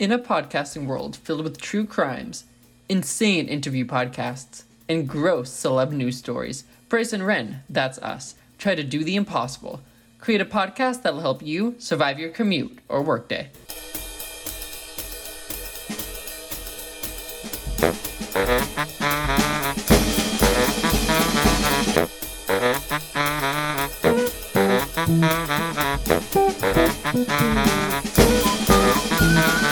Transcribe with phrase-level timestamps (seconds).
[0.00, 2.44] In a podcasting world filled with true crimes,
[2.88, 8.82] insane interview podcasts, and gross celeb news stories, Bryce and Ren, that's us, try to
[8.82, 9.82] do the impossible.
[10.18, 13.50] Create a podcast that'll help you survive your commute or workday.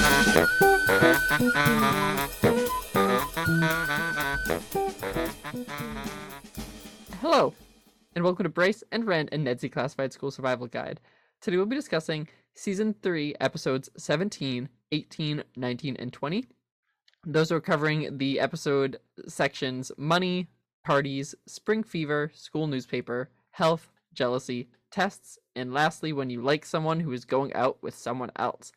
[7.21, 7.55] Hello,
[8.15, 11.01] and welcome to Bryce and Ren and Ned's Declassified School Survival Guide.
[11.41, 16.45] Today we'll be discussing Season 3, Episodes 17, 18, 19, and 20.
[17.25, 18.99] Those are covering the episode
[19.29, 20.49] sections Money,
[20.85, 27.13] Parties, Spring Fever, School Newspaper, Health, Jealousy, Tests, and lastly, when you like someone who
[27.13, 28.73] is going out with someone else.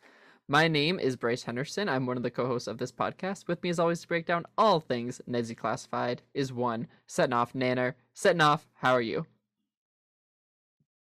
[0.48, 1.90] My name is Bryce Henderson.
[1.90, 3.48] I'm one of the co-hosts of this podcast.
[3.48, 7.54] With me, as always, to break down all things Ned's Declassified is one setting off
[7.54, 7.96] Nanner.
[8.14, 9.26] Setting off, how are you?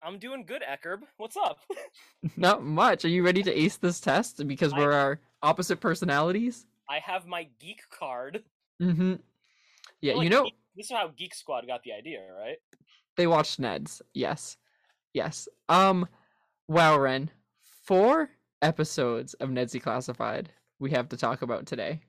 [0.02, 1.00] I'm doing good, Eckerb.
[1.18, 1.58] What's up?
[2.36, 3.04] Not much.
[3.04, 4.46] Are you ready to ace this test?
[4.46, 6.64] Because we're our opposite personalities.
[6.88, 8.42] I have my geek card.
[8.80, 9.14] Mm-hmm.
[10.00, 12.58] Yeah, Well, you know Geek- this is how Geek Squad got the idea, right?
[13.16, 14.00] they watched Ned's.
[14.14, 14.56] Yes,
[15.12, 15.48] yes.
[15.68, 16.06] Um,
[16.68, 17.30] wow, Ren.
[17.84, 18.30] Four
[18.62, 20.46] episodes of Ned's Declassified
[20.78, 22.00] we have to talk about today.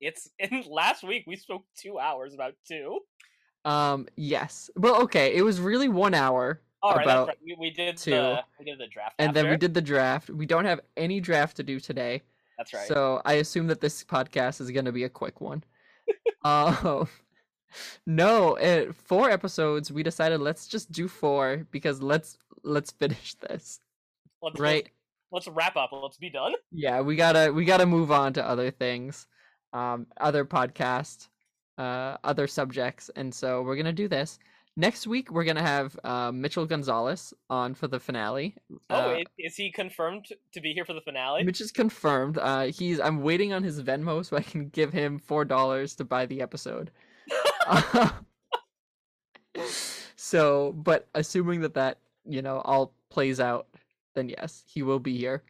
[0.00, 3.00] It's in last week we spoke two hours about two.
[3.64, 4.70] Um, yes.
[4.76, 5.34] Well, okay.
[5.34, 6.60] It was really one hour.
[6.82, 7.56] All right, About that's right.
[7.58, 8.10] We, we did two.
[8.10, 9.14] the we did the draft.
[9.18, 10.28] and then we did the draft.
[10.28, 12.20] We don't have any draft to do today,
[12.58, 12.86] That's right.
[12.86, 15.64] so I assume that this podcast is going to be a quick one.
[16.44, 17.08] um,
[18.06, 19.90] no, uh, four episodes.
[19.90, 23.80] We decided let's just do four because let's let's finish this,
[24.42, 24.84] let's, right?
[24.84, 24.90] Let's,
[25.34, 25.90] let's wrap up.
[25.92, 26.54] Let's be done.
[26.72, 29.26] Yeah, we gotta we gotta move on to other things,
[29.72, 31.28] um, other podcast,
[31.76, 34.38] uh, other subjects, and so we're gonna do this.
[34.76, 38.56] Next week, we're gonna have uh, Mitchell Gonzalez on for the finale.
[38.90, 41.42] Oh, Uh, is he confirmed to be here for the finale?
[41.44, 42.38] Mitch is confirmed.
[42.38, 42.98] Uh, he's.
[43.00, 46.40] I'm waiting on his Venmo so I can give him four dollars to buy the
[46.40, 46.90] episode.
[50.16, 53.68] so, but assuming that that you know all plays out,
[54.14, 55.42] then yes, he will be here,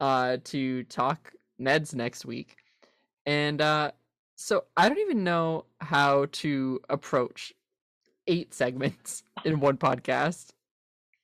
[0.00, 2.56] uh, to talk Ned's next week,
[3.26, 3.92] and uh,
[4.36, 7.52] so I don't even know how to approach
[8.26, 10.50] eight segments in one podcast.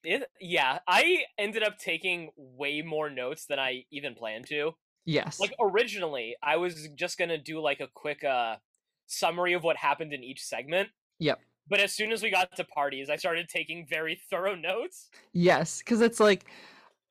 [0.05, 4.75] It- yeah, I ended up taking way more notes than I even planned to.
[5.05, 5.41] Yes.
[5.41, 8.57] like originally i was just gonna do like a quick uh
[9.07, 11.41] summary of what happened in each segment Yep.
[11.71, 15.79] But as soon as we got to parties i started taking very thorough notes Yes,
[15.79, 16.47] because it's like,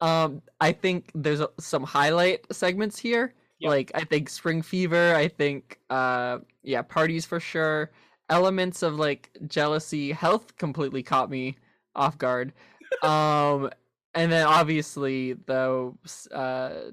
[0.02, 3.34] um, I think there's a- some highlight segments here.
[3.60, 3.70] Yep.
[3.70, 5.16] Like I think Spring Fever.
[5.16, 7.92] I think, uh, yeah, parties for sure.
[8.30, 11.56] Elements of like jealousy, health completely caught me
[11.96, 12.54] off guard.
[13.02, 13.70] Um,
[14.14, 15.94] and then obviously the
[16.32, 16.92] uh,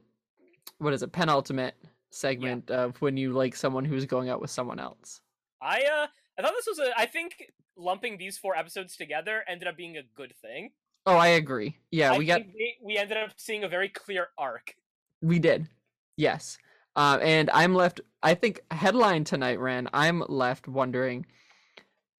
[0.78, 1.12] what is it?
[1.12, 1.74] Penultimate
[2.10, 5.20] segment of when you like someone who's going out with someone else.
[5.60, 6.06] i uh
[6.38, 9.96] i thought this was a i think lumping these four episodes together ended up being
[9.96, 10.70] a good thing
[11.06, 11.76] Oh, I agree.
[11.90, 12.40] Yeah, I we got
[12.82, 14.74] we ended up seeing a very clear arc
[15.20, 15.68] We did.
[16.16, 16.56] Yes.
[16.96, 21.26] Uh, and I'm left I think headline tonight ran, I'm left wondering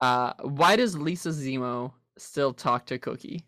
[0.03, 3.47] uh why does Lisa Zemo still talk to Cookie?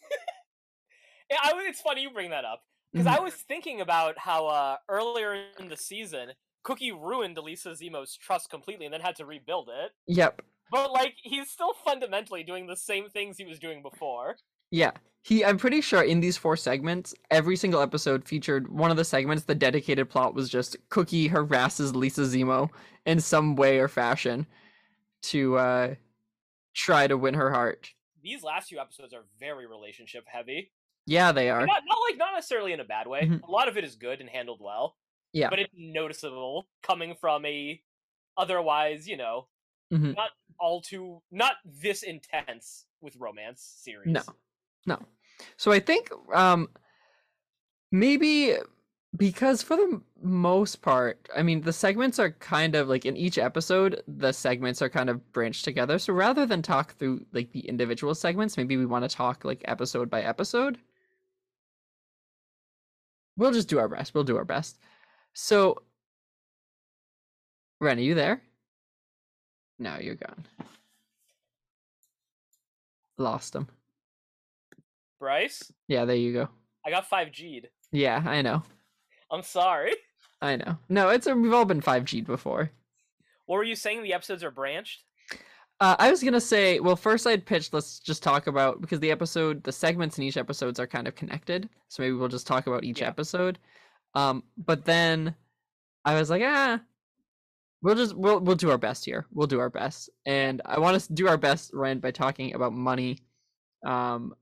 [1.30, 3.16] yeah I, it's funny you bring that up because Mhm.
[3.16, 6.30] i was thinking about how uh earlier in the season
[6.62, 10.42] cookie ruined elisa zemo's trust completely and then had to rebuild it Yep.
[10.70, 14.36] But like he's still fundamentally doing the same things he was doing before.
[14.70, 14.90] Yeah.
[15.22, 19.04] He I'm pretty sure in these four segments, every single episode featured one of the
[19.04, 22.68] segments, the dedicated plot was just Cookie harasses Lisa Zemo
[23.06, 24.46] in some way or fashion
[25.22, 25.94] to uh
[26.74, 27.90] try to win her heart.
[28.22, 30.70] These last few episodes are very relationship heavy.
[31.06, 31.64] Yeah, they are.
[31.64, 33.22] Not, not like not necessarily in a bad way.
[33.22, 33.42] Mhm.
[33.42, 34.96] A lot of it is good and handled well.
[35.38, 35.50] Yeah.
[35.50, 37.80] But it's noticeable coming from a
[38.36, 39.46] otherwise, you know,
[39.92, 40.14] Mhm.
[40.16, 44.08] not all too not this intense with romance series.
[44.08, 44.22] No.
[44.86, 44.98] No.
[45.56, 46.68] So I think um
[47.92, 48.56] maybe
[49.16, 53.38] because for the most part, I mean the segments are kind of like in each
[53.38, 55.98] episode, the segments are kind of branched together.
[55.98, 59.62] So rather than talk through like the individual segments, maybe we want to talk like
[59.66, 60.78] episode by episode.
[63.36, 64.14] We'll just do our best.
[64.14, 64.78] We'll do our best.
[65.40, 65.82] So
[67.80, 68.42] Ren, are you there?
[69.78, 70.44] No, you're gone.
[73.18, 73.68] Lost him.
[75.20, 76.48] Bryce, Yeah, there you go.
[76.84, 77.66] I got 5G'd.
[77.92, 78.64] Yeah, I know.
[79.30, 79.92] I'm sorry.
[80.42, 80.76] I know.
[80.88, 82.72] No, it's a, we've all been 5G'd before.
[83.46, 84.02] What were you saying?
[84.02, 85.04] The episodes are branched.
[85.80, 87.72] Uh, I was gonna say, well, first I'd pitch.
[87.72, 91.14] Let's just talk about because the episode, the segments in each episodes are kind of
[91.14, 91.68] connected.
[91.88, 93.06] So maybe we'll just talk about each Yeah.
[93.08, 93.60] episode.
[94.14, 95.34] Um, but then
[96.04, 96.80] I was like, ah,
[97.82, 99.26] we'll just we'll we'll do our best here.
[99.32, 102.72] We'll do our best, and I want to do our best, Ryan, by talking about
[102.72, 103.18] money.
[103.86, 104.34] Um,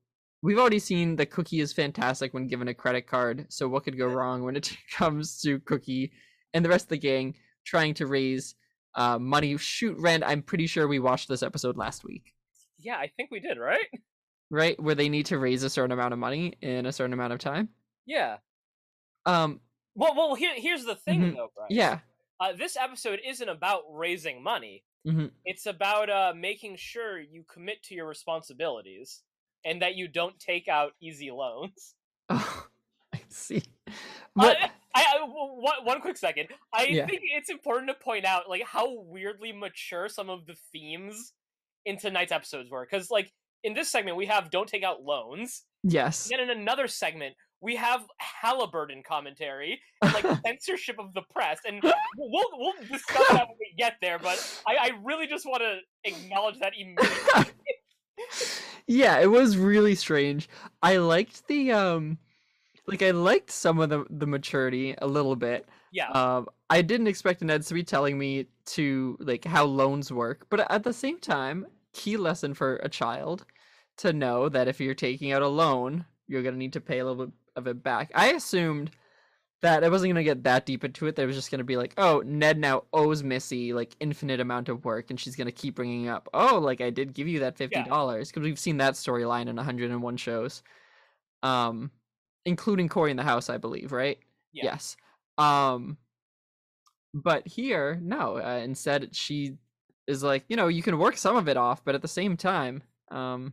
[0.43, 3.47] we've already seen that Cookie is fantastic when given a credit card.
[3.49, 6.13] So what could go wrong when it comes to Cookie
[6.55, 7.35] and the rest of the gang
[7.65, 8.55] trying to raise
[8.95, 9.57] uh, money?
[9.59, 12.33] Shoot, Rand, I'm pretty sure we watched this episode last week,
[12.79, 13.87] Yeah, I think we did, right?
[14.51, 14.81] right?
[14.81, 17.39] Where they need to raise a certain amount of money in a certain amount of
[17.41, 17.69] time.
[18.07, 18.37] Yeah.
[19.27, 19.61] Um,
[19.95, 20.35] Well, well.
[20.35, 21.37] Here, here's the thing, Mhm.
[21.37, 21.71] though, Bryce.
[21.71, 22.01] yeah,
[22.39, 24.85] Uh, this episode isn't about raising money.
[25.07, 25.33] Mhm.
[25.45, 29.23] It's about uh, making sure you commit to your responsibilities
[29.65, 31.95] and that you don't take out easy loans.
[32.29, 32.69] oh,
[33.15, 33.63] I see.
[34.35, 35.25] But Uh, I, I
[35.83, 36.49] one, quick second.
[36.75, 37.07] I Yeah.
[37.07, 41.33] think it's important to point out like how weirdly mature some of the themes
[41.87, 42.85] in tonight's episodes were.
[42.85, 43.33] Because like
[43.63, 45.65] in this segment we have don't take out loans.
[45.83, 51.59] yes, Then in another segment we have Halliburton commentary and like censorship of the press.
[51.67, 51.83] And
[52.17, 54.21] we'll we'll discuss that when we get there.
[54.21, 57.53] But I, I really just want to acknowledge that immediately.
[58.87, 60.49] yeah, it was really strange.
[60.81, 62.19] I liked the um,
[62.87, 65.69] like I liked some of the the maturity a little bit.
[65.91, 66.11] yeah.
[66.11, 70.71] Um, I didn't expect Ned to be telling me to like how loans work, but
[70.71, 73.45] at the same time, key lesson for a child
[73.99, 77.05] to know that if you're taking out a loan, you're gonna need to pay a
[77.05, 78.11] little bit of it back.
[78.15, 78.91] I assumed
[79.63, 81.17] that I wasn't gonna get that deep into it.
[81.17, 84.69] That it was just gonna be like, oh, Ned now owes Missy like infinite amount
[84.69, 87.57] of work, and she's gonna keep bringing up, oh, like I did give you that
[87.57, 90.63] fifty dollars because we've seen that storyline in 101 shows,
[91.43, 91.91] um,
[92.45, 94.19] including Cory in the House, I believe, right?
[94.53, 94.65] Yeah.
[94.65, 94.97] Yes.
[95.39, 95.97] Um,
[97.15, 98.37] but here, no.
[98.39, 99.57] Uh, instead, she
[100.07, 102.37] is like, you know, you can work some of it off, but at the same
[102.37, 103.53] time, um,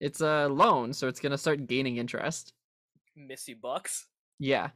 [0.00, 2.52] it's a loan, so it's gonna start gaining interest.
[3.16, 4.06] Missy Bucks.
[4.38, 4.70] Yeah.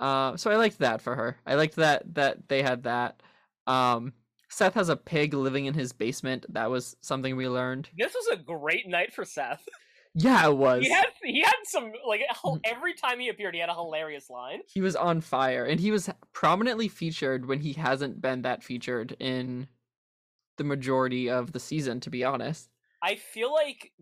[0.00, 1.36] Uh, so I liked that for her.
[1.46, 3.22] I liked that that they had that.
[3.66, 4.12] Um,
[4.50, 6.46] Seth has a pig living in his basement.
[6.50, 7.88] That was something we learned.
[7.98, 9.68] This was a great night for Seth.
[10.14, 10.84] Yeah, it was.
[10.84, 12.60] He had he had some like Mhm.
[12.64, 14.60] every time he appeared, he had a hilarious line.
[14.72, 19.16] he was on fire and he was prominently featured when he hasn't been that featured
[19.20, 19.68] in
[20.56, 22.68] the majority of the season to be honest
[23.02, 23.92] I feel like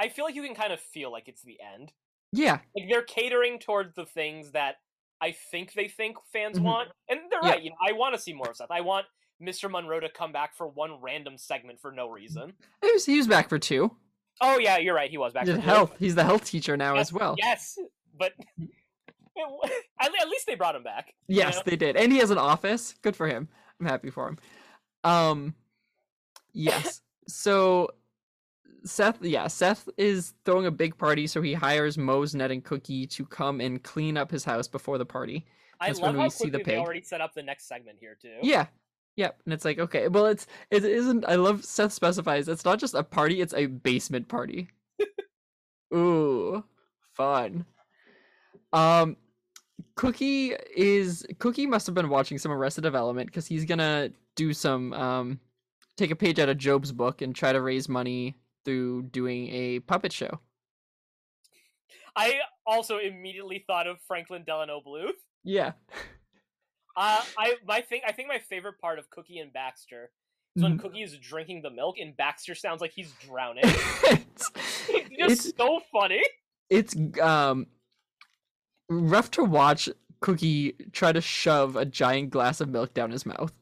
[0.00, 1.92] I feel like you can kind of feel like it's the end.
[2.36, 4.76] Yeah Like they're catering towards the things that
[5.20, 6.62] I think they think fans Mhm.
[6.62, 7.50] want, and they're Yeah.
[7.52, 7.62] right.
[7.62, 8.70] You know, I want to see more of Seth.
[8.70, 9.06] I want
[9.42, 9.70] Mr.
[9.70, 12.52] Monroe to come back for one random segment for no reason.
[12.82, 13.96] he was, he was back for two
[14.42, 15.10] Oh yeah, you're right.
[15.10, 15.44] He was back.
[15.46, 15.70] he for did two.
[15.70, 17.78] health he's the health teacher now Yes, as well Yes,
[18.18, 18.32] but
[20.00, 21.14] at least they brought him back.
[21.28, 21.62] you yes know?
[21.64, 23.48] they did and he has an office good for him
[23.80, 24.38] i'm happy for him
[25.04, 25.54] um
[26.52, 27.88] yes so
[28.86, 33.06] Seth, yeah, Seth is throwing a big party, so he hires Moze, Ned, and Cookie
[33.08, 35.44] to come and clean up his house before the party.
[35.80, 36.78] I That's love when we see the pig.
[36.78, 38.36] already set up the next segment here too.
[38.42, 38.66] Yeah.
[39.16, 39.40] Yep.
[39.44, 42.94] And it's like, okay, well it's it isn't I love Seth specifies it's not just
[42.94, 44.68] a party, it's a basement party.
[45.94, 46.64] Ooh.
[47.14, 47.66] Fun.
[48.72, 49.16] Um
[49.94, 54.92] Cookie is Cookie must have been watching some Arrested Development because he's gonna do some
[54.92, 55.40] um
[55.96, 59.78] take a page out of Gob's book and try to raise money through doing a
[59.80, 60.40] puppet show.
[62.14, 65.12] I also immediately thought of Franklin Delano Bluth.
[65.44, 65.72] Yeah.
[66.96, 70.10] Uh, I my thing I think my favorite part of Cookie and Baxter
[70.56, 70.82] is when Mhm.
[70.82, 73.64] Cookie is drinking the milk and Baxter sounds like he's drowning.
[73.66, 74.50] it's,
[74.88, 76.22] it's just it's so funny.
[76.70, 77.66] it's um
[78.88, 79.88] rough to watch
[80.20, 83.52] Cookie try to shove a giant glass of milk down his mouth.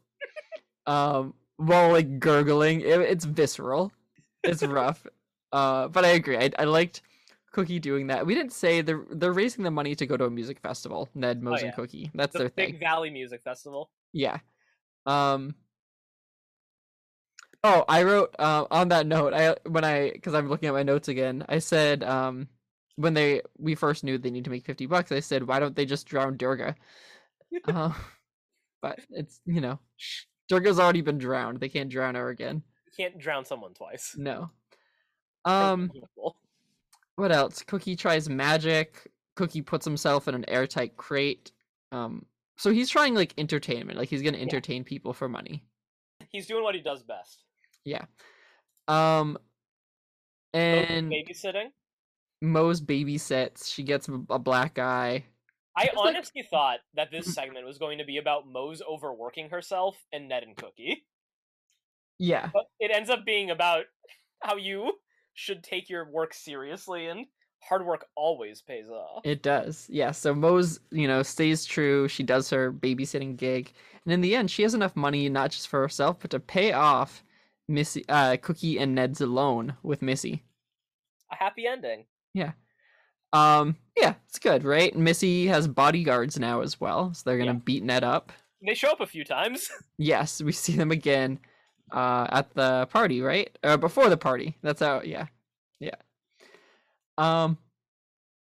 [0.86, 2.80] um while like gurgling.
[2.82, 3.90] It, it's visceral.
[4.44, 5.06] It's rough.
[5.52, 6.36] uh but I agree.
[6.38, 7.02] I I liked
[7.52, 8.26] Cookie doing that.
[8.26, 11.08] We didn't say they're they're raising the money to go to a music festival.
[11.14, 11.66] Ned, Moze, yeah.
[11.68, 12.10] and Cookie.
[12.14, 12.80] That's The their Big thing.
[12.80, 13.90] Valley Music Festival.
[14.12, 14.38] Yeah.
[15.06, 15.54] Um
[17.66, 19.32] Oh, I wrote uh, on that note.
[19.32, 21.44] I when I because I'm looking at my notes again.
[21.48, 22.48] I said um
[22.96, 25.10] when they we first knew they need to make fifty bucks.
[25.12, 26.76] I said why don't they just drown Durga?
[27.68, 27.92] uh,
[28.82, 29.78] but it's you know
[30.48, 31.60] Durga's already been drowned.
[31.60, 32.62] They can't drown her again.
[32.96, 34.14] Can't drown someone twice.
[34.16, 34.50] No.
[35.46, 35.90] Um.
[37.16, 37.62] What else?
[37.62, 39.12] Cookie tries magic.
[39.36, 41.52] Cookie puts himself in an airtight crate.
[41.92, 42.24] Um.
[42.56, 43.98] So he's trying like entertainment.
[43.98, 45.62] Like he's gonna entertain people for money.
[46.30, 47.44] He's doing what he does best.
[47.84, 48.06] Yeah.
[48.88, 49.36] Um,
[50.54, 51.66] and babysitting.
[52.40, 53.70] Mo's babysits.
[53.72, 55.24] She gets a black eye.
[55.76, 59.50] I It's like- honestly thought that this segment was going to be about Moze overworking
[59.50, 61.04] herself and Ned and Cookie,
[62.18, 62.50] Yeah.
[62.52, 63.84] but it ends up being about
[64.42, 64.92] how you
[65.34, 67.26] should take your work seriously and
[67.60, 69.22] hard work always pays off.
[69.24, 69.86] It does.
[69.88, 70.10] Yeah.
[70.10, 72.08] So Moze, you know, stays true.
[72.08, 73.72] She does her babysitting gig.
[74.04, 76.72] And in the end, she has enough money not just for herself, but to pay
[76.72, 77.24] off
[77.68, 80.42] Missy uh Cookie and Ned's loan with Missy.
[81.32, 82.04] A happy ending.
[82.34, 82.52] Yeah.
[83.32, 84.94] Um yeah, it's good, right?
[84.94, 87.14] Missy has bodyguards now as well.
[87.14, 87.58] So they're gonna Yeah.
[87.64, 88.30] beat Ned up.
[88.66, 89.70] They show up a few times.
[89.96, 91.38] Yes, we see them again
[91.92, 93.56] uh at the party, right?
[93.62, 94.56] Or before the party.
[94.62, 95.26] That's how yeah.
[95.80, 95.96] Yeah.
[97.18, 97.58] Um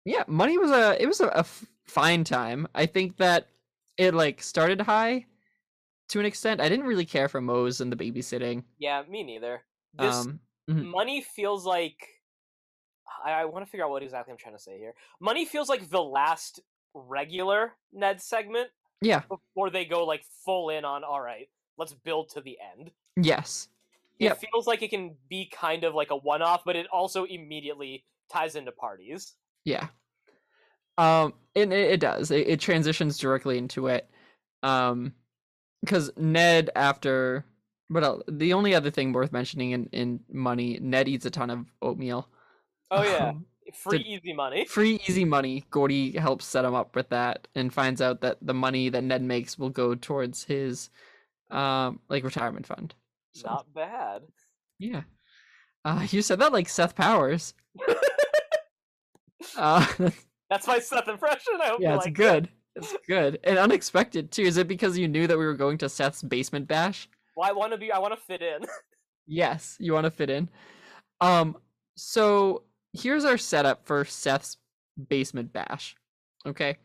[0.05, 1.43] yeah, money was a it was a
[1.85, 2.67] fine time.
[2.75, 3.47] I think that
[3.97, 5.25] it like started high
[6.09, 6.61] to an extent.
[6.61, 8.63] I didn't really care for Moze and the babysitting.
[8.77, 9.63] yeah, me neither.
[9.93, 10.85] This Um mhm.
[10.91, 12.07] money feels like
[13.25, 14.93] I, I want to figure out what exactly I'm trying to say here.
[15.19, 16.59] Money feels like the last
[16.93, 18.69] regular Ned segment
[19.01, 21.47] yeah, before they go like full in on all right,
[21.79, 22.91] let's build to the end.
[23.15, 23.67] yes.
[24.19, 24.41] It Yep.
[24.51, 28.03] feels like it can be kind of like a one off, but it also immediately
[28.29, 29.35] ties into parties.
[29.63, 29.87] Yeah.
[30.97, 32.29] Um, and it, it does.
[32.29, 34.09] It, it transitions directly into it.
[34.61, 35.13] Um,
[35.81, 37.45] because Ned, after,
[37.89, 41.65] but the only other thing worth mentioning in in money, Ned eats a ton of
[41.81, 42.27] oatmeal.
[42.91, 43.29] Oh yeah.
[43.29, 44.65] Um, Free Did- easy money.
[44.65, 45.63] free easy money.
[45.71, 49.21] Gordy helps set him up with that, and finds out that the money that Ned
[49.23, 50.89] makes will go towards his,
[51.49, 52.93] um, like retirement fund.
[53.33, 54.23] So, Not bad.
[54.79, 55.01] yeah.
[55.85, 57.53] Uh, you said that like Seth Powers.
[59.57, 59.85] uh,
[60.49, 61.53] That's my Seth impression.
[61.61, 62.49] I hope Yeah, you it's like good.
[62.75, 64.43] It's good and unexpected too.
[64.43, 67.09] Is it because you knew that we were going to Seth's basement bash?
[67.35, 67.91] Well, I want to be.
[67.91, 68.65] I want to fit in.
[69.31, 70.49] Yes, you want to fit in.
[71.21, 71.55] Um,
[71.95, 72.63] so
[72.93, 74.57] here's our setup for Seth's
[75.07, 75.95] basement bash.
[76.47, 76.77] Okay.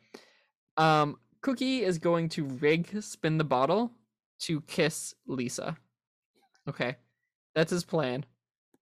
[0.76, 3.92] Um, Cookie is going to rig spin the bottle
[4.46, 5.76] to kiss Lisa.
[6.68, 6.96] Okay,
[7.54, 8.24] that's his plan.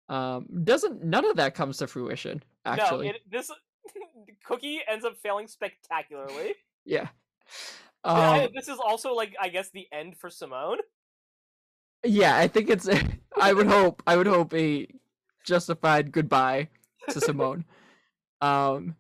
[0.09, 2.43] Um, doesn't none of that comes to fruition.
[2.65, 3.51] Actually, No, it, this
[4.45, 6.55] cookie ends up failing spectacularly.
[6.85, 7.09] yeah.
[8.05, 10.79] I- Um, this is also like I guess the end for Simone.
[12.05, 12.89] Yeah, I think it's.
[13.41, 14.03] I would hope.
[14.07, 14.89] I would hope a
[15.45, 16.69] justified goodbye
[17.11, 17.65] to Simone.
[18.41, 18.97] um,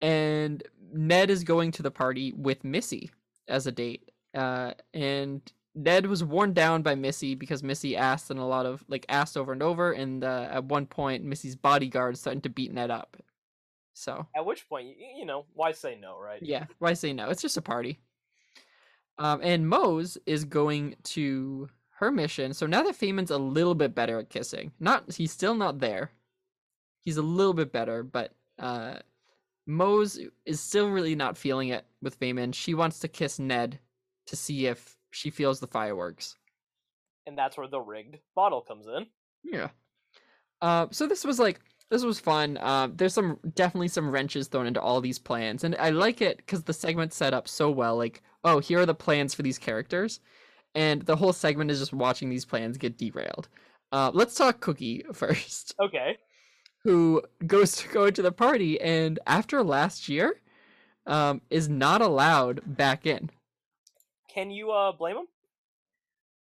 [0.00, 3.10] and Ned is going to the party with Missy
[3.48, 4.10] as a date.
[4.34, 5.40] Uh, and
[5.78, 9.36] Ned was worn down by Missy because Missy asked and a lot of like asked
[9.36, 13.16] over and over, and uh, at one point Missy's bodyguards threatened to beat Ned up.
[13.94, 16.42] So At which point, you, you know, why say no, right?
[16.42, 17.30] yeah, why say no?
[17.30, 17.98] It's just a party.
[19.18, 22.54] Um, and Moze is going to her mission.
[22.54, 26.12] So now that Feynman's a little bit better at kissing, not he's still not there.
[27.04, 28.96] He's a little bit better, but uh,
[29.66, 32.54] Moze is still really not feeling it with Feynman.
[32.54, 33.78] She wants to kiss Ned
[34.26, 36.36] to see if she feels the fireworks.
[37.26, 39.06] And that's where the rigged bottle comes in.
[39.44, 39.68] Yeah.
[40.60, 41.60] Uh, so this was like
[41.90, 42.56] this was fun.
[42.58, 46.38] Uh, there's some definitely some wrenches thrown into all these plans, and I like it
[46.38, 47.96] because the segment set up so well.
[47.96, 50.20] Like, oh, here are the plans for these characters,
[50.74, 53.48] and the whole segment is just watching these plans get derailed.
[53.92, 56.18] Uh, let's talk Cookie first, Okay.
[56.84, 60.40] who goes to go to the party, and after last year,
[61.06, 63.30] um, is not allowed back in.
[64.38, 65.26] Can you uh blame him?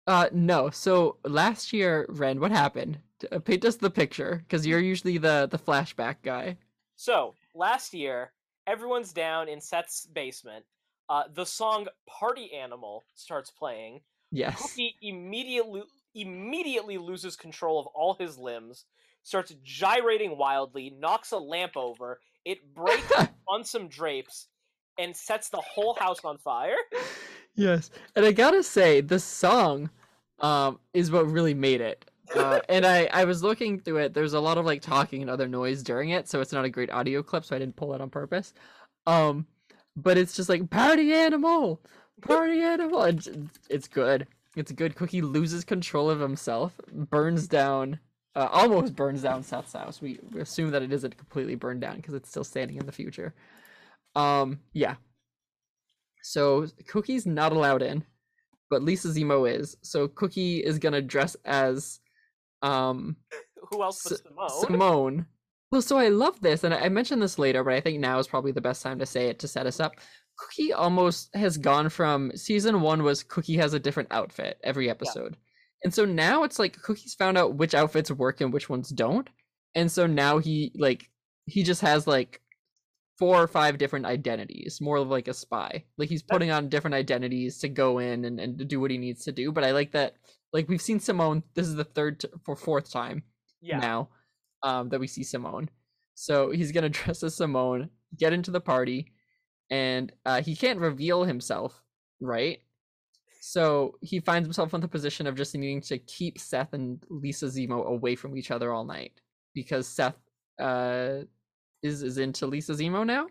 [0.05, 0.69] Uh, no.
[0.69, 2.99] So last year, Ren, what happened?
[3.31, 6.57] Uh, Paint us the picture, because you're usually the the flashback guy.
[6.97, 8.31] So last year,
[8.67, 10.65] everyone's down in Seth's basement.
[11.09, 14.01] Uh, the song "Party Animal" starts playing.
[14.31, 14.61] Yes.
[14.61, 15.81] Cookie immediately
[16.13, 18.85] immediately loses control of all his limbs,
[19.23, 22.19] starts gyrating wildly, knocks a lamp over.
[22.45, 23.11] It breaks
[23.47, 24.47] on some drapes,
[24.99, 26.77] and sets the whole house on fire.
[27.59, 27.89] yes.
[28.15, 29.89] And I gotta say, the song
[30.39, 32.05] um is what really made it.
[32.35, 34.13] Uh, and I, I was looking through it.
[34.13, 36.69] There's a lot of like talking and other noise during it, so it's not a
[36.69, 37.45] great audio clip.
[37.45, 38.53] So I didn't pull it on purpose.
[39.07, 39.45] Um,
[39.95, 41.81] but it's just like party animal,
[42.21, 44.27] party animal, and it's good.
[44.55, 44.95] It's a good.
[44.95, 47.99] Cookie loses control of himself, burns down,
[48.35, 50.01] uh, almost burns down Seth's house.
[50.01, 52.91] We, we assume that it isn't completely burned down because it's still standing in the
[52.91, 53.33] future.
[54.15, 54.95] Um, yeah.
[56.21, 58.03] So Cookie's not allowed in,
[58.69, 59.77] but Lisa Zemo is.
[59.81, 61.99] So Cookie is gonna dress as
[62.61, 63.15] um
[63.71, 64.49] Who else but S- Simone?
[64.61, 65.25] Simone.
[65.71, 68.19] Well, so I love this, and I I mentioned this later, but I think now
[68.19, 69.93] is probably the best time to say it to set us up.
[70.37, 75.35] Cookie almost has gone from season one was Cookie has a different outfit every episode.
[75.83, 79.29] And so now it's like Cookie's found out which outfits work and which ones don't.
[79.75, 81.09] And so now he like
[81.45, 82.41] he just has like
[83.19, 85.83] four or five different identities, more of like a spy.
[85.97, 88.97] Like he's putting on different identities to go in and, and to do what he
[88.97, 89.51] needs to do.
[89.51, 90.15] But I like that
[90.53, 91.43] like we've seen Simone.
[91.53, 93.23] This is the third t- for fourth time
[93.61, 93.79] Yeah.
[93.79, 94.09] now
[94.63, 95.69] um, that we see Simone.
[96.15, 99.11] So he's gonna dress as Simone, get into the party,
[99.69, 101.83] and uh, he can't reveal himself,
[102.21, 102.59] right?
[103.41, 107.45] So he finds himself in the position of just needing to keep Seth and Lisa
[107.45, 109.13] Zemo away from each other all night
[109.53, 110.15] because Seth
[110.59, 111.19] uh,
[111.83, 113.27] is is into Lisa Zemo now.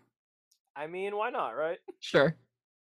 [0.75, 1.79] I mean, why not, right?
[1.99, 2.35] Sure,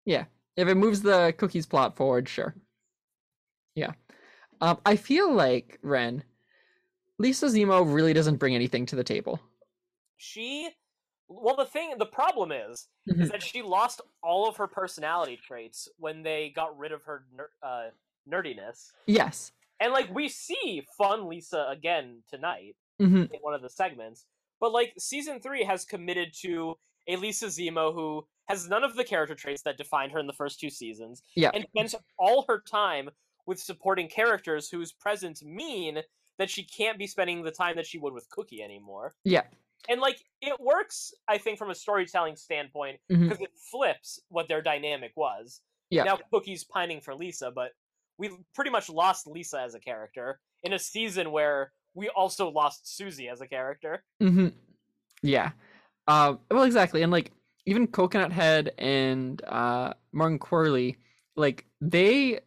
[0.06, 0.26] yeah.
[0.56, 2.56] If it moves the cookies plot forward, sure.
[3.76, 3.92] Yeah.
[4.60, 6.24] Um, I feel like Ren,
[7.20, 9.40] Lisa Zemo really doesn't bring anything to the table.
[10.18, 10.70] She
[11.30, 13.22] well the thing the problem is Mhm.
[13.24, 17.26] is that she lost all of her personality traits when they got rid of her
[17.34, 17.90] ner- uh,
[18.28, 18.92] nerdiness.
[19.06, 19.52] Yes.
[19.80, 24.26] And like we see fun Lisa again tonight hmm in one of the segments.
[24.60, 26.76] But like season 3 has committed to
[27.08, 30.34] Elisa Lisa Zemo who has none of the character traits that defined her in the
[30.34, 31.52] first two seasons Yeah.
[31.54, 33.10] and spends all her time
[33.46, 36.02] with supporting characters whose presence mean
[36.38, 39.16] that she can't be spending the time that she would with Cookie anymore.
[39.24, 39.44] Yeah.
[39.90, 43.24] And like it works, I think, from a storytelling standpoint mm-hmm.
[43.24, 45.62] because it flips what their dynamic was.
[45.90, 46.04] Yeah.
[46.04, 47.72] Now Cookie's pining for Lisa, but
[48.18, 52.96] we pretty much lost Lisa as a character in a season where we also lost
[52.96, 54.04] Susie as a character.
[54.22, 54.50] hmm
[55.24, 55.52] Yeah.
[56.08, 56.40] Um.
[56.52, 57.32] Well, exactly, and like
[57.66, 60.98] even Coconut Head and uh Martin Qwerly,
[61.36, 62.42] like they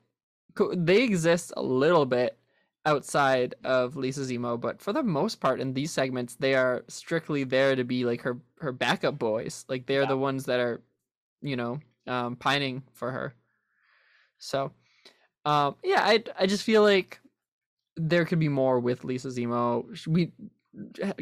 [0.77, 2.39] they exist a little bit
[2.87, 7.45] outside of Lisa Zemo, but for the most part in these segments, they are strictly
[7.45, 9.65] there to be like her her backup boys.
[9.69, 10.07] Like they're Yeah.
[10.07, 10.83] the ones that are,
[11.43, 13.35] you know, um, pining for her.
[14.39, 14.73] So,
[15.45, 17.21] um, yeah, I I just feel like
[17.97, 20.07] there could be more with Lisa Zemo.
[20.07, 20.33] We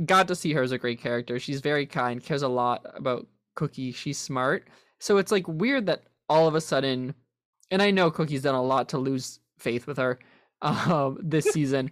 [0.05, 1.39] got to see her as a great character.
[1.39, 3.93] She's very kind, cares a lot about Cookie.
[3.93, 4.69] She's smart.
[4.99, 7.15] So it's like weird that all of a sudden,
[7.71, 10.19] and I know Cookie's done a lot to lose faith with her
[10.62, 11.90] um, this season,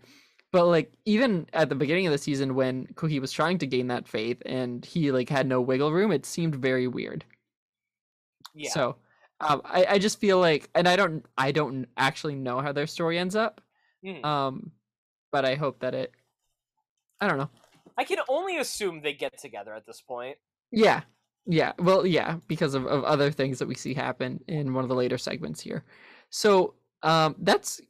[0.52, 3.88] but like even at the beginning of the season when Cookie was trying to gain
[3.88, 7.24] that faith and he like had no wiggle room, it seemed very weird.
[8.54, 8.70] Yeah.
[8.70, 8.96] So
[9.40, 12.86] um, I I just feel like, and I don't I don't actually know how their
[12.86, 13.60] story ends up.
[14.06, 14.24] Mhm.
[14.24, 14.72] Um,
[15.32, 16.12] but I hope that it.
[17.20, 17.50] I don't know.
[17.98, 20.36] I can only assume they get together at this point.
[20.70, 21.02] Yeah.
[21.46, 21.72] Yeah.
[21.78, 24.94] Well, yeah, because of, of other things that we see happen in one of the
[24.94, 25.84] later segments here.
[26.30, 27.80] So, um, that's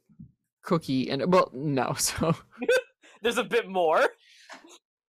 [0.63, 1.93] Cookie and well, no.
[1.97, 2.35] So,
[3.21, 4.01] There's a bit more.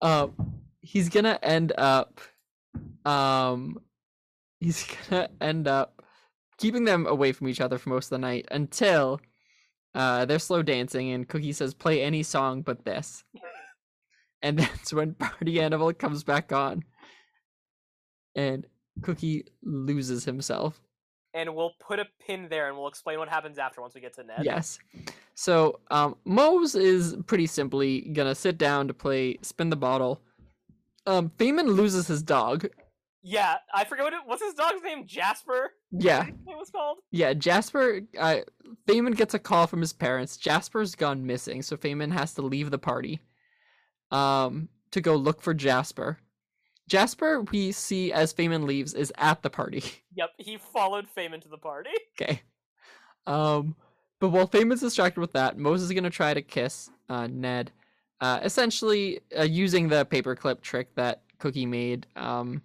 [0.02, 0.34] um,
[0.82, 2.22] he's gonna end up,
[3.04, 3.80] um,
[4.60, 6.04] he's gonna end up
[6.58, 9.20] keeping them away from each other for most of the night until,
[9.95, 13.23] uh, they're slow dancing and Cookie says, "Play any song but this,"
[14.41, 16.84] and that's when Party Animal comes back on,
[18.36, 18.67] and
[19.01, 20.81] Cookie loses himself.
[21.34, 24.13] And we'll put a pin there and we'll explain what happens after once we get
[24.15, 24.43] to Ned.
[24.43, 24.79] Yes.
[25.34, 30.21] So um Moze is pretty simply gonna sit down to play spin the bottle.
[31.05, 32.67] Um Feynman loses his dog.
[33.27, 35.07] Yeah, I forget what it what's his dog's name?
[35.07, 35.71] Jasper?
[35.91, 36.97] Yeah, It was called?
[37.11, 37.33] yeah.
[37.33, 38.38] Jasper uh
[38.88, 40.38] Feynman gets a call from his parents.
[40.38, 43.19] Jasper's gone missing, so Feynman has to leave the party
[44.11, 46.19] um to go look for Jasper.
[46.88, 49.83] Jasper we see as Feynman leaves is at the party.
[50.17, 51.89] Yep, he followed Feynman to the party.
[52.21, 52.41] Okay.
[53.27, 53.75] Um,
[54.21, 57.71] but while Feynman's distracted with that, Moses is gonna try to kiss uh, Ned,
[58.21, 62.05] uh, essentially uh, using the paperclip trick that Cookie made.
[62.15, 62.61] Um,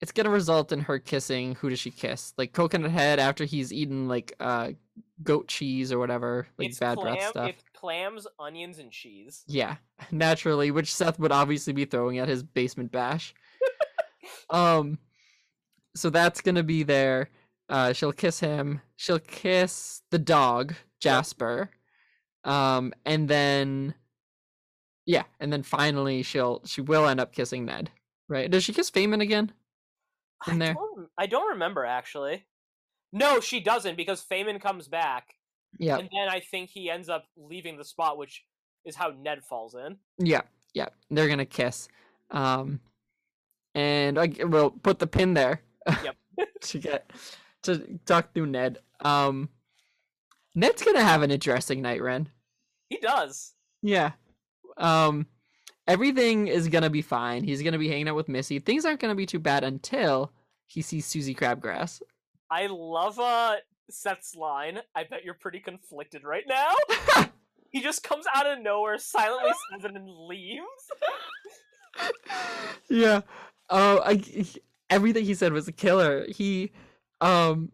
[0.00, 1.54] it's gonna result in her kissing.
[1.56, 2.34] Who does she kiss?
[2.36, 4.72] Like Coconut Head after he's eaten like uh,
[5.22, 7.48] goat cheese or whatever, like it's bad clam, breath stuff.
[7.50, 9.44] It's clams, onions, and cheese.
[9.46, 9.76] Yeah,
[10.10, 13.34] naturally, which Seth would obviously be throwing at his basement bash.
[14.50, 14.98] um,
[15.94, 17.30] so that's gonna be there.
[17.68, 18.82] Uh, she'll kiss him.
[18.96, 21.70] She'll kiss the dog, Jasper.
[22.44, 23.94] Um, and then,
[25.04, 27.90] yeah, and then finally she'll she will end up kissing Ned.
[28.28, 28.50] Right?
[28.50, 29.52] Does she kiss Feynman again?
[30.46, 30.72] In I.
[30.74, 32.44] Don't, I don't remember actually.
[33.12, 35.34] No, she doesn't because Feynman comes back,
[35.78, 38.44] Yeah, and then I think he ends up leaving the spot, which
[38.84, 39.96] is how Ned falls in.
[40.18, 40.42] yeah,
[40.74, 40.88] yeah.
[41.10, 41.88] They're gonna kiss.
[42.30, 42.80] Um,
[43.74, 45.62] and I will put the pin there.
[46.04, 46.16] Yep.
[46.62, 47.10] to get
[47.62, 48.78] to talk through Ned.
[49.00, 49.48] Um,
[50.54, 52.28] Ned's gonna have an interesting night, Ren.
[52.90, 53.52] He does.
[53.82, 54.12] Yeah.
[54.76, 55.26] Um,
[55.86, 57.44] everything is gonna be fine.
[57.44, 58.58] He's gonna be hanging out with Missy.
[58.58, 60.32] Things aren't gonna be too bad until
[60.66, 62.02] he sees Susie Crabgrass.
[62.50, 63.56] I love uh
[63.90, 64.80] Seth's line.
[64.94, 66.74] I bet you're pretty conflicted right now.
[67.70, 70.62] he just comes out of nowhere, silently says it, and leaves.
[72.90, 73.20] yeah.
[73.70, 74.22] Oh, I
[74.90, 76.26] everything he said was a killer.
[76.28, 76.72] He,
[77.20, 77.72] um,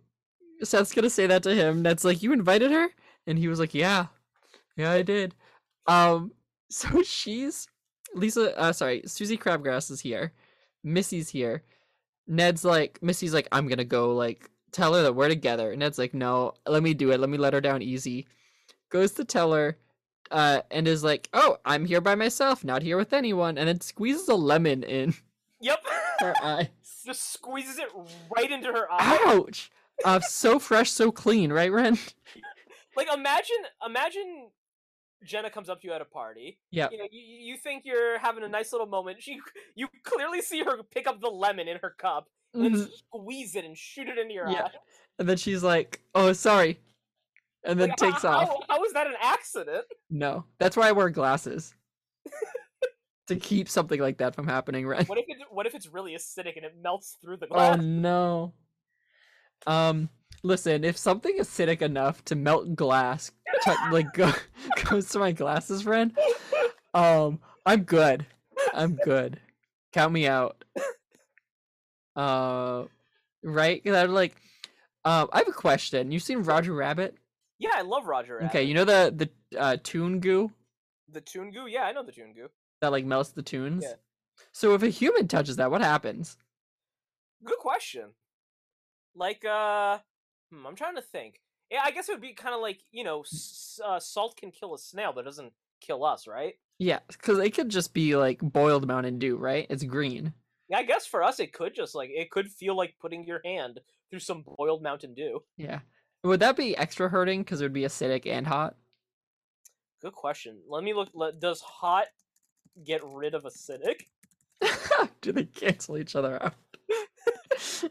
[0.62, 1.82] Seth's gonna say that to him.
[1.82, 2.88] Ned's like, "You invited her,"
[3.26, 4.06] and he was like, "Yeah,
[4.76, 5.34] yeah, I did."
[5.86, 6.32] Um,
[6.70, 7.68] so she's
[8.14, 8.58] Lisa.
[8.58, 10.32] Uh, sorry, Susie Crabgrass is here.
[10.84, 11.62] Missy's here.
[12.26, 16.14] Ned's like, Missy's like, "I'm gonna go like tell her that we're together." Ned's like,
[16.14, 17.20] "No, let me do it.
[17.20, 18.26] Let me let her down easy."
[18.90, 19.78] Goes to tell her.
[20.30, 23.80] Uh, and is like, "Oh, I'm here by myself, not here with anyone," and then
[23.82, 25.14] squeezes a lemon in
[25.60, 25.84] Yep.
[26.20, 26.70] her eye.
[27.04, 27.88] Just squeezes it
[28.34, 29.18] right into her eye.
[29.26, 29.70] Ouch!
[30.04, 31.98] Uh, so fresh, so clean, right, Ren?
[32.96, 34.48] Like imagine, imagine
[35.24, 36.58] Jenna comes up to you at a party.
[36.70, 36.88] Yeah.
[36.90, 37.20] You know, you,
[37.52, 39.22] you think you're having a nice little moment.
[39.22, 39.38] She,
[39.74, 42.88] you clearly see her pick up the lemon in her cup and Mhm.
[42.92, 44.64] squeeze it and shoot it into your Yeah.
[44.64, 44.70] eye.
[45.18, 46.80] And then she's like, "Oh, sorry,"
[47.64, 48.48] and then Like, takes how, off.
[48.48, 49.84] How, how is that an accident?
[50.10, 51.74] No, that's why I wear glasses
[53.28, 55.08] to keep something like that from happening, Right?
[55.08, 57.74] What if it, what if it's really acidic and it melts through the glass?
[57.74, 57.84] Oh glass?
[57.84, 58.54] no.
[59.66, 60.08] Um,
[60.42, 63.30] listen, if something acidic enough to melt glass,
[63.64, 64.32] tou- like go,
[64.90, 66.16] goes to my glasses, friend,
[66.94, 68.26] um, I'm good.
[68.74, 69.40] I'm good.
[69.92, 70.64] Count me out.
[72.16, 72.84] Uh,
[73.42, 73.82] right?
[73.82, 74.36] 'Cause I'm like,
[75.04, 76.12] um, I have a question.
[76.12, 77.16] You seen Roger Rabbit?
[77.58, 78.48] yeah, I love Roger Rabbit.
[78.50, 79.12] Okay, you know the
[79.50, 80.50] the uh, tune goo
[81.08, 81.66] the Toon Goo.
[81.66, 82.48] Yeah, I know the Toon Goo.
[82.80, 83.84] that like melts the tunes.
[83.86, 83.96] Yeah.
[84.52, 86.38] So if a human touches that, what happens?
[87.44, 88.14] Good question.
[89.14, 89.98] Like, uh,
[90.52, 91.40] hmm, I'm trying to think.
[91.70, 94.50] Yeah, I guess it would be kind of like you know, s- uh, salt can
[94.50, 96.54] kill a snail, but it doesn't kill us, right?
[96.78, 99.66] Yeah, because it could just be like boiled Mountain Dew, right?
[99.70, 100.32] It's green.
[100.68, 103.40] Yeah, I guess for us it could just like it could feel like putting your
[103.44, 105.42] hand through some boiled Mountain Dew.
[105.56, 105.80] Yeah.
[106.24, 108.76] Would that be extra hurting because it would be acidic and hot?
[110.00, 110.60] Good question.
[110.68, 111.10] Let me look.
[111.14, 112.06] Let, does hot
[112.84, 114.02] get rid of acidic?
[115.20, 116.54] Do they cancel each other out?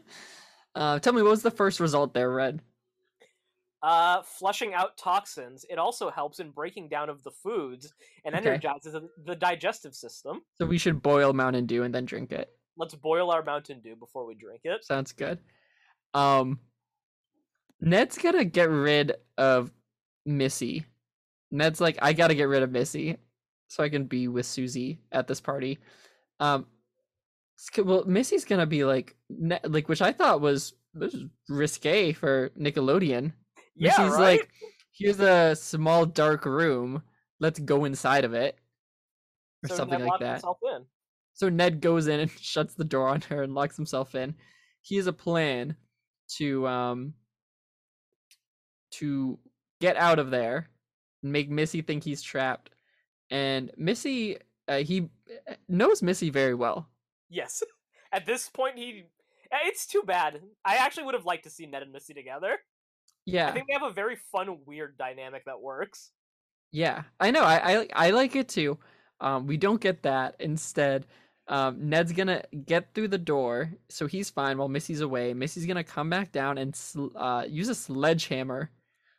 [0.74, 2.60] uh, tell me, what was the first result there, Red?
[3.82, 5.66] Uh, flushing out toxins.
[5.68, 7.92] It also helps in breaking down of the foods
[8.24, 8.50] and Okay.
[8.50, 10.42] energizes the- digestive system.
[10.54, 12.56] So we should boil Mountain Dew and then drink it.
[12.76, 14.84] Let's boil our Mountain Dew before we drink it.
[14.84, 15.40] Sounds good.
[16.14, 16.60] Um,
[17.80, 19.72] Ned's gonna get rid of
[20.24, 20.86] Missy.
[21.50, 23.18] Ned's like, I gotta get rid of Missy
[23.66, 25.80] so I can be with Susie at this party.
[26.38, 26.66] Um,
[27.78, 32.50] well, Missy's gonna be like, ne- like, which I thought was this is risque for
[32.50, 33.32] Nickelodeon.
[33.76, 34.40] Yeah, Missy's right.
[34.40, 34.50] like,
[34.92, 37.02] here's a small dark room.
[37.40, 38.58] Let's go inside of it,
[39.64, 40.42] or So something Ned like that.
[41.34, 44.34] So Ned goes in and shuts the door on her and locks himself in.
[44.82, 45.76] He has a plan
[46.36, 47.14] to um
[48.92, 49.38] to
[49.80, 50.68] get out of there
[51.22, 52.70] and make Missy think he's trapped.
[53.30, 55.08] And Missy uh, he
[55.48, 56.88] uh, knows Missy very well.
[57.32, 57.62] Yes.
[58.12, 59.04] At this point, he.
[59.50, 60.40] eh, It's too bad.
[60.64, 62.58] I actually would have liked to see Ned and Missy together.
[63.24, 63.48] Yeah.
[63.48, 66.10] I think they have a very fun, weird dynamic that works.
[66.72, 67.04] Yeah.
[67.18, 67.42] I know.
[67.42, 68.78] I I, I like it too.
[69.20, 70.36] Um we don't get that.
[70.40, 71.06] Instead,
[71.48, 75.34] um Ned's going to get through the door so he's fine while Missy's away.
[75.34, 78.70] Missy's going to come back down and sl- uh use a sledgehammer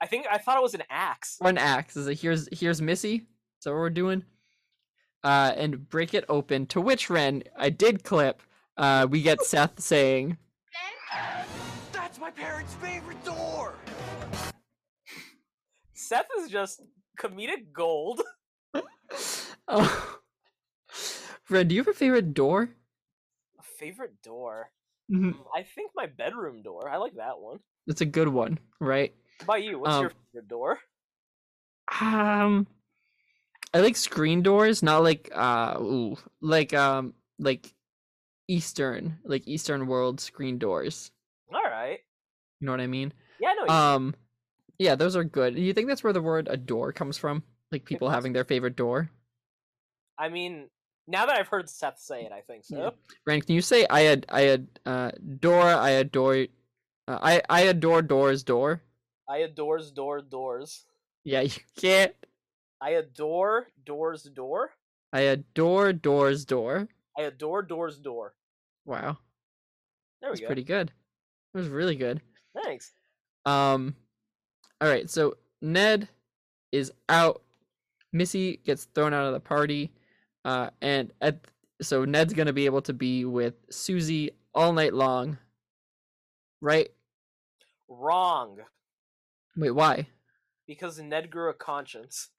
[0.01, 1.37] I think I thought it was an axe.
[1.39, 1.95] or an axe.
[1.95, 3.15] Is it here's here's Missy?
[3.15, 4.23] Is that what we're doing?
[5.23, 6.65] Uh, and break it open.
[6.67, 8.41] To which Ren, I did clip.
[8.75, 10.37] Uh, we get Seth saying,
[11.91, 13.75] That's my parents' favorite door!
[15.93, 16.81] Seth is just
[17.19, 18.21] comedic gold.
[19.67, 20.19] "Oh,
[21.49, 22.69] Ren, do you have a favorite door?"
[23.59, 24.71] A favorite door.
[25.09, 25.33] Mhm.
[25.33, 26.89] Mm, I think my bedroom door.
[26.89, 27.59] I like that one.
[27.87, 29.13] It's a good one, right?
[29.39, 29.79] What about you?
[29.79, 30.79] What's your Um, favorite door?
[32.01, 32.67] Um,
[33.73, 37.73] I like screen doors, not like uh, ooh, like um, like
[38.47, 41.11] Eastern, like Eastern world screen doors.
[41.51, 41.99] All right.
[42.59, 43.13] You know what I mean?
[43.39, 43.73] Yeah, no.
[43.73, 44.15] Um,
[44.77, 45.55] yeah, those are good.
[45.55, 47.43] Do you think that's where the word "adore" comes from?
[47.71, 49.09] Like people having their favorite door.
[50.17, 50.69] I mean,
[51.07, 52.77] now that I've heard Seth say it, I think so.
[52.77, 52.89] Yeah.
[53.25, 56.45] Ren, can you say I had I had uh door I adore
[57.07, 58.83] uh, I I adore doors door?
[59.27, 60.85] I adores door doors.
[61.23, 62.13] Yeah, you can't.
[62.83, 64.71] I adore doors door.
[65.13, 66.89] I adore doors door.
[67.17, 68.33] I adore doors door.
[68.83, 69.19] Wow,
[70.19, 70.47] There we that's go.
[70.47, 70.91] pretty good.
[71.53, 72.19] That was really good.
[72.61, 72.91] Thanks.
[73.45, 73.95] Um,
[74.81, 75.09] all right.
[75.09, 76.09] So Ned
[76.73, 77.41] is out.
[78.11, 79.93] Missy gets thrown out of the party.
[80.43, 81.39] Uh, and at
[81.81, 85.37] so Ned's gonna be able to be with Susie all night long.
[86.59, 86.89] Right?
[87.87, 88.57] Wrong.
[89.55, 90.07] Wait, why?
[90.67, 92.29] Because Ned grew a conscience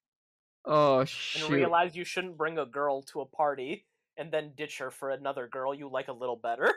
[0.65, 3.85] Oh and realize you shouldn't bring a girl to a party
[4.17, 6.73] and then ditch her for another girl you like a little better.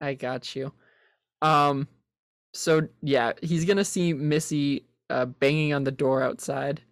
[0.00, 0.72] I got you.
[1.42, 1.88] Um,
[2.54, 6.82] so yeah, he's gonna see Missy uh, banging on the door outside,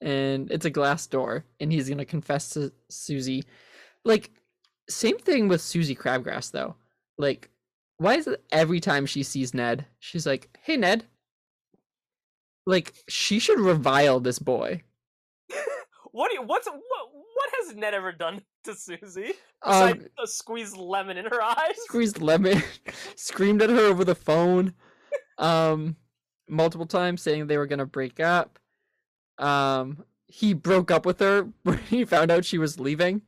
[0.00, 3.44] and it's a glass door, and he's gonna confess to Susie.
[4.04, 4.30] Like,
[4.88, 6.76] same thing with Susie Crabgrass though.
[7.18, 7.50] Like,
[7.98, 11.06] why is it every time she sees Ned, she's like, "Hey Ned."
[12.68, 14.82] Like, she should revile this boy.
[16.10, 16.78] What do you, what's what,
[17.12, 21.76] what has Ned ever done to Susie Um, besides uh, squeeze lemon in her eyes?
[21.84, 22.62] squeezed lemon,
[23.14, 24.72] screamed at her over the phone,
[25.36, 25.96] um,
[26.48, 28.58] multiple times saying they were gonna break up.
[29.38, 33.22] Um, he broke up with her when he found out she was leaving.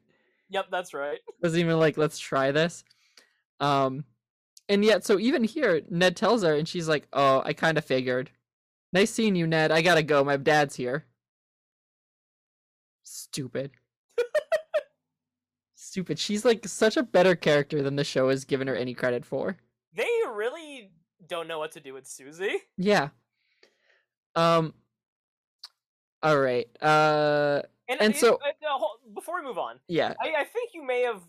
[0.49, 1.19] Yep, that's right.
[1.43, 2.83] Was even like, let's try this.
[3.61, 4.05] Um,
[4.71, 7.85] and yet, so even here, Ned tells her, and she's like, "Oh, I kind of
[7.85, 8.31] figured.
[8.93, 9.71] Nice seeing you, Ned.
[9.73, 10.25] I gotta go.
[10.25, 11.07] My dad's here."
[13.03, 13.71] Stupid.
[15.75, 16.19] Stupid.
[16.19, 19.57] She's like such a better character than the show has given her any credit for.
[19.93, 20.93] They really
[21.27, 22.59] don't know what to do with Susie.
[22.77, 23.09] Yeah.
[24.37, 24.75] Um.
[26.23, 26.69] All right.
[26.81, 27.63] Uh.
[27.89, 30.15] And, And uh, so- uh, uh, hol- before we move on, Yeah.
[30.21, 31.23] I, I think you may have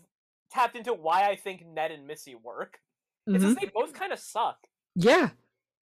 [0.52, 2.78] tapped into why I think Ned and Missy work.
[3.26, 4.58] It's mhm, because they both kind of suck.
[4.94, 5.30] Yeah.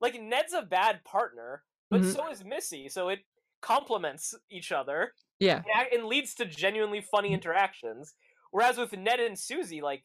[0.01, 2.15] Like Ned's a bad partner, but Mhm.
[2.15, 2.89] so is Missy.
[2.89, 3.21] So it
[3.61, 5.63] complements each other Yeah.
[5.75, 8.15] and, and leads to genuinely funny interactions.
[8.51, 10.05] Whereas with Ned and Susie, like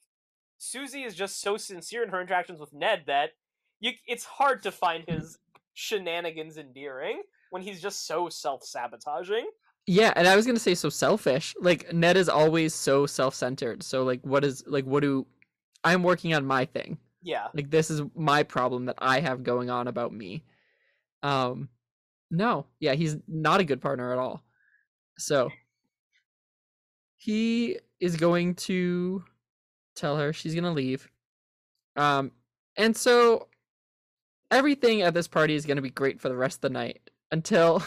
[0.57, 3.31] Susie is just so sincere in her interactions with Ned that
[3.79, 5.37] you it's hard to find his
[5.73, 9.49] shenanigans endearing when he's just so self-sabotaging.
[9.85, 10.13] Yeah.
[10.15, 11.53] And I was gonna say so selfish.
[11.59, 13.83] Like Ned is always so self-centered.
[13.83, 15.27] So like, what is like, what do
[15.83, 16.97] I'm working on my thing.
[17.21, 17.49] Yeah.
[17.53, 20.43] Like this is my problem that I have going on about me.
[21.23, 21.69] Um.
[22.33, 22.65] No.
[22.79, 22.95] Yeah.
[22.95, 24.43] He's not a good partner at all.
[25.17, 25.49] So.
[27.15, 29.23] He is going to
[29.95, 31.09] tell her she's gonna leave.
[31.95, 32.31] Um,
[32.75, 33.47] and so
[34.51, 37.81] everything at this party is gonna be great for the rest of the night until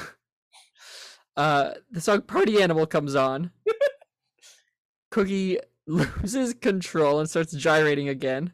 [1.36, 3.50] uh the song Party Animal comes on.
[5.10, 8.52] Cookie loses control and starts gyrating again.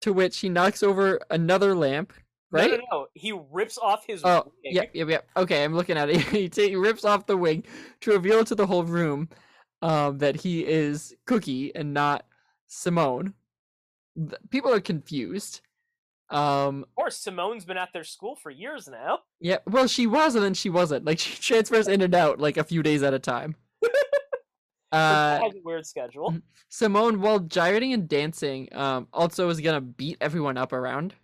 [0.00, 2.12] To which he knocks over another lamp,
[2.52, 2.70] right?
[2.70, 3.06] No, no, no.
[3.14, 4.74] He rips off his Oh, wig.
[4.74, 5.28] yep, yep, yep.
[5.36, 6.16] Okay, I'm looking at it.
[6.28, 7.66] he, ta- he rips off the wig
[8.02, 9.28] to reveal to the whole room
[9.82, 12.24] um, that he is Cookie and not
[12.68, 13.34] Simone.
[14.16, 15.60] Th- People are confused.
[16.30, 19.18] Um, Of course, Simone's been at their school for years now.
[19.40, 21.04] yeah, well, she was and then she wasn't.
[21.06, 23.56] Like she transfers in and out like a few days at a time.
[24.92, 26.32] Uh, has a weird schedule.
[26.32, 26.42] mhm.
[26.68, 31.14] Simone, while gyrating and dancing, um, also is gonna beat everyone up around.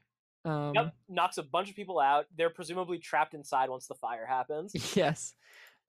[0.48, 2.26] Um, Yep, knocks a bunch of people out.
[2.36, 4.72] They're presumably trapped inside once the fire happens.
[4.96, 5.34] Yes.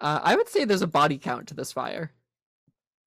[0.01, 2.11] Uh, I would say there's a body count to this fire.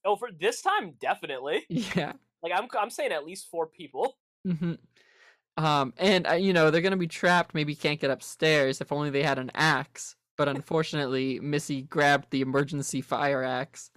[0.04, 1.64] Oh, for this time, definitely.
[1.68, 2.12] Yeah.
[2.42, 4.16] Like I'm, I'm saying at least four people.
[4.44, 4.72] hmm
[5.56, 7.54] Um, and uh, you know they're gonna be trapped.
[7.54, 8.80] Maybe can't get upstairs.
[8.80, 10.16] If only they had an axe.
[10.36, 13.90] But unfortunately, Missy grabbed the emergency fire axe,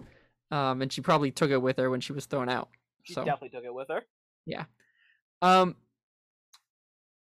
[0.50, 2.68] um, and she probably took it with her when she was thrown out.
[3.02, 4.02] She So, definitely took it with her.
[4.44, 4.64] Yeah.
[5.42, 5.74] Um,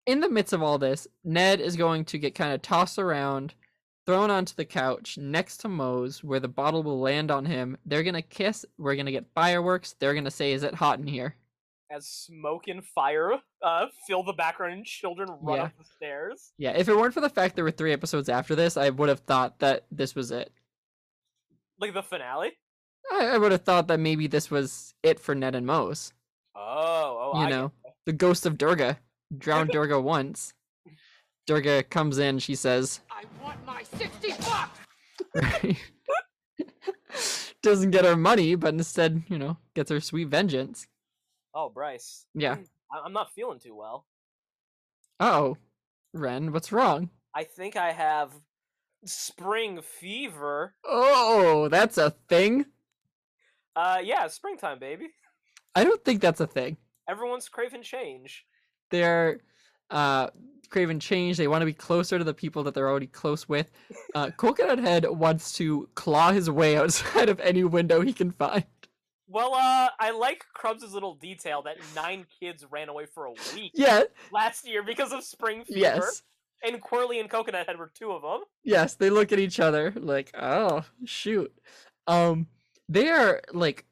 [0.07, 3.55] in the midst of all this, Ned is going to get kind of tossed around,
[4.07, 7.77] thrown onto the couch next to Moze, where the bottle will land on him.
[7.87, 8.67] They're gonna kiss.
[8.79, 9.95] We're gonna get fireworks.
[9.99, 11.37] They're gonna say, "Is it hot in here?"
[11.91, 15.63] As smoke and fire uh, fill the background and children run Yeah.
[15.65, 16.53] up the stairs.
[16.59, 19.09] Yeah, if it weren't for the fact there were three episodes after this, I would
[19.09, 20.53] have thought that this was it.
[21.79, 22.53] Like the finale.
[23.13, 26.13] I, I would have thought that maybe this was it for Ned and Moze.
[26.57, 27.73] Oh, oh, You I know,
[28.07, 28.99] the ghost of Durga
[29.39, 30.55] drowned Durga once.
[31.47, 35.79] Durga comes in, she says, I want my 60 bucks!
[37.63, 40.87] Doesn't get her money, but instead, you know, gets her sweet vengeance.
[41.55, 42.27] Oh, Bryce.
[42.35, 42.57] Yeah.
[42.57, 44.07] Mm, I- I'm not feeling too well.
[45.21, 45.57] Oh,
[46.13, 47.11] Ren, what's wrong?
[47.35, 48.33] I think I have
[49.07, 50.75] spring fever.
[50.85, 52.67] Oh, that's a thing?
[53.77, 55.09] Uh, yeah, springtime, baby.
[55.75, 56.77] I don't think that's a thing.
[57.09, 58.45] Everyone's craving change.
[58.95, 59.41] They're
[59.91, 60.29] uh
[60.71, 61.37] craving change.
[61.37, 63.69] They want to be closer to the people that they're already close with.
[64.15, 68.65] Uh coconut head wants to claw his way outside of any window he can find.
[69.27, 73.73] Well, uh, I like Crubbs' little detail that nine kids ran away for a week
[73.75, 74.05] yeah.
[74.33, 75.81] last year because of spring fever.
[75.81, 76.23] yes.
[76.63, 78.43] And Qwerly and Coconut Head were two of them.
[78.63, 81.53] yes they look at each other like oh shoot.
[82.07, 82.47] Um
[82.89, 83.85] they are like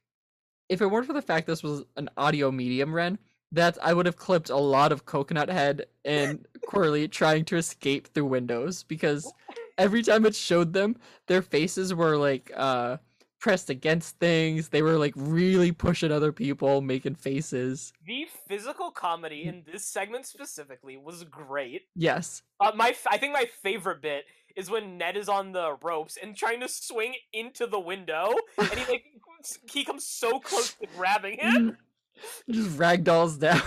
[0.69, 3.19] if it weren't for the fact this was an audio medium ren
[3.53, 8.09] that i would have clipped a lot of coconut head and qwerly trying to escape
[8.09, 9.33] through windows because
[9.79, 12.97] every time it showed them their faces were like uh
[13.43, 14.69] pressed against things.
[14.69, 17.93] They were like really pushing other people, making faces.
[18.07, 21.83] The physical comedy in this segment specifically was great.
[21.97, 22.43] Yes.
[22.61, 26.17] Uh, my f- I think my favorite bit is when Ned is on the ropes
[26.23, 29.05] and trying to swing into the window, and he like
[29.73, 31.77] he comes so close to grabbing him.
[32.51, 33.63] Just ragdolls down.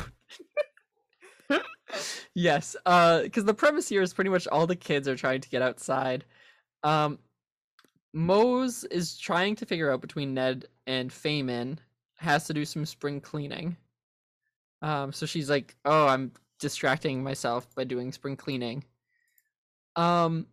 [2.33, 5.49] yes, uh, because the premise here is pretty much all the kids are trying to
[5.49, 6.25] get outside.
[6.83, 7.19] Um,
[8.13, 11.79] Moze is trying to figure out between Ned and Faymen
[12.15, 13.75] has to do some spring cleaning.
[14.81, 18.85] Um, so she's like, "Oh, I'm distracting myself by doing spring cleaning."
[19.95, 20.47] Um,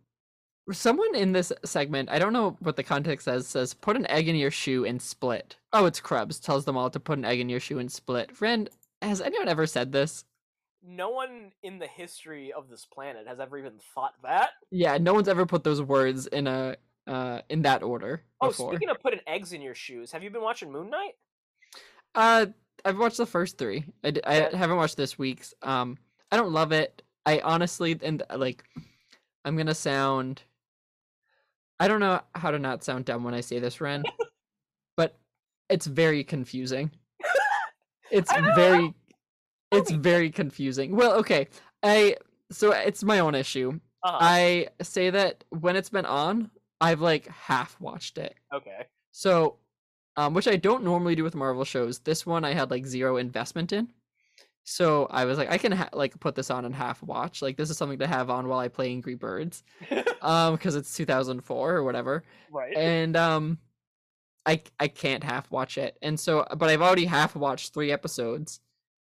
[0.71, 4.27] someone in this segment, I don't know what the context says, says, "Put an egg
[4.27, 7.39] in your shoe and split." Oh, it's Crubbs tells them all to put an egg
[7.39, 8.35] in your shoe and split.
[8.35, 8.69] Friend,
[9.01, 10.23] has anyone ever said this?
[10.85, 14.51] No one in the history of this planet has ever even thought that.
[14.69, 16.75] Yeah, no one's ever put those words in a
[17.07, 18.71] uh in that order Oh, before.
[18.71, 21.13] speaking of putting eggs in your shoes, have you been watching Moon Knight?
[22.15, 22.45] Uh,
[22.85, 23.85] I've watched the first three.
[24.03, 24.55] I, d- I Yeah.
[24.55, 25.53] haven't watched this week's.
[25.63, 25.97] Um,
[26.31, 27.01] I don't love it.
[27.25, 28.63] I honestly and uh, like,
[29.45, 30.43] I'm gonna sound.
[31.79, 34.03] I don't know how to not sound dumb when I say this, Ren,
[35.69, 36.91] it's very confusing.
[38.11, 38.93] It's very, know.
[39.71, 40.95] it's very confusing.
[40.95, 41.47] Well, okay,
[41.81, 42.17] I
[42.51, 43.79] so it's my own issue.
[44.03, 44.17] Uh-huh.
[44.21, 48.35] I say that when it's been on, I've like half watched it.
[48.53, 48.85] okay.
[49.11, 49.57] So,
[50.15, 51.99] um, which I don't normally do with Marvel shows.
[51.99, 53.87] This one I had like zero investment in.
[54.63, 57.41] So I was like, I can ha- like put this on and half watch.
[57.41, 59.63] Like this is something to have on while I play Angry Birds,
[60.21, 62.23] um, because it's 2004 or whatever.
[62.51, 62.75] right.
[62.77, 63.57] And um,
[64.45, 65.97] I I can't half watch it.
[66.01, 68.59] And so, but I've already half watched three episodes,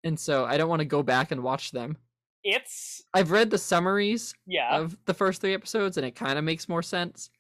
[0.04, 1.96] and so I don't want to go back and watch them.
[2.44, 4.76] it's I've read the summaries yeah.
[4.78, 7.30] of the first three episodes, and it kind of makes more sense.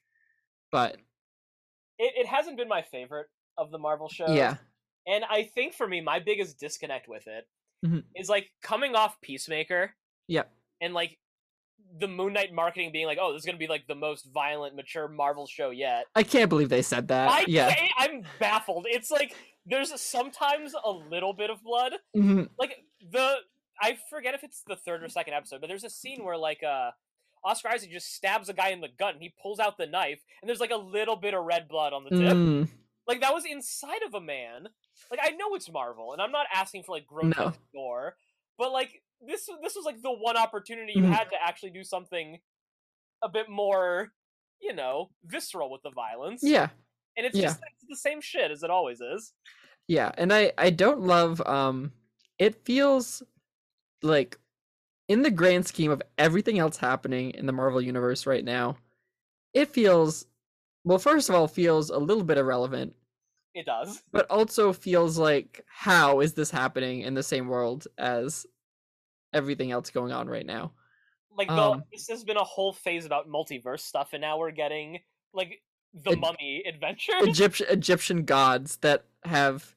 [0.70, 0.96] But
[1.98, 4.30] It, it hasn't been my favorite of the Marvel shows.
[4.30, 4.56] yeah,
[5.06, 7.48] And I think for me, my biggest disconnect with it
[8.14, 8.28] is Mhm.
[8.28, 9.94] like coming off Peacemaker
[10.26, 10.52] yep.
[10.80, 11.18] and like
[11.98, 14.74] the Moon Knight marketing being like, "Oh, this is gonna be like the most violent,
[14.76, 17.30] mature Marvel show yet." I can't believe they said that.
[17.30, 17.72] I yeah.
[17.74, 18.86] can't, I'm baffled.
[18.88, 19.34] It's like
[19.66, 21.94] there's sometimes a little bit of blood.
[22.16, 22.48] Mhm.
[22.58, 23.36] Like the
[23.80, 26.62] I forget if it's the third or second episode, but there's a scene where like
[26.62, 26.90] uh
[27.44, 30.20] Oscar Isaac just stabs a guy in the gut and he pulls out the knife
[30.42, 32.32] and there's like a little bit of red blood on the tip.
[32.34, 32.68] Mm,
[33.06, 34.68] Like that was inside of a man.
[35.10, 38.16] Like I know it's Marvel, and I'm not asking for like grotesque gore,
[38.58, 41.12] but like this this was like the one opportunity you Mhm.
[41.12, 42.40] had to actually do something
[43.22, 44.12] a bit more,
[44.60, 46.42] you know, visceral with the violence.
[46.42, 46.68] yeah,
[47.16, 47.46] and it's yeah.
[47.46, 49.32] just it's the same shit as it always is.
[49.88, 51.92] yeah, and I I don't love um.
[52.38, 53.22] It feels
[54.02, 54.38] like,
[55.08, 58.76] in the grand scheme of everything else happening in the Marvel universe right now,
[59.54, 60.26] it feels,
[60.84, 62.94] well, first of all, feels a little bit irrelevant,
[63.54, 64.04] It does.
[64.12, 68.46] but also feels like how is this happening in the same world as
[69.32, 70.72] everything else going on right now?
[71.36, 74.50] Like the, Um, this has been a whole phase about multiverse stuff, and now we're
[74.50, 75.00] getting
[75.32, 75.62] like
[75.94, 77.12] the Mummy adventure.
[77.20, 79.74] Egyptian Egyptian gods that have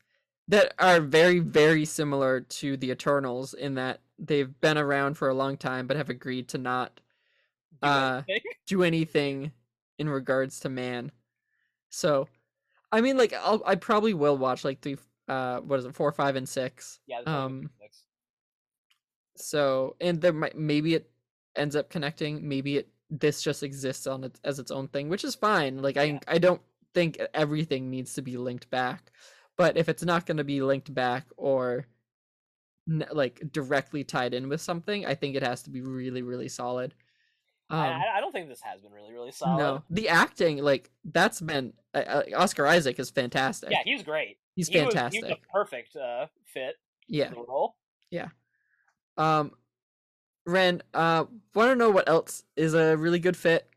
[0.48, 5.34] that are very very similar to the Eternals in that they've been around for a
[5.34, 7.00] long time but have agreed to not
[7.82, 8.52] Do uh, anything.
[8.68, 9.52] do anything
[9.98, 11.12] in regards to man.
[11.90, 12.28] So,
[12.92, 16.12] I mean, like I'll I probably will watch like three uh what is it four
[16.12, 17.00] five and six.
[17.08, 17.22] yeah.
[17.26, 17.70] Um.
[17.80, 18.04] six.
[19.42, 21.10] So and there might maybe it
[21.56, 22.48] ends up connecting.
[22.48, 25.82] Maybe it this just exists on it as its own thing, which is fine.
[25.82, 26.20] Like I Yeah.
[26.28, 26.62] I don't
[26.94, 29.12] think everything needs to be linked back,
[29.58, 31.88] but if it's not going to be linked back or
[33.12, 36.94] like directly tied in with something, I think it has to be really really solid.
[37.70, 39.58] I- Um, I, I don't think this has been really really solid.
[39.60, 43.70] no, the acting like that's been uh, uh, Oscar Isaac is fantastic.
[43.72, 44.38] Yeah, he's great.
[44.56, 45.24] he's He was- fantastic.
[45.26, 46.76] he was a perfect uh, fit
[47.08, 47.30] yeah.
[47.30, 47.76] for the role.
[49.18, 49.52] Um,
[50.46, 53.68] Ren, uh, want to know what else is a really good fit?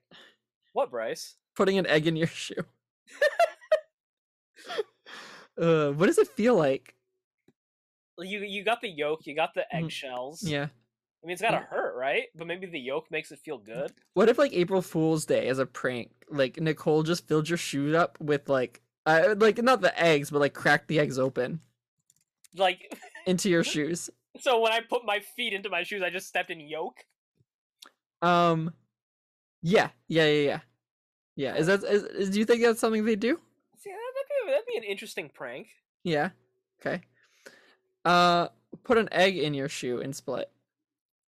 [0.73, 1.37] What, Bryce?
[1.57, 2.55] Putting an egg in your shoe.
[5.59, 6.95] uh, what does it feel like?
[8.19, 10.43] You you got the yolk, you got the eggshells.
[10.43, 10.65] Yeah.
[10.67, 12.25] I mean, it's gotta hurt, right?
[12.37, 13.93] But maybe the yolk makes it feel good.
[14.13, 17.97] What if like April Fool's Day as a prank, like Nicole just filled your shoe
[17.97, 21.61] up with like, uh, like not the eggs, but like cracked the eggs open
[22.57, 22.95] Like,
[23.27, 24.11] into your shoes.
[24.39, 26.97] So when I put my feet into my shoes, I just stepped in yolk.
[28.23, 28.73] Um,
[29.63, 30.61] yeah, yeah, yeah, yeah.
[31.37, 33.41] Yeah, is that is, is do you think that's something they do?
[33.79, 35.69] See, that- that'd be that'd be an interesting prank.
[36.05, 36.31] Yeah.
[36.81, 37.03] Okay.
[38.05, 38.49] Uh,
[38.85, 40.51] put an egg in your shoe and split.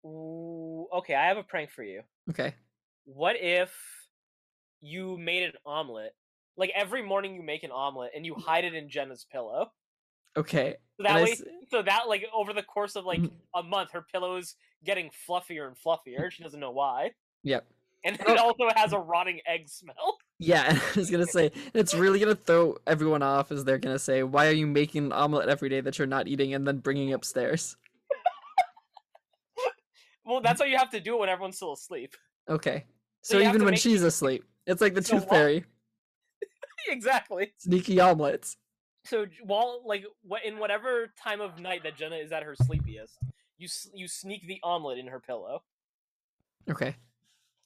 [0.05, 2.01] Ooh, okay, I have a prank for you.
[2.29, 2.53] Okay.
[3.05, 3.73] What if
[4.81, 6.13] you made an omelet
[6.57, 9.71] like every morning you make an omelet and you hide it in Jenna's pillow.
[10.37, 10.75] Okay.
[10.97, 11.35] So that I way,
[11.69, 13.31] so that like over the course of like Mhm.
[13.55, 16.31] a month, her pillow is getting fluffier and fluffier.
[16.31, 17.11] She doesn't know why,
[17.43, 17.67] Yep.
[18.03, 18.31] and Oh.
[18.31, 20.17] it also has a rotting egg smell.
[20.39, 20.63] Yeah,
[20.95, 24.47] I was gonna say it's really gonna throw everyone off as they're gonna say, "Why
[24.47, 27.75] are you making an omelet every day that you're not eating and then bringing upstairs?"
[30.25, 32.13] Well, that's what you have to do it when everyone's still asleep.
[32.49, 32.85] Okay,
[33.21, 35.63] So so even when make- she's asleep, it's like the So Tooth what- Fairy,
[36.89, 37.53] exactly.
[37.57, 38.57] sneaky omelets.
[39.09, 40.05] So while like
[40.43, 43.17] in whatever time of night that Jenna is at her sleepiest,
[43.57, 45.63] you you sneak the omelet in her pillow.
[46.69, 46.95] Okay,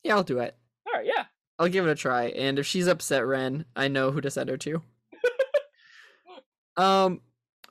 [0.04, 0.56] yeah, I'll do it.
[0.88, 1.26] All right, yeah.
[1.58, 4.50] I'll give it a try, and if she's upset, Ren, I know who to send
[4.50, 4.82] her to.
[6.78, 7.22] um,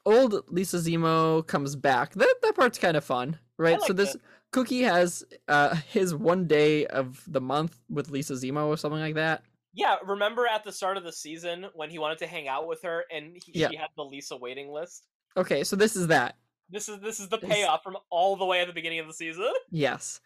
[0.04, 2.14] old Lisa Zemo comes back.
[2.14, 3.80] That that part's kind of fun, right?
[3.80, 4.22] so like this that.
[4.52, 9.14] Cookie has uh his one day of the month with Lisa Zemo or something like
[9.14, 9.42] that.
[9.72, 12.82] Yeah, remember at the start of the season when he wanted to hang out with
[12.82, 13.68] her and he, Yeah.
[13.70, 15.06] she had the Lisa waiting list?
[15.36, 16.36] Okay, so this is that.
[16.70, 19.06] This is this is the Is- payoff from all the way at the beginning of
[19.06, 19.52] the season.
[19.70, 20.20] Yes.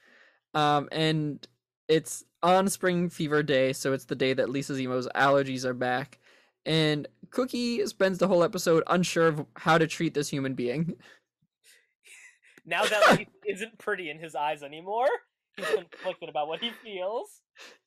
[0.54, 1.46] Um, and
[1.88, 6.18] it's on Spring Fever Day, so it's the day that Lisa Zemo's allergies are back.
[6.64, 10.94] And Cookie spends the whole episode unsure of how to treat this human being.
[12.64, 15.08] Now that Lisa isn't pretty in his eyes anymore,
[15.56, 17.42] he's conflicted about what he feels.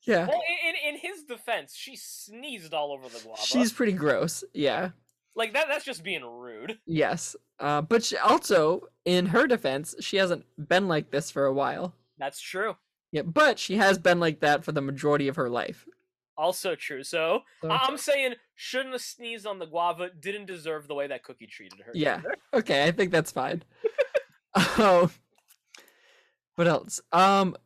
[0.06, 0.26] Yeah.
[0.26, 3.40] Well, in, in his defense, she sneezed all over the guava.
[3.42, 4.42] She's pretty gross.
[4.54, 4.90] Yeah.
[5.36, 5.66] like that.
[5.68, 6.78] That's just being rude.
[6.86, 7.36] Yes.
[7.60, 11.94] Uh, but she also, in her defense, she hasn't been like this for a while.
[12.18, 12.76] That's true.
[13.12, 15.86] Yeah, but she has been like that for the majority of her life.
[16.36, 17.02] Also true.
[17.02, 20.10] So So- I'm saying shouldn't have sneezed on the guava.
[20.18, 21.92] Didn't deserve the way that Cookie treated her.
[21.94, 22.18] Yeah.
[22.18, 22.36] either.
[22.54, 23.62] Okay, I think that's fine.
[24.78, 25.10] um,
[26.54, 27.00] what else?
[27.12, 27.56] Um,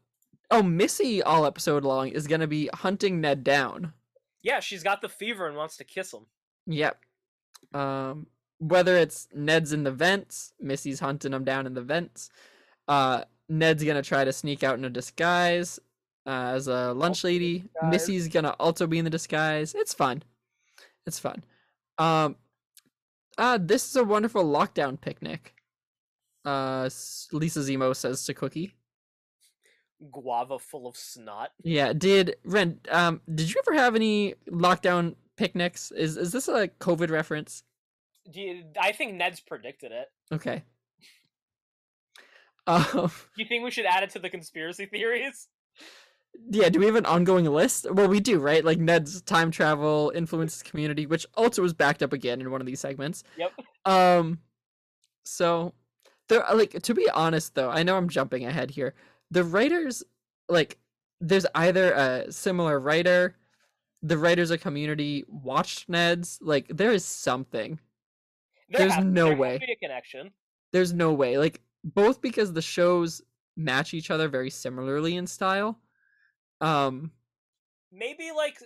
[0.53, 3.93] oh, Missy all episode long is gonna be hunting Ned down.
[4.43, 4.61] Yeah.
[4.61, 6.27] She's got the fever and wants to kiss him.
[6.67, 7.01] Yep.
[7.75, 8.27] Um,
[8.59, 12.31] whether it's Ned's in the vents, Missy's hunting him down in the vents.
[12.87, 15.81] Uh, Ned's gonna try to sneak out in a disguise
[16.27, 17.65] uh, as a lunch lady.
[17.89, 19.75] Missy's gonna also be in the disguise.
[19.75, 20.23] It's fun.
[21.07, 21.43] It's fun.
[21.99, 22.37] Um,
[23.39, 25.55] uh, this is a wonderful lockdown picnic.
[26.45, 26.89] Uh,
[27.33, 28.75] Lisa Zemo says to Cookie.
[30.11, 31.51] Guava full of snot.
[31.63, 32.81] Yeah, did Ren?
[32.91, 35.91] Um, did you ever have any lockdown picnics?
[35.93, 37.63] Is is this a COVID reference?
[38.31, 40.11] Do you, I think Ned's predicted it.
[40.33, 40.63] Okay.
[42.65, 45.49] Um, Do you think we should add it to the conspiracy theories?
[46.51, 47.91] yeah, do we have an ongoing list?
[47.91, 48.65] Well, we do, right?
[48.65, 52.67] Like Ned's time travel influences community, which also was backed up again in one of
[52.69, 53.25] these segments.
[53.37, 53.53] Yep.
[53.85, 54.39] Um,
[55.25, 55.75] so
[56.29, 58.95] there, like, to be honest, though, I know I'm jumping ahead here.
[59.33, 60.03] The writers,
[60.49, 60.79] like,
[61.21, 63.37] there's either a similar writer,
[64.03, 67.79] the writers of community watched Ned's, like, there is something.
[68.69, 69.59] There There's has- no there way.
[69.59, 70.31] be a connection.
[70.73, 71.37] There's no way.
[71.39, 73.21] Like both because the shows
[73.57, 75.79] match each other very similarly in style.
[76.63, 77.11] Um
[77.93, 78.57] Maybe like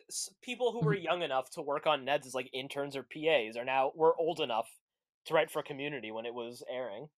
[0.42, 1.02] people who were Mm-hmm.
[1.04, 4.38] young enough to work on Ned's as like interns or PAs are now were old
[4.40, 4.68] enough
[5.24, 7.08] to write for Community when it was airing.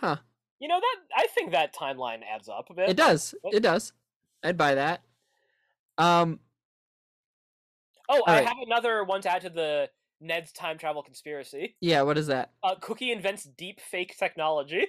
[0.00, 0.16] huh.
[0.60, 2.88] You know that I think that timeline adds up a bit.
[2.88, 3.34] It does.
[3.42, 3.54] What?
[3.54, 3.92] It does.
[4.42, 5.02] I'd buy that.
[5.98, 6.40] Um
[8.08, 8.46] Oh, I Alright.
[8.46, 9.88] have another one to add to the
[10.20, 11.76] Ned's time travel conspiracy.
[11.80, 12.52] yeah, what is that?
[12.62, 14.86] Uh, Cookie invents deep fake technology.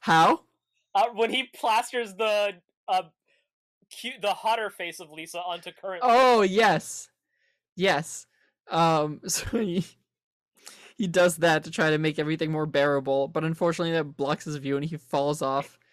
[0.00, 0.42] How?
[0.94, 2.52] Uh, when he plasters the
[2.88, 3.02] uh,
[3.90, 6.02] cute, the hotter face of Lisa onto current.
[6.04, 7.08] Oh, yes.
[7.76, 8.26] Yes.
[8.70, 9.84] Um so he
[10.96, 14.56] he does that to try to make everything more bearable, but unfortunately that blocks his
[14.56, 15.78] view and he falls off.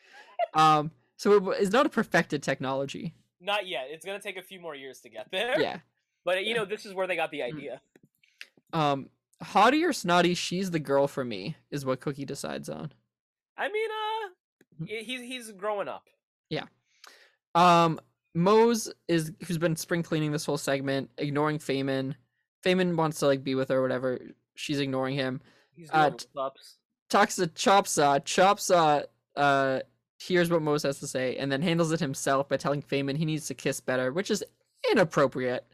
[0.56, 3.14] Um so it it's not a perfected technology.
[3.40, 3.88] Not yet.
[3.90, 5.60] It's gonna take a few more years to get there.
[5.62, 5.80] Yeah.
[6.26, 7.56] But you know, this is where they got the Mm.
[7.56, 7.82] idea.
[8.74, 9.10] Um,
[9.44, 12.92] hottie or snotty, she's the girl for me, is what Cookie decides on.
[13.58, 16.08] I mean, uh, he's he's growing up.
[16.50, 16.66] Yeah.
[17.56, 18.00] Um,
[18.34, 22.16] Moze is who's been spring cleaning this whole segment, ignoring Faymen.
[22.64, 24.20] Faymen wants to like be with her, or whatever.
[24.62, 25.42] She's ignoring him.
[25.74, 26.78] He's Uh, doing ups.
[27.10, 28.20] Talks to Chopsaw.
[28.24, 29.04] Chopsaw
[29.36, 29.80] uh
[30.20, 33.26] hears what Moze has to say, and then handles it himself by telling Faymen he
[33.26, 34.44] needs to kiss better, which is
[34.92, 35.66] inappropriate.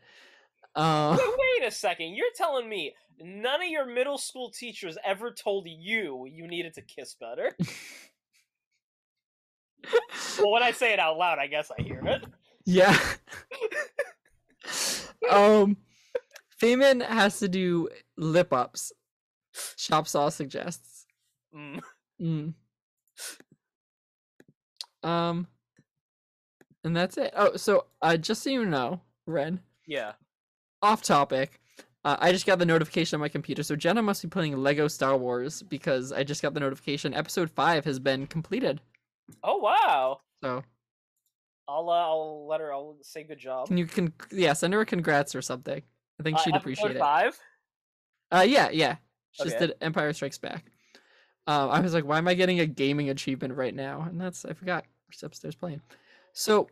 [0.76, 1.28] Uh, Wait,
[1.62, 2.16] wait a second.
[2.16, 6.82] You're telling me none of your middle school teachers ever told you you needed to
[6.82, 7.56] kiss better?
[10.40, 12.24] well, when I say it out loud, I guess I hear it.
[12.66, 12.98] Yeah.
[15.32, 15.78] um,
[16.62, 18.92] Faymen has to do lip ups.
[19.78, 21.06] Chopsaw suggests.
[21.56, 21.82] Mm.
[22.22, 22.56] Mm.
[25.04, 25.48] Um,
[26.84, 27.34] and that's it.
[27.36, 30.14] Oh, so uh, just so you know, Ren, Yeah.
[30.82, 31.60] off topic.
[32.04, 34.88] Uh, I just got the notification on my computer, so Jenna must be playing Lego
[34.88, 37.14] Star Wars because I just got the notification.
[37.14, 38.80] Episode five has been completed.
[39.44, 40.22] Oh wow.
[40.42, 40.64] So
[41.68, 42.72] I'll uh, I'll let her.
[42.74, 43.68] I'll say good job.
[43.68, 45.84] can you can yeah send her a congrats or something.
[46.20, 47.00] I think Uh, she'd appreciate it.
[47.00, 47.40] Five.
[48.32, 48.96] Uh, yeah, yeah.
[49.32, 49.68] She just Okay.
[49.68, 50.66] did Empire Strikes Back.
[51.46, 54.02] Um, I was like, why am I getting a gaming achievement right now?
[54.02, 54.86] And that's I forgot.
[55.12, 55.82] She's upstairs playing.
[56.34, 56.70] So,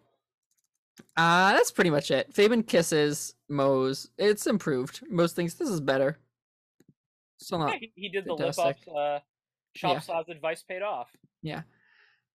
[1.16, 2.34] uh, that's pretty much it.
[2.34, 4.10] Fabian kisses Moze.
[4.18, 5.02] It's improved.
[5.10, 5.56] Most things.
[5.56, 6.18] This is better.
[7.38, 7.76] Still Yeah, not.
[7.76, 8.88] he, he did the lip fantastic.
[8.89, 8.96] up.
[8.96, 9.20] Uh,
[9.76, 11.10] Chop Saw's advice paid off.
[11.41, 11.62] Yeah.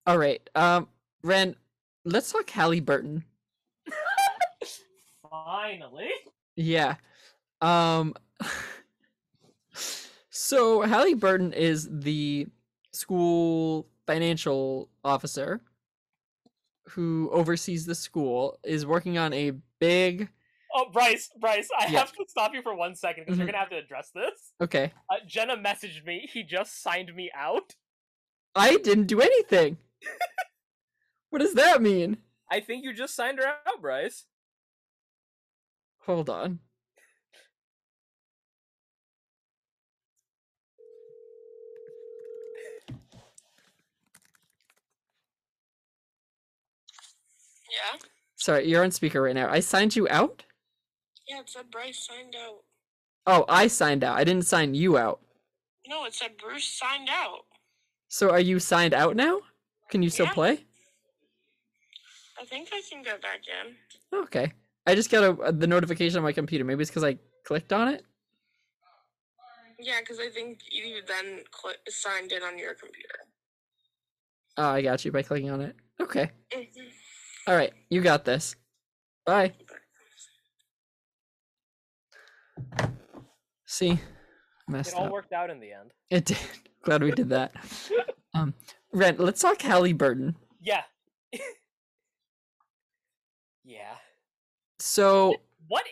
[0.07, 0.41] All right.
[0.55, 0.89] Um,
[1.23, 1.57] Ren,
[2.05, 3.25] let's talk Halliburton.
[5.31, 6.11] Finally.
[6.57, 6.97] Yeah.
[7.61, 8.15] Um
[10.31, 12.47] so Hallie Burton is the
[12.93, 15.61] school financial officer
[16.89, 20.29] who oversees the school is working on a big
[20.73, 21.99] Oh, Bryce, Bryce, I Yeah.
[21.99, 23.39] have to stop you for one second because Mhm.
[23.39, 24.53] you're gonna have to address this.
[24.61, 24.93] okay.
[25.11, 26.29] Uh, Jenna messaged me.
[26.33, 27.75] He just signed me out.
[28.55, 29.79] I didn't do anything.
[31.31, 32.19] what does that mean?
[32.49, 34.27] I think you just signed her out, Bryce.
[36.11, 36.59] Hold on.
[47.71, 48.01] Yeah.
[48.35, 49.49] Sorry, you're on speaker right now.
[49.49, 50.43] I signed you out?
[51.29, 52.65] Yeah, it said Bryce signed out.
[53.29, 54.19] Oh, I signed out.
[54.19, 55.21] I didn't sign you out.
[55.87, 57.45] No, it said Bruce signed out.
[58.09, 59.43] So are you signed out now?
[59.91, 60.33] Can you still Yeah.
[60.33, 60.67] play?
[62.37, 63.77] I think I can go back in.
[64.13, 64.53] Okay.
[64.91, 66.65] I just got a, the notification on my computer.
[66.65, 67.17] Maybe it's because I
[67.47, 68.05] clicked on it.
[69.79, 73.15] Yeah, because I think you then cl- signed in on your computer.
[74.57, 75.77] Oh, I got you by clicking on it.
[76.01, 76.31] Okay.
[76.53, 76.69] Mhm.
[77.47, 77.73] All right.
[77.89, 78.57] You got this.
[79.25, 79.53] Bye.
[83.67, 83.99] See?
[84.69, 85.13] Messed It all up.
[85.13, 85.93] worked out in the end.
[86.11, 86.39] It did.
[86.83, 87.53] Glad we did that.
[88.33, 88.55] Um,
[88.93, 90.37] Ren, let's talk Halle Burton.
[90.61, 90.83] Yeah.
[93.65, 93.97] yeah.
[94.81, 95.37] So,
[95.69, 95.85] What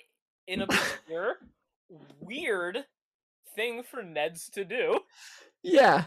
[0.49, 1.37] an obscure,
[2.21, 2.85] weird
[3.55, 5.01] thing for Ned's to do.
[5.63, 6.05] yeah.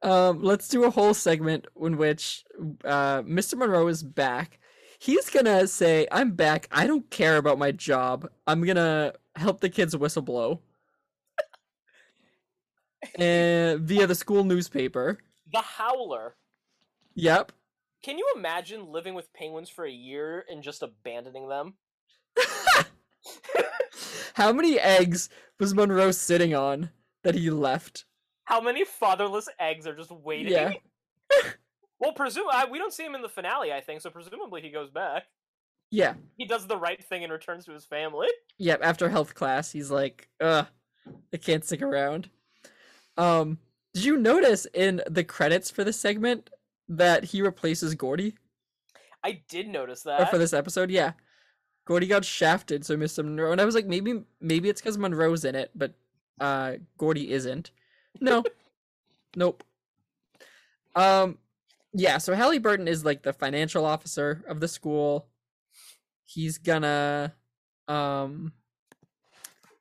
[0.00, 2.44] Um, let's do a whole segment in which
[2.84, 3.56] uh, Mr.
[3.58, 4.60] Monroe is back.
[5.00, 6.68] He's gonna say, I'm back.
[6.70, 8.28] I don't care about my job.
[8.46, 10.60] I'm gonna help the kids whistleblow.
[13.16, 15.18] and via the school newspaper.
[15.52, 16.36] The Howler.
[17.14, 17.52] Yep.
[18.02, 21.74] Can you imagine living with penguins for a year and just abandoning them?
[24.34, 25.28] How many eggs
[25.58, 26.90] was Monroe sitting on
[27.24, 28.04] that he left?
[28.44, 30.52] How many fatherless eggs are just waiting?
[30.52, 30.72] Yeah.
[31.98, 34.70] well, presume I, we don't see him in the finale, I think, so presumably he
[34.70, 35.24] goes back.
[35.90, 36.14] Yeah.
[36.36, 38.28] He does the right thing and returns to his family.
[38.58, 38.80] Yep.
[38.82, 40.66] After health class, he's like, "Ugh,
[41.32, 42.30] I can't stick around."
[43.16, 43.58] Um,
[43.94, 46.50] did you notice in the credits for this segment
[46.88, 48.34] that he replaces Gordy
[49.24, 50.30] I did notice or that.
[50.30, 50.90] for this episode?
[50.90, 51.12] Yeah,
[51.88, 53.24] Gordy got shafted, so Mr.
[53.24, 55.94] Monroe, and I was like, maybe, maybe it's because Monroe's in it, but
[56.38, 57.70] uh, Gordy isn't.
[58.20, 58.44] No,
[59.36, 59.64] nope.
[60.94, 61.38] Um,
[61.94, 62.18] yeah.
[62.18, 65.28] So Halle Burton is like the financial officer of the school.
[66.26, 67.32] He's gonna,
[67.88, 68.52] um,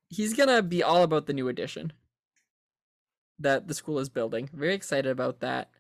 [0.08, 1.92] he's gonna be all about the new addition
[3.40, 4.50] that the school is building.
[4.54, 5.72] Very excited about that,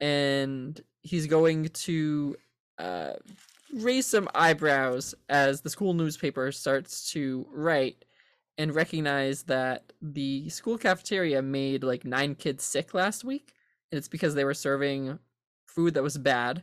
[0.00, 2.36] and he's going to
[2.78, 3.14] uh,
[3.72, 8.04] raise some eyebrows as the school newspaper starts to write
[8.58, 13.52] and recognize that the school cafeteria made like nine kids sick last week,
[13.92, 15.18] and it's because they were serving
[15.66, 16.62] food that was bad.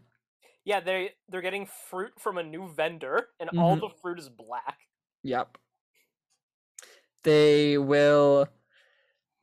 [0.65, 3.81] yeah, they they're getting fruit from a new vendor, and all Mhm.
[3.81, 4.79] the fruit is black.
[5.23, 5.57] Yep.
[7.23, 8.47] They will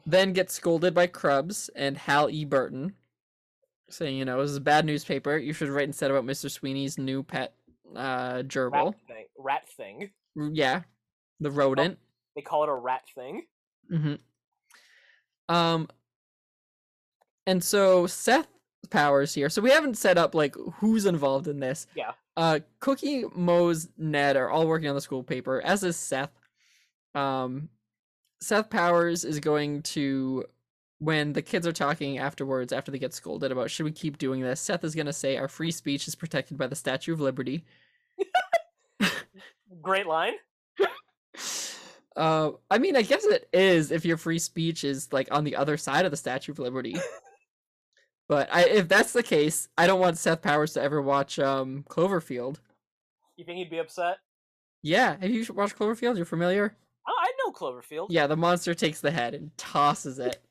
[0.07, 2.45] then get scolded by Crubbs and Hal E.
[2.45, 2.97] Burton,
[3.93, 5.37] saying, you know, this is a bad newspaper.
[5.37, 6.51] You should write instead about Mr.
[6.51, 7.55] Sweeney's new pet
[7.97, 8.95] uh gerbil.
[8.95, 9.25] Rat thing.
[9.39, 10.11] Rat thing.
[10.55, 10.83] Yeah.
[11.41, 11.99] The rodent.
[12.37, 13.47] They call it a rat thing.
[13.89, 14.15] hmm
[15.49, 15.89] Um,
[17.47, 18.47] and so Seth
[18.91, 19.49] Powers here.
[19.49, 21.87] So we haven't set up like who's involved in this.
[21.95, 22.13] Yeah.
[22.37, 26.31] Uh, Cookie, Moze, Ned are all working on the school paper, as is Seth.
[27.15, 27.69] Um,
[28.41, 30.45] Seth Powers is going to,
[31.01, 34.43] when the kids are talking afterwards, after they get scolded about should we keep doing
[34.43, 37.21] this, Seth is going to say our free speech is protected by the Statue of
[37.21, 37.65] Liberty.
[39.83, 40.35] Great line.
[42.17, 45.55] Uh, I mean, I guess it is if your free speech is like on the
[45.55, 46.97] other side of the Statue of Liberty.
[48.29, 51.85] but I, if that's the case, I don't want Seth Powers to ever watch um
[51.89, 52.57] Cloverfield.
[53.37, 54.19] You think he'd be upset?
[54.83, 56.17] Yeah, have you watched Cloverfield?
[56.17, 56.75] You're familiar?
[57.09, 58.09] Oh, I know Cloverfield.
[58.11, 60.43] Yeah, the monster takes the head and tosses it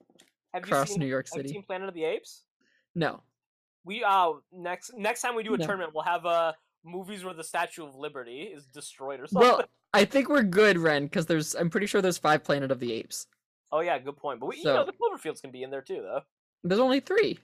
[0.54, 1.54] Have you across seen, New York have you City.
[1.54, 2.44] seen Planet of the Apes?
[2.96, 3.22] No.
[3.86, 5.66] We uh next next time we do a No.
[5.66, 9.50] tournament, we'll have uh movies where the Statue of Liberty is destroyed or something.
[9.50, 12.80] Well, I think we're good, Ren, because there's I'm pretty sure there's five Planet of
[12.80, 13.28] the Apes.
[13.72, 14.40] oh yeah, good point.
[14.40, 16.22] But we, you know the Cloverfields can be in there too, though.
[16.64, 17.40] There's only three.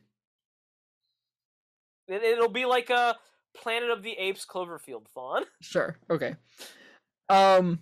[2.07, 3.15] It, it'll be like a
[3.55, 5.43] Planet of the Apes Cloverfield fawn.
[5.61, 5.97] Sure.
[6.09, 6.35] Okay.
[7.29, 7.79] Um.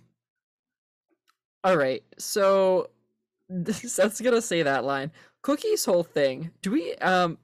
[1.64, 2.02] All right.
[2.18, 2.90] So
[3.72, 5.10] Seth's gonna say that line.
[5.42, 6.50] Cookie's whole thing.
[6.62, 6.94] Do we?
[6.96, 7.38] Um.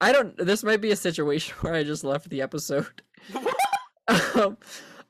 [0.00, 0.36] I don't.
[0.36, 3.02] This might be a situation where I just left the episode.
[4.08, 4.56] um.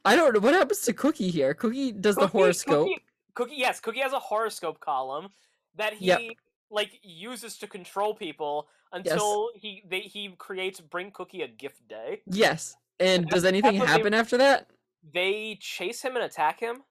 [0.04, 1.52] I don't know what happens to Cookie here.
[1.54, 2.86] Cookie does the horoscope.
[2.88, 5.28] Cookie, Cookie, yes, Cookie has a horoscope column
[5.76, 6.20] that he Yep.
[6.70, 12.22] like uses to control people until he they, he creates Bring Cookie a Gift Day.
[12.26, 12.76] Yes.
[13.00, 14.70] And That's- does anything what they- happen after that
[15.12, 16.84] They chase him and attack him.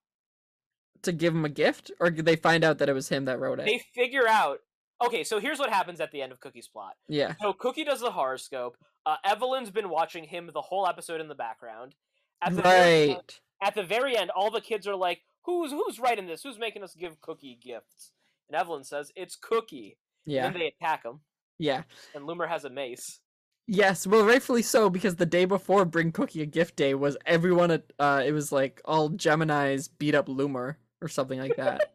[1.03, 3.39] To give him a gift, or did they find out that it was him that
[3.39, 3.65] wrote it?
[3.65, 4.59] They figure out.
[5.03, 6.93] Okay, so here's what happens at the end of Cookie's plot.
[7.07, 7.35] Yeah.
[7.41, 8.77] So Cookie does the horoscope.
[9.05, 11.93] Uh, Evelyn's been watching him the whole episode in the background.
[12.41, 13.39] At the end- Right.
[13.61, 16.41] at the very end, all the kids are like, "Who's who's writing this?
[16.43, 18.11] Who's making us give Cookie gifts?"
[18.49, 20.47] And Evelyn says, "It's Cookie." Yeah.
[20.47, 21.21] And they attack him,
[21.59, 21.83] Yeah.
[22.13, 23.21] and Loomer has a mace.
[23.69, 27.69] Yes, well, rightfully so, because the day before Bring Cookie a Gift Day was everyone
[27.71, 31.93] at, uh, it was like all Gemini's beat up Loomer or something like that.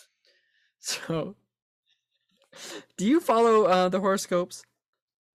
[0.78, 1.36] so,
[2.96, 4.64] do you follow uh, the horoscopes?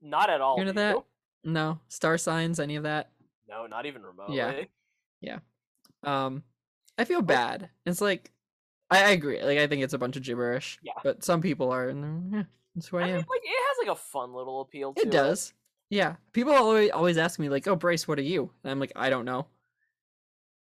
[0.01, 0.59] Not at all.
[0.59, 0.97] You do that?
[1.43, 3.11] No, star signs, any of that?
[3.47, 4.37] No, not even remotely.
[4.37, 4.63] Yeah,
[5.21, 5.39] yeah.
[6.03, 6.43] Um,
[6.97, 7.69] I feel bad.
[7.85, 8.31] It's like,
[8.89, 9.41] I, I agree.
[9.41, 10.79] Like, I think it's a bunch of gibberish.
[10.81, 10.93] Yeah.
[11.03, 12.43] But some people are, and yeah,
[12.75, 15.07] that's who I I mean, like it has like a fun little appeal to it.
[15.07, 15.53] It does.
[15.89, 16.15] Yeah.
[16.31, 19.09] People always always ask me like, "Oh, Bryce, what are you?" And I'm like, "I
[19.09, 19.47] don't know."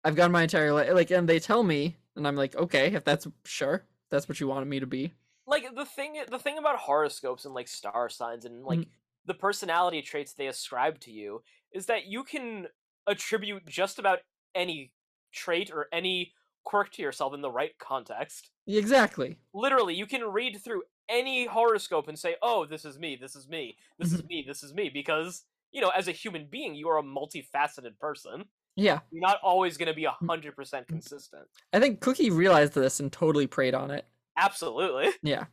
[0.04, 3.04] I've gone my entire life like, and they tell me, and I'm like, "Okay, if
[3.06, 5.14] that's sure, if that's what you wanted me to be."
[5.46, 8.90] Like the thing, the thing about horoscopes and like star signs and like Mhm.
[9.26, 12.68] the personality traits they ascribe to you is that you can
[13.08, 14.20] attribute just about
[14.54, 14.94] any
[15.32, 18.52] trait or any quirk to yourself in the right context.
[18.68, 19.38] Exactly.
[19.54, 23.48] literally you can read through any horoscope and say oh this is me this is
[23.48, 26.88] me this is me this is me because you know as a human being you
[26.88, 28.46] are a multifaceted person
[28.76, 29.00] Yeah.
[29.12, 31.44] you're not always going to be a hundred percent consistent
[31.74, 34.06] I think Cookie realized this and totally preyed on it.
[34.38, 35.46] absolutely Yeah.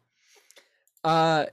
[1.04, 1.46] Uh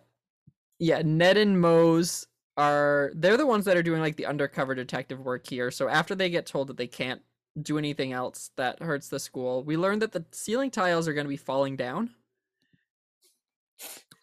[0.80, 5.20] yeah, Ned and Moze are they're the ones that are doing like the undercover detective
[5.20, 5.72] work here.
[5.72, 7.22] So after they get told that they can't
[7.62, 11.26] do anything else that hurts the school, we learn that the ceiling tiles are going
[11.26, 12.10] to be falling down.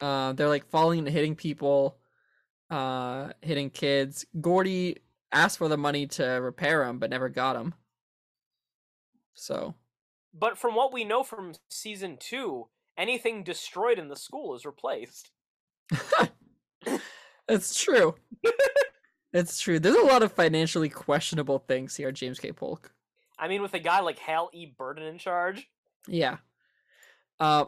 [0.01, 1.99] Uh they're like falling and hitting people,
[2.71, 4.25] uh hitting kids.
[4.41, 4.99] Gordy
[5.33, 7.75] asked for the money to repair them but never got them.
[9.35, 9.75] So,
[10.35, 12.69] but from what we know from season two
[12.99, 15.31] anything destroyed in the school is replaced
[17.49, 18.15] It's true.
[19.33, 19.81] it's true.
[19.81, 22.53] There's a lot of financially questionable things here, James K.
[22.53, 22.93] Polk.
[23.39, 25.69] i mean with a guy like hal e burden in charge
[26.07, 26.37] Yeah.
[27.41, 27.65] Uh,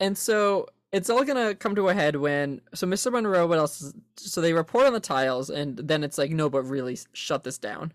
[0.00, 3.10] and so it's all gonna come to a head when so Mr.
[3.10, 3.80] Monroe, what else?
[3.80, 7.44] Is, so they report on the tiles, and then it's like, no, but really, shut
[7.44, 7.92] this down.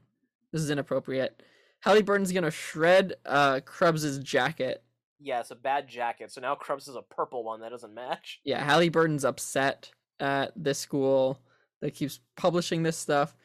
[0.52, 1.44] This is inappropriate.
[1.82, 4.84] Halliburton's gonna shred uh Crubbs's jacket.
[5.20, 8.64] yes a bad jacket so now Krebs is a purple one that doesn't match Yeah,
[8.64, 11.40] Halliburton's upset at this school
[11.82, 13.36] that keeps publishing this stuff.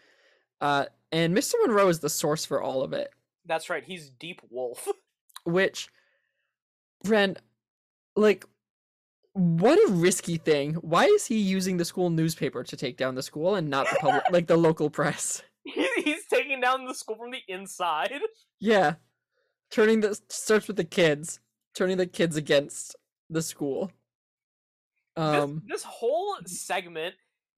[0.61, 1.55] Uh, and Mr.
[1.61, 3.11] Monroe is the source for all of it.
[3.45, 4.89] that's right he's deep wolf
[5.45, 5.89] which
[7.05, 7.37] Ren,
[8.17, 8.47] like
[9.35, 10.75] what a risky thing.
[10.75, 13.97] Why is he using the school newspaper to take down the school and not the
[14.01, 15.43] public like the local press?
[15.65, 18.13] He's taking down the school from the inside
[18.61, 18.95] Yeah.
[19.71, 21.41] Turning the starts with the kids,
[21.75, 22.95] turning the kids against
[23.31, 23.91] the school.
[25.17, 27.15] Um this, this whole segment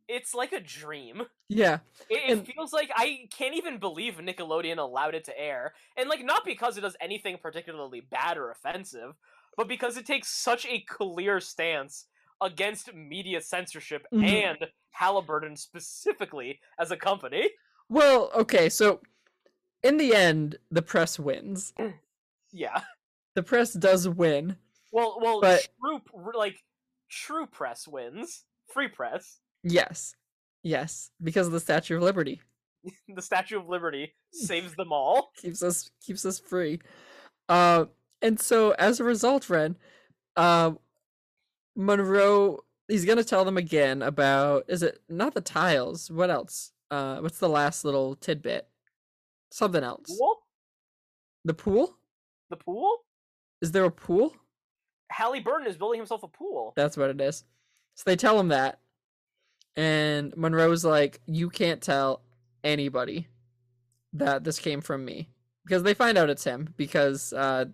[0.07, 1.79] it's like a dream yeah.
[2.11, 6.11] it, it And- feels like i can't even believe nickelodeon allowed it to air and
[6.11, 9.15] like not because it does anything particularly bad or offensive
[9.57, 12.07] but because it takes such a clear stance
[12.41, 14.25] against media censorship Mhm.
[14.25, 14.59] and
[14.91, 17.51] halliburton specifically as a company
[17.89, 19.01] Well, okay, so
[19.83, 21.73] in the end, the press wins.
[22.53, 22.83] yeah
[23.35, 24.57] The press does win.
[24.93, 26.01] well well But- true
[26.35, 26.57] like
[27.09, 30.15] true press wins free press Yes.
[30.63, 31.11] Yes.
[31.23, 32.41] Because of the Statue of Liberty.
[33.09, 36.81] the statue of liberty saves them all keeps us keeps us free.
[37.49, 37.87] Uh,
[38.25, 39.77] and so as a result, Ren,
[40.37, 40.73] uh,
[41.77, 46.11] Monroe he's gonna tell them again about is it not the tiles?
[46.11, 46.73] What else?
[46.91, 48.69] Uh, what's the last little tidbit?
[49.51, 50.17] Something else.
[50.21, 50.43] Well,
[51.45, 51.97] The pool?
[52.51, 53.05] The pool?
[53.63, 54.35] Is there a pool?
[55.13, 56.73] Hallie Burton is building himself a pool.
[56.77, 57.45] That's what it is.
[57.95, 58.81] So they tell him that.
[59.77, 62.23] And Monroe's like, You can't tell
[62.63, 63.29] anybody
[64.13, 65.29] that this came from me.
[65.65, 66.75] Because they find out it's him.
[66.77, 67.67] Because, uh,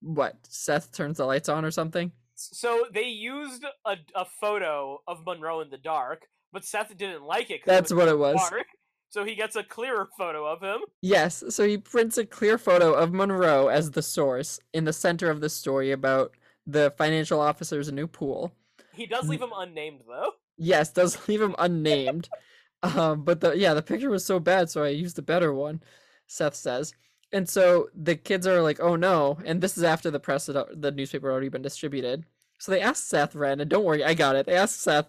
[0.00, 0.36] what?
[0.48, 2.12] Seth turns the lights on or something?
[2.34, 6.22] So they used a, a photo of Monroe in the dark,
[6.52, 7.60] but Seth didn't like it.
[7.66, 8.36] That's what it was.
[8.50, 8.66] dark,
[9.10, 10.80] so he gets a clearer photo of him.
[11.02, 11.44] Yes.
[11.50, 15.40] So he prints a clear photo of Monroe as the source in the center of
[15.40, 16.32] the story about
[16.66, 18.52] the financial officer's new pool.
[18.92, 20.32] He does leave him unnamed though.
[20.56, 22.28] Yes, does leave him unnamed.
[22.82, 25.82] um, but the yeah, the picture was so bad, so I used a better one.
[26.26, 26.94] Seth says,
[27.32, 30.56] and so the kids are like, "Oh no!" And this is after the press, had,
[30.72, 32.24] the newspaper had already been distributed.
[32.58, 34.46] So they ask Seth Ren, and don't worry, I got it.
[34.46, 35.06] They ask Seth,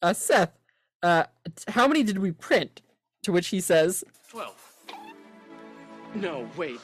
[0.00, 0.52] uh, Seth,
[1.02, 1.24] uh,
[1.68, 2.82] how many did we print?
[3.24, 4.76] To which he says, Twelve.
[6.14, 6.80] No, wait.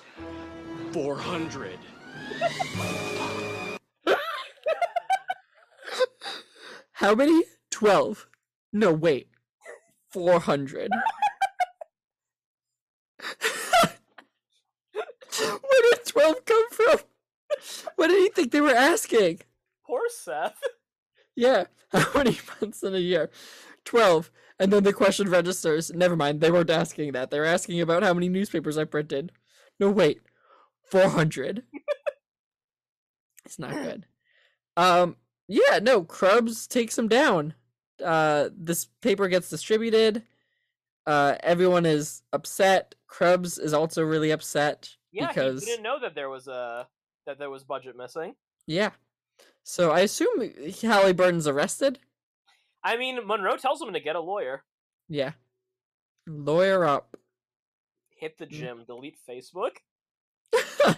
[0.93, 1.79] Four hundred.
[6.93, 7.45] "How many?
[7.71, 8.27] Twelve.
[8.73, 9.29] No, wait,
[10.11, 10.91] four hundred.
[15.41, 16.99] Where did twelve come from?
[17.97, 19.41] What did he think they were asking?
[19.87, 20.61] Poor Seth.
[21.35, 23.31] Yeah, how many months in a year?
[23.85, 24.31] Twelve.
[24.61, 25.93] And then the question registers.
[25.95, 27.31] Never mind, they weren't asking that.
[27.31, 29.31] They were asking about how many newspapers I printed.
[29.79, 30.21] No, wait,
[30.91, 31.63] four hundred.
[33.45, 34.07] it's not good.
[34.77, 35.17] Um,
[35.47, 37.55] yeah, no, Crubbs takes him down.
[38.05, 40.23] Uh, this paper gets distributed.
[41.07, 42.95] Uh, everyone is upset.
[43.07, 46.87] Crubbs is also really upset Yeah, because he didn't know that there was a
[47.27, 48.35] that there was budget missing.
[48.67, 48.91] yeah.
[49.63, 50.51] So I assume
[50.83, 51.99] Halliburton's arrested.
[52.83, 54.65] I mean, Monroe tells him to get a lawyer,
[55.09, 55.33] Yeah.
[56.27, 57.17] Lawyer up.
[58.09, 58.51] hit the Mm.
[58.51, 59.77] gym, delete Facebook.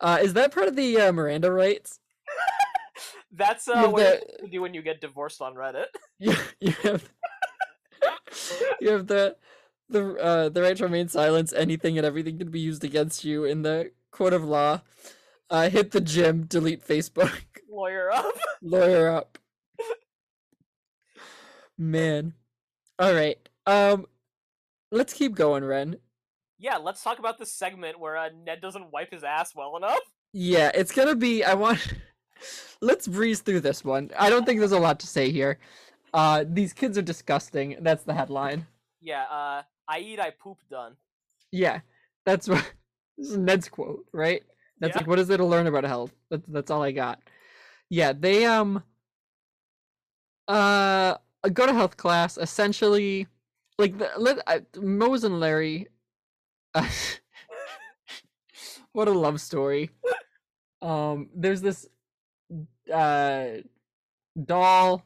[0.00, 1.98] uh, is that part of the uh, Miranda rights?
[3.32, 5.86] That's uh, what you do when you get divorced on Reddit.
[6.20, 7.08] You, you have
[8.80, 9.36] you have the
[9.88, 11.52] the uh, the right to remain silent.
[11.56, 14.82] Anything and everything can be used against you in the court of law.
[15.50, 16.44] Uh, hit the gym.
[16.44, 17.32] Delete Facebook.
[17.70, 18.34] Lawyer up.
[18.62, 19.38] Lawyer up.
[21.76, 22.34] Man.
[22.98, 23.38] All right.
[23.66, 24.06] Um,
[24.90, 25.96] let's keep going, Ren.
[26.58, 30.00] Yeah, let's talk about this segment where uh, Ned doesn't wipe his ass well enough.
[30.32, 31.44] Yeah, it's gonna be.
[31.44, 31.78] I want.
[32.80, 34.10] Let's breeze through this one.
[34.16, 35.58] I don't think there's a lot to say here.
[36.14, 37.76] Uh, these kids are disgusting.
[37.80, 38.64] That's the headline.
[39.00, 40.94] Yeah, uh, I eat, I poop done.
[41.52, 41.80] Yeah,
[42.24, 42.64] that's what.
[43.16, 44.44] This is Ned's quote, right?
[44.78, 44.98] That's Yeah.
[44.98, 46.12] like, what is there to learn about health?
[46.30, 47.20] That's that's all I got.
[47.90, 48.84] Yeah, they um.
[50.46, 51.16] Uh,
[51.52, 52.38] go to health class.
[52.38, 53.26] Essentially,
[53.76, 55.88] like the let uh, Moze and Larry.
[56.76, 56.88] Uh,
[58.92, 59.90] what a love story.
[60.80, 61.88] Um, there's this
[62.92, 63.48] uh
[64.44, 65.02] doll.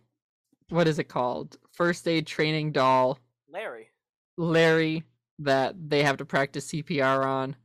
[0.69, 1.57] What is it called?
[1.73, 3.19] First aid training doll.
[3.51, 3.89] Larry.
[4.37, 5.05] Larry
[5.39, 7.57] that they have to practice CPR on.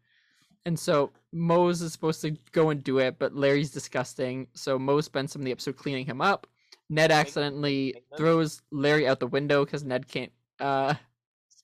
[0.65, 4.47] And so Moze is supposed to go and do it, but Larry's disgusting.
[4.53, 6.47] So Moze spends some of the episode cleaning him up.
[6.89, 10.93] Ned accidentally throws Larry out the window because Ned can't uh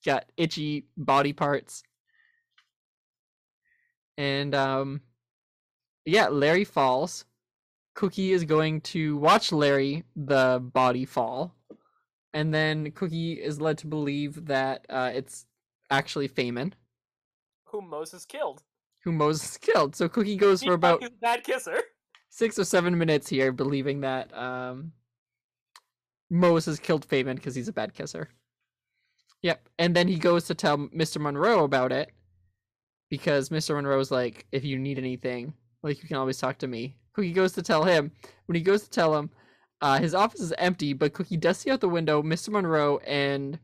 [0.05, 1.83] got itchy body parts.
[4.17, 5.01] And um
[6.05, 7.25] yeah, Larry falls.
[7.95, 11.55] Cookie is going to watch Larry the body fall.
[12.33, 15.45] And then Cookie is led to believe that uh, it's
[15.91, 16.73] actually Faymen
[17.65, 18.63] Whom Moses killed.
[19.03, 19.95] who Moses killed.
[19.95, 21.79] So Cookie goes He for about he was a bad kisser.
[22.29, 24.91] six or seven minutes here, believing that um,
[26.29, 28.29] Moses killed Faymen because he's a bad kisser.
[29.43, 29.67] Yep.
[29.77, 31.19] And then he goes to tell Mr.
[31.21, 32.11] Monroe about it
[33.09, 33.75] because Mr.
[33.75, 35.53] Monroe's like, if you need anything,
[35.83, 36.95] like you can always talk to me.
[37.13, 38.11] Cookie goes to tell him.
[38.47, 39.29] When he goes to tell him,
[39.83, 42.49] uh, his office is empty, but Cookie does see out the window Mr.
[42.49, 43.59] Monroe and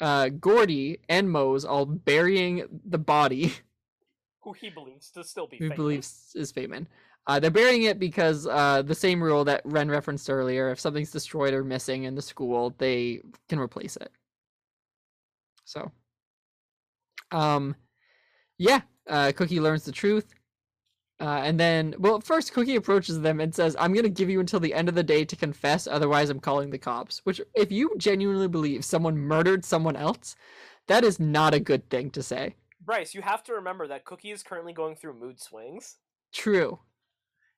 [0.00, 3.52] uh, Gordy and Moze all burying the body
[4.42, 6.86] Who he believes to still be who believes is Faymen.
[7.26, 11.10] Uh, they're burying it because uh, the same rule that Ren referenced earlier: if something's
[11.10, 14.12] destroyed or missing in the school, they can replace it.
[15.64, 15.90] So,
[17.32, 17.74] um,
[18.56, 20.32] yeah, uh, Cookie learns the truth,
[21.20, 24.60] uh, and then, well, first Cookie approaches them and says, "I'm gonna give you until
[24.60, 27.94] the end of the day to confess, otherwise I'm calling the cops." Which, if you
[27.96, 30.36] genuinely believe someone murdered someone else,
[30.88, 32.54] that is not a good thing to say.
[32.80, 35.96] Bryce, you have to remember that Cookie is currently going through mood swings.
[36.32, 36.78] True.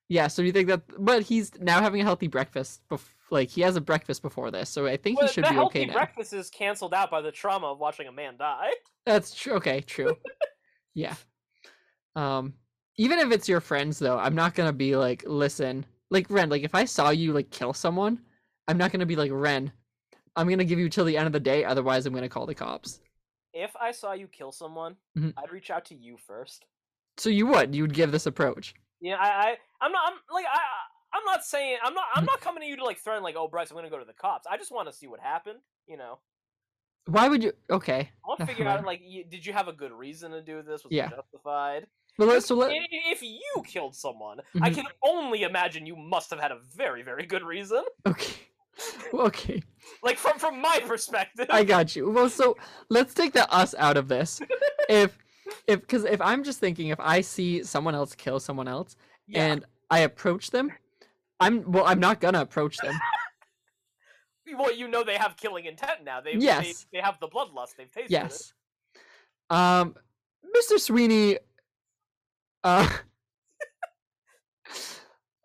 [0.07, 2.81] Yeah, so you think that, but he's now having a healthy breakfast.
[2.89, 5.57] Bef- like he has a breakfast before this, so I think Well, he should be
[5.57, 5.93] okay now.
[5.93, 8.71] breakfast is canceled out by the trauma of watching a man die.
[9.05, 9.53] That's true.
[9.53, 10.17] Okay, true.
[10.95, 11.13] yeah.
[12.15, 12.55] Um,
[12.99, 16.63] even if it's your friends though, I'm not gonna be like, listen, like Ren, like
[16.63, 18.19] if I saw you like kill someone,
[18.67, 19.71] I'm not gonna be like Ren.
[20.35, 22.53] I'm gonna give you till the end of the day, otherwise I'm gonna call the
[22.53, 22.99] cops.
[23.53, 25.33] If I saw you kill someone, Mhm.
[25.37, 26.65] I'd reach out to you first.
[27.17, 28.75] So you would, you would give this approach.
[28.99, 30.11] Yeah, I, I, I'm not.
[30.11, 30.59] I'm like, I,
[31.13, 31.77] I'm not saying.
[31.81, 32.05] I'm not.
[32.13, 32.27] I'm Mhm.
[32.27, 34.13] not coming to you to like threaten, like, oh, Bryce, I'm gonna go to the
[34.13, 34.45] cops.
[34.45, 35.59] I just want to see what happened.
[35.87, 36.19] You know,
[37.07, 37.53] Why would you?
[37.71, 38.01] Okay.
[38.23, 40.61] I want to figure out like, you, did you have a good reason to do
[40.61, 40.83] this?
[40.83, 41.07] Was Yeah.
[41.07, 41.87] it justified?
[42.19, 42.71] Well, let, If- so let.
[42.91, 44.75] if you killed someone, I Mhm.
[44.75, 47.83] can only imagine you must have had a very, very good reason.
[48.05, 48.33] Okay.
[49.13, 49.61] Okay.
[50.03, 51.47] Like from from my perspective.
[51.49, 52.09] I got you.
[52.11, 52.55] Well, so
[52.89, 54.39] let's take the us out of this.
[54.89, 55.17] If,
[55.67, 58.95] if, because if I'm just thinking, if I see someone else kill someone else
[59.27, 59.45] yeah.
[59.45, 60.71] and I approach them,
[61.39, 62.95] I'm well, I'm not gonna approach them.
[64.57, 66.21] well, you know they have killing intent now.
[66.21, 66.85] They Yes.
[66.91, 67.75] they, they have the bloodlust.
[67.77, 68.11] They've tasted it.
[68.11, 68.53] Yes.
[69.49, 69.95] Um,
[70.55, 70.79] Mr.
[70.79, 71.37] Sweeney.
[72.63, 72.89] Uh.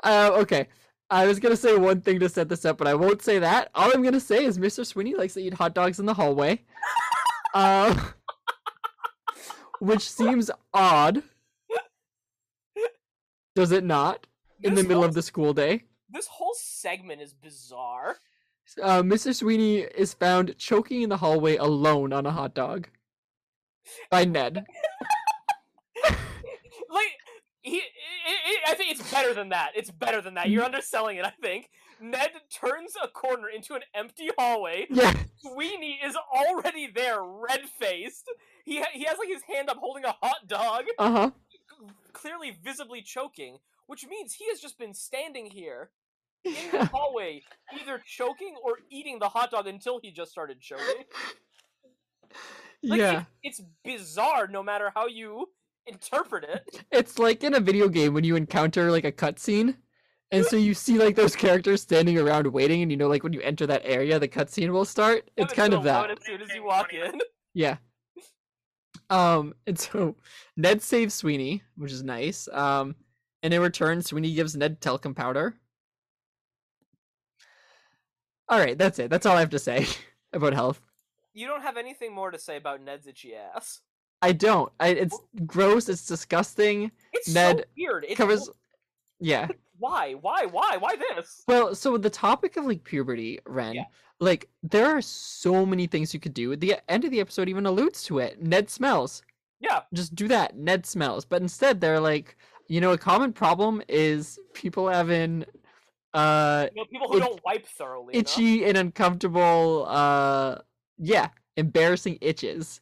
[0.02, 0.30] uh.
[0.34, 0.68] Okay.
[1.10, 3.70] I was gonna say one thing to set this up, but I won't say that.
[3.74, 4.84] All I'm gonna say is Mr.
[4.84, 6.60] Sweeney likes to eat hot dogs in the hallway.
[7.54, 7.94] Uh,
[9.80, 11.22] which seems odd.
[13.54, 14.26] Does it not?
[14.62, 15.84] In the middle whole- of the school day.
[16.10, 18.16] This whole segment is bizarre.
[18.82, 19.34] Uh, Mr.
[19.34, 22.88] Sweeney is found choking in the hallway alone on a hot dog.
[24.10, 24.64] By Ned.
[27.64, 27.82] he, i
[28.68, 29.72] i I think it's better than that.
[29.74, 30.48] It's better than that.
[30.50, 31.24] You're underselling it.
[31.24, 34.86] I think Ned turns a corner into an empty hallway.
[34.90, 35.12] Yeah.
[35.38, 38.30] Sweeney is already there, red faced.
[38.64, 41.30] He ha- he has like his hand up holding a hot dog, Uh huh.
[42.12, 45.90] clearly visibly choking, which means he has just been standing here
[46.44, 47.42] in the hallway,
[47.80, 51.04] either choking or eating the hot dog until he just started choking.
[52.82, 53.20] Like, yeah.
[53.20, 55.48] it- it's bizarre, no matter how you
[55.86, 56.84] interpret it.
[56.90, 59.76] It's like in a video game when you encounter like a cutscene,
[60.30, 63.32] and so you see like those characters standing around waiting, and you know like when
[63.32, 65.30] you enter that area, the cutscene will start.
[65.36, 66.10] It's kind of that.
[66.10, 67.20] As soon as you walk in.
[67.52, 67.76] Yeah.
[69.10, 70.16] Um, and so
[70.56, 72.48] Ned saves Sweeney, which is nice.
[72.52, 72.96] Um,
[73.42, 75.54] and in return, Sweeney gives Ned talcum powder.
[78.48, 79.10] All right, that's it.
[79.10, 79.86] That's all I have to say
[80.32, 80.80] about health.
[81.32, 83.80] You don't have anything more to say about Ned's itchy ass.
[84.24, 84.72] I don't.
[84.80, 85.88] I, it's gross.
[85.88, 86.90] It's disgusting.
[87.12, 88.06] It's so Ned weird.
[88.08, 88.48] It Covers.
[89.20, 89.48] Yeah.
[89.78, 90.14] Why?
[90.14, 90.46] Why?
[90.46, 90.76] Why?
[90.78, 91.42] Why this?
[91.46, 93.84] Well, so the topic of like puberty, Ren, Yeah.
[94.20, 96.56] like there are so many things you could do.
[96.56, 98.40] The end of the episode even alludes to it.
[98.42, 99.22] Ned smells.
[99.60, 99.82] Yeah.
[99.92, 100.56] Just do that.
[100.56, 101.24] Ned smells.
[101.24, 102.36] But instead, they're like,
[102.68, 105.44] you know, a common problem is people having
[106.14, 108.14] uh You know, people who Itch- don't wipe thoroughly.
[108.14, 108.20] enough.
[108.22, 110.58] itchy and uncomfortable uh
[110.98, 112.80] yeah, embarrassing itches.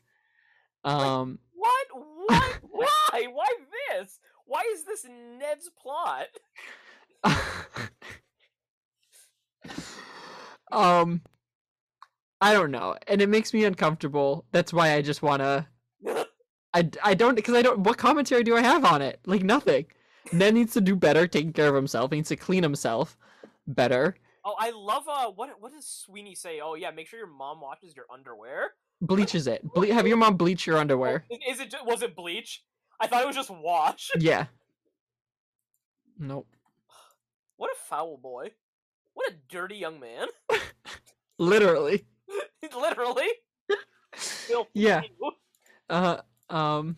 [0.85, 1.87] Um What?
[2.27, 2.59] What?
[2.71, 3.27] Why?
[3.33, 3.47] Why
[3.99, 4.19] this?
[4.47, 5.07] Why is this
[5.39, 6.27] Ned's plot?
[10.73, 11.23] um
[12.41, 12.97] I don't know.
[13.07, 14.45] And it makes me uncomfortable.
[14.51, 15.67] That's why I just want to
[16.75, 19.21] I, I don't because I don't what commentary do I have on it?
[19.27, 19.87] Like nothing.
[20.33, 22.11] Ned needs to do better taking care of himself.
[22.11, 23.17] He needs to clean himself
[23.67, 24.17] better.
[24.45, 25.05] oh, I love.
[25.09, 25.51] Uh, what?
[25.61, 26.61] What does Sweeney say?
[26.63, 28.73] Oh yeah, make sure your mom watches your underwear.
[29.03, 29.63] Bleaches it.
[29.75, 31.25] Ble- have your mom bleach your underwear.
[31.49, 31.75] Is it?
[31.85, 32.63] Was it bleach?
[33.01, 34.11] I thought it was just wash.
[34.19, 34.47] Yeah.
[36.19, 36.47] Nope.
[37.57, 38.53] What a foul boy.
[39.15, 40.29] What a dirty young man.
[41.39, 42.07] Literally.
[42.75, 43.27] Literally.
[44.75, 45.01] Yeah.
[45.89, 46.19] Uh
[46.51, 46.97] um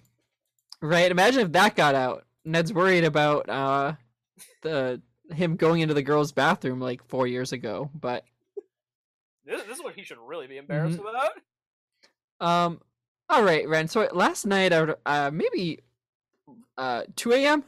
[0.82, 2.24] right, imagine if that got out.
[2.44, 3.94] Ned's worried about uh
[4.62, 5.00] the
[5.30, 8.24] him going into the girls' bathroom like 4 years ago, but
[9.46, 10.60] This, this is what he should really be Mm-hmm.
[10.72, 11.30] embarrassed about.
[12.40, 12.80] Um
[13.28, 13.88] all right, Ren.
[13.88, 15.80] So last night I uh maybe
[16.76, 17.64] uh 2 a.m.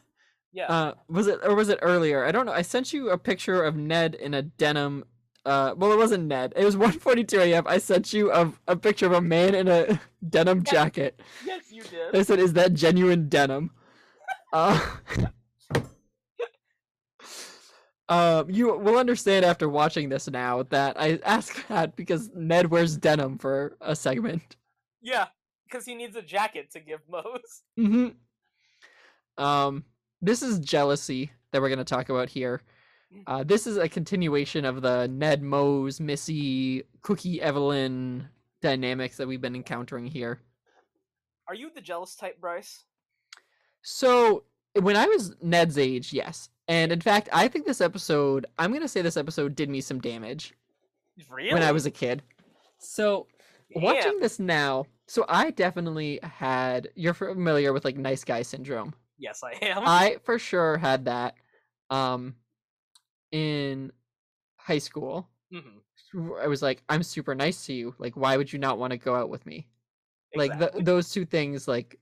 [0.53, 0.67] Yeah.
[0.73, 2.25] Uh, was it or was it earlier?
[2.25, 2.53] I don't know.
[2.53, 5.05] I sent you a picture of Ned in a denim.
[5.45, 6.55] Uh, well, it wasn't Ned.
[6.57, 7.64] It was 1:42 a.m.
[7.67, 10.73] I sent you a, a picture of a man in a denim Yeah.
[10.73, 11.21] jacket.
[11.45, 12.14] yes, you did.
[12.14, 13.71] I said, "Is that genuine denim?"
[14.53, 14.81] Uh,
[18.09, 22.97] uh, you will understand after watching this now that I ask that because Ned wears
[22.97, 24.57] denim for a segment.
[25.03, 25.27] Yeah,
[25.69, 27.63] because he needs a jacket to give Moze.
[27.77, 28.09] hmm
[29.37, 29.85] Um,
[30.23, 32.63] this is jealousy that we're going to talk about here.
[33.27, 38.29] Uh, this is a continuation of the Ned Moze, Missy, Cookie Evelyn
[38.61, 40.41] dynamics that we've been encountering here.
[41.49, 42.85] Are you the jealous type, Bryce?
[43.83, 44.45] So,
[44.81, 46.51] when I was Ned's age, yes.
[46.69, 49.81] And in fact, I think this episode, I'm going to say this episode did me
[49.81, 50.55] some damage
[51.31, 51.55] Really?
[51.55, 52.23] when I was a kid.
[52.79, 53.27] So,
[53.75, 58.95] watching this now, so I definitely had, you're familiar with like nice guy syndrome.
[59.19, 59.83] Yes, I am.
[59.87, 61.37] I for sure had that
[61.89, 62.35] um
[63.33, 63.93] in
[64.57, 65.29] high school.
[65.53, 65.81] Mhm,
[66.12, 67.95] w- I was like, I'm super nice to you.
[67.99, 69.69] Like, why would you not want to go out with me?
[70.35, 70.81] Like exactly.
[70.81, 71.99] the, those two things like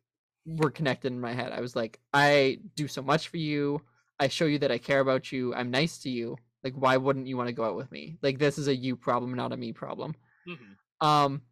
[0.47, 1.53] were connected in my head.
[1.53, 3.81] I was like, I do so much for you.
[4.21, 5.55] I show you that I care about you.
[5.55, 6.37] I'm nice to you.
[6.62, 8.17] Like, why wouldn't you want to go out with me?
[8.23, 10.15] Like, this is a you problem, not a me problem.
[10.49, 10.77] Mhm.
[11.07, 11.43] Um,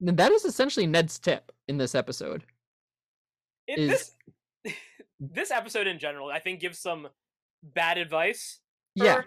[0.00, 2.44] and that is essentially Ned's tip in this episode.
[3.66, 4.14] It- is-
[4.64, 4.74] this
[5.20, 7.08] this episode in general, I think, gives some
[7.62, 8.60] bad advice.
[8.94, 9.22] Yeah,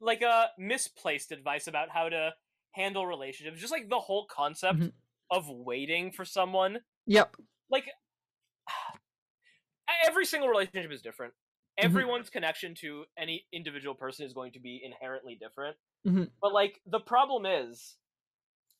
[0.00, 2.34] like a misplaced advice about how to
[2.72, 3.60] handle relationships.
[3.60, 4.92] Just like the whole concept Mhm.
[5.30, 6.80] of waiting for someone.
[7.06, 7.36] yep,
[7.70, 7.88] Like
[10.06, 11.32] every single relationship is different.
[11.78, 11.86] Mm-hmm.
[11.86, 15.76] Everyone's connection to any individual person is going to be inherently different.
[16.06, 16.30] Mhm.
[16.40, 17.96] But like the problem is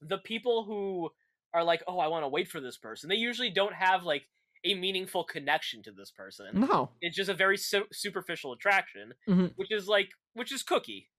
[0.01, 1.11] the people who
[1.53, 4.29] are like, "Oh, I want to wait for this person." They usually don't have like
[4.65, 6.61] a meaningful connection to this person.
[6.61, 9.53] no, It's just a very su- superficial attraction, Mhm.
[9.57, 11.11] which is like which is Cookie.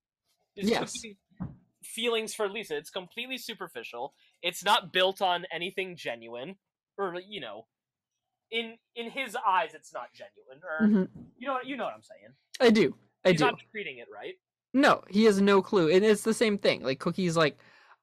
[0.55, 0.91] It's Yes.
[0.93, 1.17] Cookie's
[1.83, 2.77] feelings for Lisa.
[2.77, 4.15] It's completely superficial.
[4.41, 6.57] It's not built on anything genuine,
[6.97, 7.67] or you know,
[8.51, 10.61] in in his eyes, it's not genuine.
[10.63, 11.09] Or Mhm.
[11.37, 12.33] you know, you know what I'm saying.
[12.59, 13.45] I do, I He's do.
[13.45, 14.35] not treating it right.
[14.73, 15.89] No, he has no clue.
[15.89, 16.83] And it's the same thing.
[16.83, 17.57] Like Cookie's like,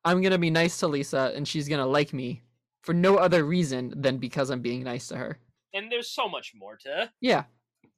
[0.04, 2.42] I'm gonna be nice to Lisa and she's gonna like me
[2.82, 5.38] for no other reason than because I'm being nice to her.
[5.74, 7.44] And there's so much more to Yeah,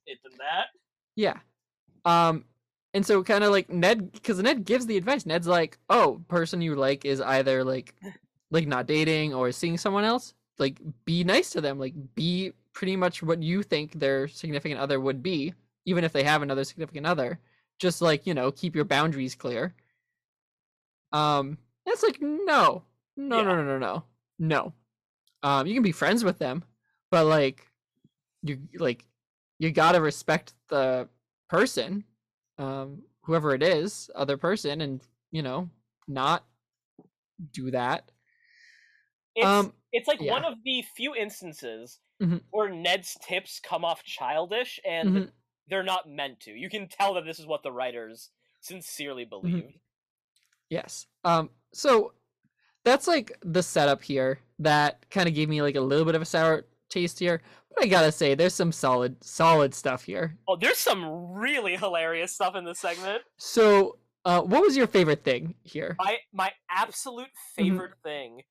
[0.05, 0.67] it than that.
[1.15, 1.39] yeah.
[2.05, 2.45] Um
[2.93, 5.25] and so kind of like Ned because Ned gives the advice.
[5.25, 7.93] Ned's like, Oh, person you like is either like
[8.51, 10.33] like not dating or seeing someone else.
[10.57, 11.79] Like be nice to them.
[11.79, 15.53] Like be pretty much what you think their significant other would be,
[15.85, 17.39] even if they have another significant other.
[17.79, 19.73] Just like, you know, keep your boundaries clear.
[21.11, 22.83] Um, it's like no,
[23.17, 24.03] no, no, no, no, no,
[24.39, 24.73] no.
[25.43, 26.63] Um, you can be friends with them,
[27.11, 27.67] but like,
[28.43, 29.05] you like,
[29.59, 31.07] you gotta respect the
[31.49, 32.03] person,
[32.57, 35.01] um, whoever it is, other person, and
[35.31, 35.69] you know,
[36.07, 36.43] not
[37.51, 38.11] do that.
[39.35, 40.31] It's um, it's like yeah.
[40.31, 42.41] one of the few instances Mhm.
[42.51, 45.31] where Ned's tips come off childish and Mhm.
[45.67, 46.51] they're not meant to.
[46.51, 48.29] You can tell that this is what the writers
[48.61, 49.79] sincerely believed.
[50.69, 51.07] Yes.
[51.23, 51.49] Um.
[51.73, 52.13] So
[52.83, 56.21] that's like the setup here that kind of gave me like a little bit of
[56.21, 57.41] a sour taste here.
[57.75, 60.37] But I gotta say, there's some solid, solid stuff here.
[60.47, 63.23] Oh, there's some really hilarious stuff in this segment.
[63.37, 65.95] So, uh, what was your favorite thing here?
[65.99, 67.63] My my absolute Mm-hmm.
[67.63, 68.43] favorite thing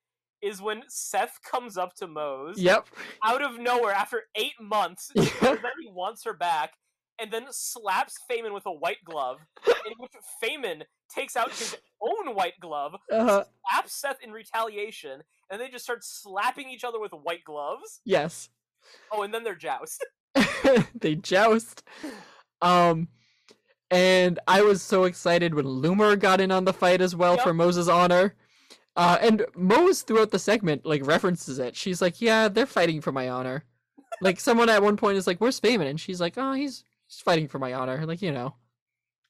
[0.44, 2.86] is when Seth comes up to Moze Yep.
[3.24, 5.24] out of nowhere after eight months, Yeah.
[5.40, 6.74] that he wants her back,
[7.18, 10.82] and then slaps Faymen with a white glove, in which Faymen
[11.14, 16.04] takes out his own white glove, Uh, slaps Seth in retaliation, and they just start
[16.04, 18.00] slapping each other with white gloves.
[18.04, 18.50] yes.
[19.10, 20.04] Oh, and then they're joust.
[20.94, 21.82] they joust.
[22.60, 23.08] Um,
[23.90, 27.54] and I was so excited when Loomer got in on the fight as well for
[27.54, 28.34] Moze's honor.
[28.96, 31.76] Uh, and Moze throughout the segment like references it.
[31.76, 33.64] She's like, "Yeah, they're fighting for my honor."
[34.20, 37.20] like someone at one point is like, "Where's Faymen?" And she's like, "Oh, he's he's
[37.20, 38.54] fighting for my honor." Like you know,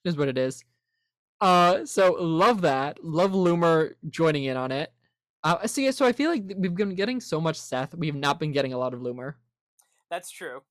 [0.04, 0.64] is what it is.
[1.40, 3.02] Uh, so love that.
[3.02, 4.92] Love Loomer joining in on it.
[5.42, 8.52] Uh, see, so I feel like we've been getting so much Seth, we've not been
[8.52, 9.34] getting a lot of Loomer.
[10.10, 10.62] That's true.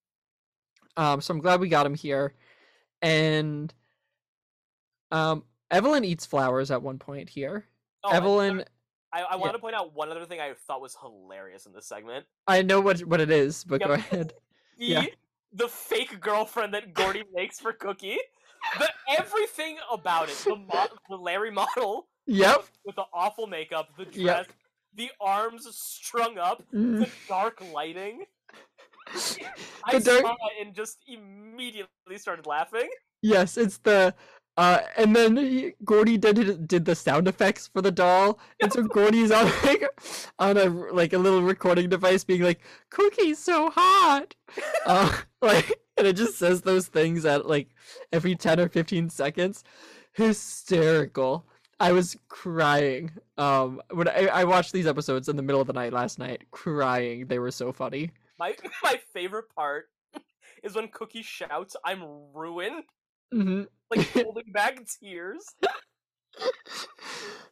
[0.98, 2.34] Um, so I'm glad we got him here.
[3.02, 3.72] And
[5.12, 7.66] um, Evelyn eats flowers at one point here.
[8.04, 8.64] Oh, Evelyn,
[9.14, 9.36] I, I yeah.
[9.38, 12.26] want to point out one other thing I thought was hilarious in this segment.
[12.48, 14.34] I know what what it is, but go ahead.
[14.80, 15.06] The Yeah.
[15.54, 18.18] the fake girlfriend that Gordy makes for Cookie.
[18.80, 18.90] The
[19.20, 22.66] everything about it, the mo- the Larry model Yep.
[22.86, 24.48] with the awful makeup, the dress, Yep.
[24.96, 27.00] the arms strung up, Mm.
[27.02, 28.26] the dark lighting.
[29.86, 32.90] I dark- saw it and just immediately started laughing.
[33.22, 34.16] Yes, it's the
[34.56, 38.84] uh, and then he, Gordy did did the sound effects for the doll, and so
[38.84, 39.84] Gordy's on like
[40.38, 42.60] on a like a little recording device, being like,
[42.92, 44.36] "Cookie's so hot,"
[44.86, 47.70] uh, like, and it just says those things at like
[48.12, 49.64] every ten or fifteen seconds.
[50.14, 51.48] Hysterical.
[51.80, 53.12] I was crying.
[53.40, 56.44] Um, when I, I watched these episodes in the middle of the night last night,
[56.52, 57.26] crying.
[57.26, 58.12] They were so funny.
[58.38, 59.90] My my favorite part
[60.64, 62.04] is when Cookie shouts, "I'm
[62.36, 62.84] ruined!"
[63.34, 63.64] Hmm
[63.96, 65.44] like holding back tears.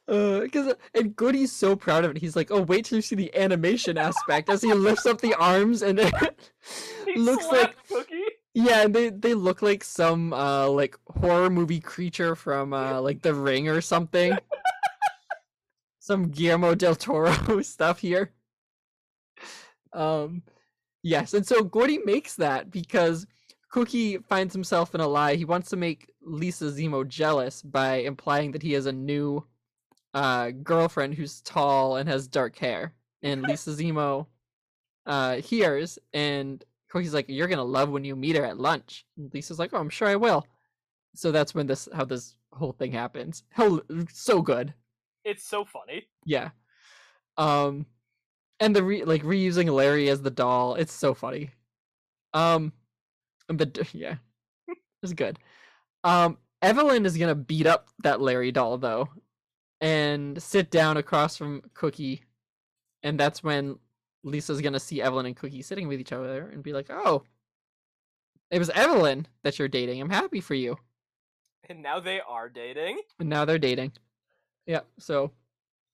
[0.08, 2.18] because and Gordy's so proud of it.
[2.18, 5.36] He's like, "Oh, wait till you see the animation aspect." As he lifts up the
[5.36, 8.24] arms, and it looks like Cookie.
[8.54, 13.22] yeah, and they they look like some uh like horror movie creature from uh like
[13.22, 14.38] The Ring or something.
[16.00, 18.32] some Guillermo del Toro stuff here.
[19.94, 20.42] Um,
[21.04, 23.26] Yes, and so Gordy makes that because
[23.72, 25.36] Cookie finds himself in a lie.
[25.36, 29.46] He wants to make Lisa Zemo jealous by implying that he has a new
[30.14, 32.94] uh, girlfriend who's tall and has dark hair.
[33.24, 34.28] And Lisa Zemo
[35.06, 39.34] uh, hears, and Cookie's like, "You're gonna love when you meet her at lunch." And
[39.34, 40.46] Lisa's like, "Oh, I'm sure I will."
[41.16, 43.44] So that's when this how this whole thing happens.
[43.50, 44.74] Hell, so good.
[45.24, 46.08] It's so funny.
[46.26, 46.50] Yeah.
[47.38, 47.86] Um
[48.60, 51.52] and the re- like reusing Larry as the doll, it's so funny.
[52.34, 52.74] Um
[53.58, 54.16] d- yeah.
[55.04, 55.40] It's good.
[56.04, 59.10] Um Evelyn is going to beat up that Larry doll though
[59.80, 62.22] and sit down across from Cookie
[63.02, 63.80] and that's when
[64.24, 67.24] Lisa's going to see Evelyn and Cookie sitting with each other and be like, "Oh,
[68.52, 70.00] it was Evelyn that you're dating.
[70.00, 70.78] I'm happy for you."
[71.70, 73.02] And now they are dating.
[73.20, 73.94] And now they're dating.
[74.66, 75.32] Yeah, so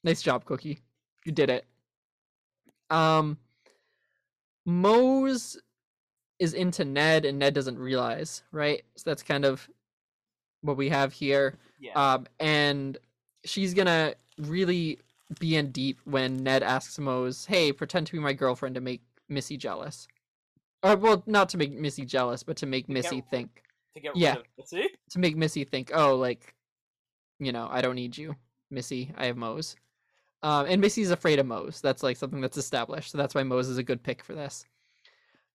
[0.04, 0.80] nice job, Cookie.
[1.26, 1.66] You did it.
[2.90, 3.38] Um
[4.66, 5.58] Moze
[6.40, 8.84] is into Ned and Ned doesn't realize, right?
[8.96, 9.68] So that's kind of
[10.62, 11.56] what we have here.
[11.80, 11.94] Yeah.
[11.96, 12.98] Um and
[13.46, 15.00] she's gonna really
[15.40, 19.02] be in deep when Ned asks Moze, Hey, pretend to be my girlfriend to make
[19.30, 20.08] Missy jealous.
[20.84, 23.64] Or well, not to make Missy jealous, but to make To Missy rid- think
[23.96, 24.30] to get yeah.
[24.36, 24.88] rid of Missy.
[25.10, 26.54] to make Missy think, oh, like,
[27.40, 28.36] you know, I don't need you,
[28.70, 29.12] Missy.
[29.18, 29.76] I have Moze.
[30.44, 31.82] Um, and Missy's afraid of Moze.
[31.82, 33.12] That's like something that's established.
[33.12, 34.66] So that's why Moze is a good pick for this.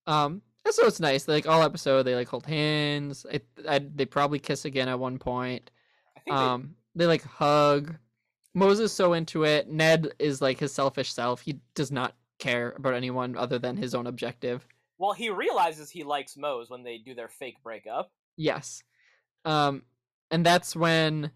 [0.08, 1.26] Um, and so it's nice.
[1.28, 3.26] Like all episode, they like hold hands.
[3.32, 5.70] I, I, they probably kiss again at one point.
[6.16, 7.96] I think they- Um, they like hug.
[8.54, 9.68] Moze's so into it.
[9.70, 11.40] Ned is like his selfish self.
[11.40, 14.66] He does not care about anyone other than his own objective.
[14.98, 18.12] well, he realizes he likes Moze when they do their fake breakup.
[18.36, 18.82] Yes.
[19.44, 19.82] Um,
[20.30, 21.32] and that's when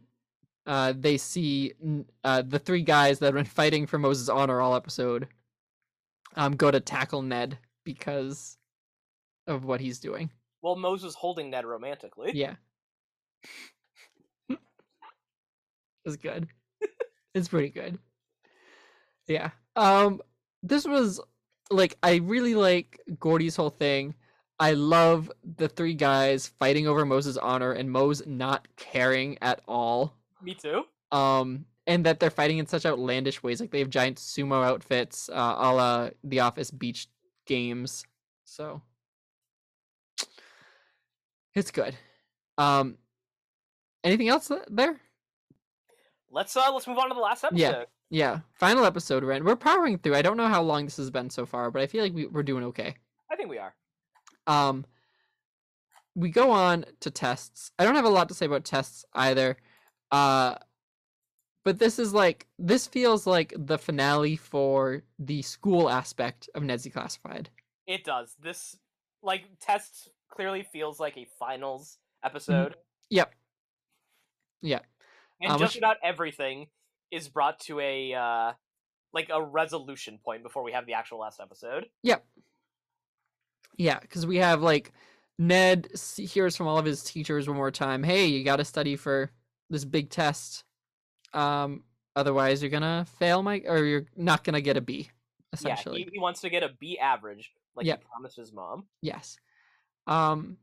[0.66, 1.72] uh, they see
[2.22, 5.26] uh, the three guys that have been fighting for Moze's honor all episode
[6.36, 8.56] um, go to tackle Ned because
[9.46, 10.30] of what he's doing.
[10.62, 12.32] Well, Moze was holding Ned romantically.
[12.34, 12.54] Yeah.
[16.04, 16.48] it's good.
[17.34, 17.98] it's pretty good.
[19.26, 19.50] Yeah.
[19.74, 20.20] Um
[20.62, 21.20] this was
[21.70, 24.14] like I really like Gordy's whole thing.
[24.58, 30.16] I love the three guys fighting over Moze's honor and Moze not caring at all.
[30.42, 30.84] Me too.
[31.12, 33.60] Um and that they're fighting in such outlandish ways.
[33.60, 37.08] Like they have giant sumo outfits, uh a la the office beach
[37.46, 38.04] games.
[38.44, 38.82] So
[41.56, 41.96] it's good.
[42.58, 42.98] Um
[44.04, 45.00] anything else there?
[46.30, 47.58] Let's uh let's move on to the last episode.
[47.58, 47.84] Yeah.
[48.08, 48.40] Yeah.
[48.52, 49.44] Final episode, Ren.
[49.44, 50.14] We're powering through.
[50.14, 52.26] I don't know how long this has been so far, but I feel like we,
[52.26, 52.94] we're doing okay.
[53.30, 53.74] I think we are.
[54.46, 54.84] Um
[56.14, 57.72] we go on to tests.
[57.78, 59.56] I don't have a lot to say about tests either.
[60.12, 60.56] Uh
[61.64, 66.86] but this is like this feels like the finale for the school aspect of Ned's
[66.92, 67.50] Classified.
[67.86, 68.36] It does.
[68.40, 68.76] This
[69.22, 72.76] like tests clearly feels like a finals episode,
[73.10, 73.34] Yep.
[74.62, 74.80] Yeah.
[75.40, 76.68] and Um, just which- about everything
[77.10, 78.52] is brought to a uh
[79.12, 81.88] like a resolution point before we have the actual last episode.
[82.02, 82.26] Yep.
[83.76, 84.92] Yeah, because we have like
[85.38, 88.02] Ned hears from all of his teachers one more time.
[88.02, 89.30] Hey, you got to study for
[89.70, 90.64] this big test.
[91.32, 91.84] Um,
[92.14, 95.10] otherwise you're gonna fail, my or you're not gonna get a B.
[95.52, 98.00] Essentially, Yeah, he, he wants to get a B average, like Yep.
[98.02, 98.86] he promised his mom.
[99.02, 99.38] yes.
[100.06, 100.58] Um,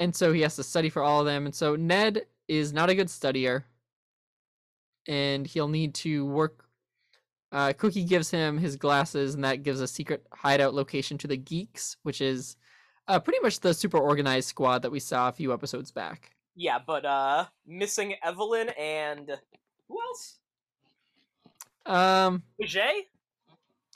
[0.00, 1.46] and so he has to study for all of them.
[1.46, 3.64] And so Ned is not a good studier,
[5.06, 6.64] and he'll need to work.
[7.50, 11.36] Uh, Cookie gives him his glasses, and that gives a secret hideout location to the
[11.36, 12.56] geeks, which is
[13.08, 16.30] uh, pretty much the super organized squad that we saw a few episodes back.
[16.54, 19.30] Yeah, but uh missing Evelyn and
[19.88, 20.38] who else?
[21.86, 23.06] Um, Jay?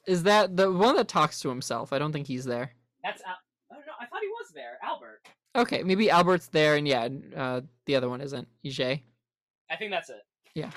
[0.06, 1.92] is that the one that talks to himself?
[1.92, 2.72] I don't think he's there.
[3.02, 3.22] That's
[4.02, 4.78] I thought he was there.
[4.82, 5.20] Albert.
[5.54, 8.48] Okay, maybe Albert's there, and yeah, uh, the other one isn't.
[8.64, 9.00] Ije.
[9.70, 10.22] I think that's it.
[10.54, 10.70] Yeah.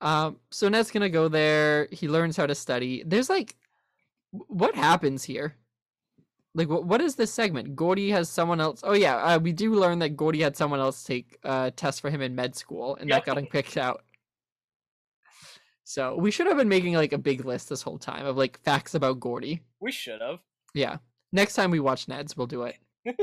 [0.00, 1.88] Um, so Ned's gonna go there.
[1.90, 3.02] He learns how to study.
[3.04, 3.56] There's like,
[4.30, 5.56] what happens here?
[6.54, 7.74] Like, what what is this segment?
[7.74, 8.82] Gordy has someone else.
[8.84, 12.00] Oh yeah, uh, we do learn that Gordy had someone else take a uh, test
[12.00, 14.02] for him in med school, and that got him picked out.
[15.84, 18.60] So we should have been making like a big list this whole time of like
[18.60, 19.62] facts about Gordy.
[19.80, 20.40] We should have.
[20.74, 20.98] Yeah.
[21.32, 22.76] Next time we watch Ned's, we'll do it.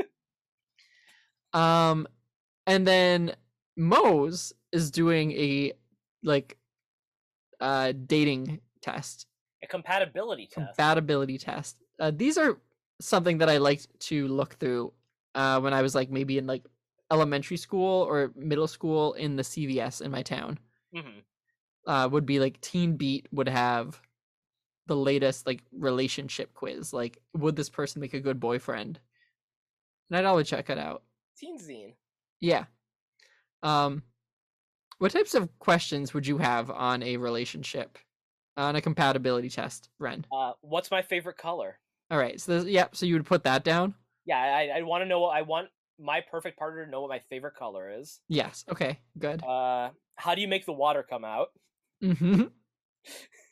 [1.52, 2.06] um,
[2.66, 3.34] and then
[3.76, 5.72] Moze is doing a
[6.22, 6.56] like
[7.60, 9.26] uh dating test,
[9.62, 10.54] A compatibility test.
[10.76, 11.76] compatibility test.
[11.98, 12.58] Uh, these are
[13.00, 14.92] something that I liked to look through
[15.34, 16.64] uh when I was like maybe in like
[17.10, 20.58] elementary school or middle school in the CVS in my town.
[20.94, 21.20] hmm
[21.86, 24.00] Uh, would be like Teen Beat would have
[24.86, 26.92] the latest like relationship quiz.
[26.92, 29.00] Like, would this person make a good boyfriend?
[30.08, 31.02] And I'd always check it out.
[31.38, 31.94] Teen zine.
[32.40, 32.64] Yeah.
[33.62, 34.02] Um,
[34.98, 37.98] what types of questions would you have on a relationship,
[38.56, 40.24] on a compatibility test, Ren?
[40.32, 41.78] Uh, what's my favorite color?
[42.10, 42.40] All right.
[42.40, 42.86] So, there's, yeah.
[42.92, 43.94] So you would put that down.
[44.24, 45.20] Yeah, I, I want to know.
[45.20, 45.68] what I want
[45.98, 48.20] my perfect partner to know what my favorite color is.
[48.28, 48.64] Yes.
[48.70, 48.98] Okay.
[49.18, 49.42] Good.
[49.42, 51.48] Uh, how do you make the water come out?
[52.00, 52.42] hmm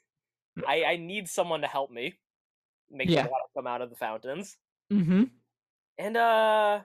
[0.66, 2.14] I, I need someone to help me
[2.90, 3.22] make Yeah.
[3.24, 4.56] the water come out of the fountains.
[4.90, 5.24] hmm
[5.98, 6.80] And uh,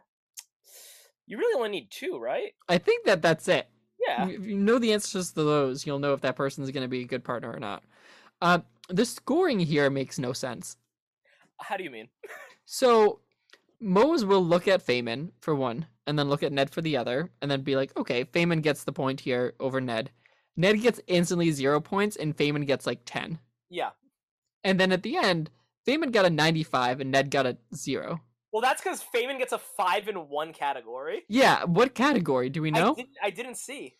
[1.27, 2.53] you really only need two, right?
[2.67, 3.67] I think that that's it.
[4.05, 4.27] Yeah.
[4.27, 7.01] If you know the answers to those, you'll know if that person's going to be
[7.01, 7.83] a good partner or not.
[8.41, 8.59] Uh,
[8.89, 10.77] the scoring here makes no sense.
[11.59, 12.07] How do you mean?
[12.71, 13.21] So
[13.81, 17.31] Moze will look at Faymen for one, and then look at Ned for the other,
[17.41, 20.11] and then be like, okay, Faymen gets the point here over Ned.
[20.55, 23.39] Ned gets instantly zero points, and Faymen gets like 10.
[23.69, 23.89] Yeah.
[24.63, 25.49] And then at the end,
[25.87, 28.21] Faymen got a 95, and Ned got a zero.
[28.51, 31.23] Well, that's because Faymen gets a five in one category.
[31.27, 32.95] Yeah, what category do we I know?
[32.95, 33.95] didn't, I didn't see.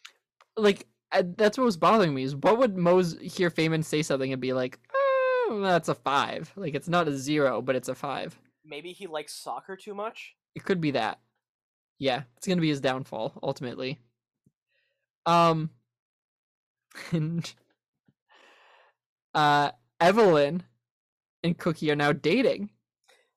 [0.58, 4.32] Like, I, that's what was bothering me is what would Moze hear Faymen say something
[4.32, 6.52] and be like, oh, that's a five.
[6.56, 8.38] Like, it's not a zero, but it's a five.
[8.66, 10.36] Maybe he likes soccer too much.
[10.56, 11.20] It could be that.
[12.00, 14.00] Yeah, it's gonna be his downfall ultimately.
[15.26, 15.70] Um,
[17.12, 17.52] and
[19.40, 19.72] uh,
[20.02, 20.64] Evelyn
[21.44, 22.70] and Cookie are now dating.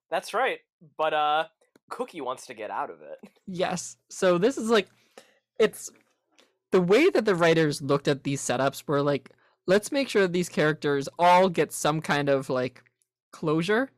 [0.09, 0.59] That's right.
[0.97, 1.45] But uh,
[1.89, 3.19] Cookie wants to get out of it.
[3.47, 4.87] Yes, so this is like,
[5.59, 5.89] it's
[6.71, 9.29] the way that the writers looked at these setups were like,
[9.65, 12.83] let's make sure these characters all get some kind of like
[13.31, 13.89] closure.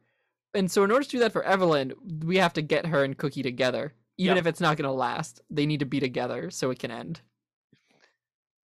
[0.53, 3.17] And so, in order to do that for Evelyn, we have to get her and
[3.17, 3.93] Cookie together.
[4.17, 4.43] Even Yep.
[4.43, 7.19] if it's not going to last, they need to be together so it can end.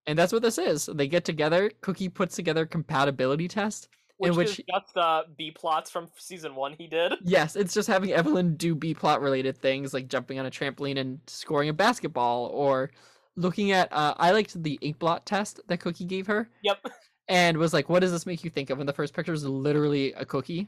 [0.07, 0.89] And that's what this is.
[0.93, 1.71] They get together.
[1.81, 3.87] Cookie puts together a compatibility test.
[4.17, 7.13] Which, In which is just the B plots from season one he did.
[7.23, 10.99] Yes, it's just having Evelyn do B plot related things like jumping on a trampoline
[10.99, 12.91] and scoring a basketball or
[13.35, 16.85] looking at uh, I liked the ink blot test that Cookie gave her Yep.
[17.29, 18.79] and was like, what does this make you think of?
[18.79, 20.67] And the first picture is literally a cookie.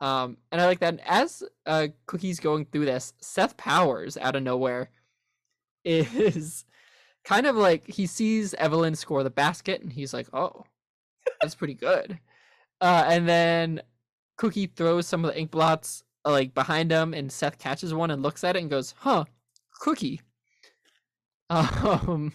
[0.00, 0.94] Um, and I like that.
[0.94, 4.90] And as uh, Cookie's going through this, Seth Powers out of nowhere
[5.84, 6.64] is
[7.30, 10.64] kind of like he sees Evelyn score the basket and he's like, oh,
[11.40, 12.18] that's pretty good.
[12.80, 13.80] Uh, and then
[14.36, 18.10] Cookie throws some of the ink blots uh, like behind him, and Seth catches one
[18.10, 19.26] and looks at it and goes, huh,
[19.80, 20.20] Cookie.
[21.50, 22.32] Um,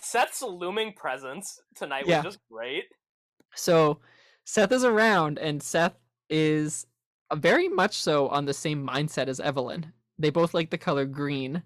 [0.00, 2.18] Seth's looming presence tonight Yeah.
[2.18, 2.84] was just great.
[3.54, 4.00] So
[4.44, 5.94] Seth is around, and Seth
[6.28, 6.86] is
[7.30, 9.92] uh, very much so on the same mindset as Evelyn.
[10.18, 11.62] They both like the color green.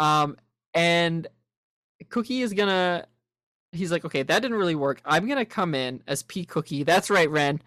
[0.00, 0.36] Um,
[0.74, 1.28] and
[2.04, 3.06] Cookie is gonna.
[3.72, 5.00] He's like, okay, that didn't really work.
[5.04, 6.82] I'm gonna come in as P Cookie.
[6.82, 7.60] That's right, Ren.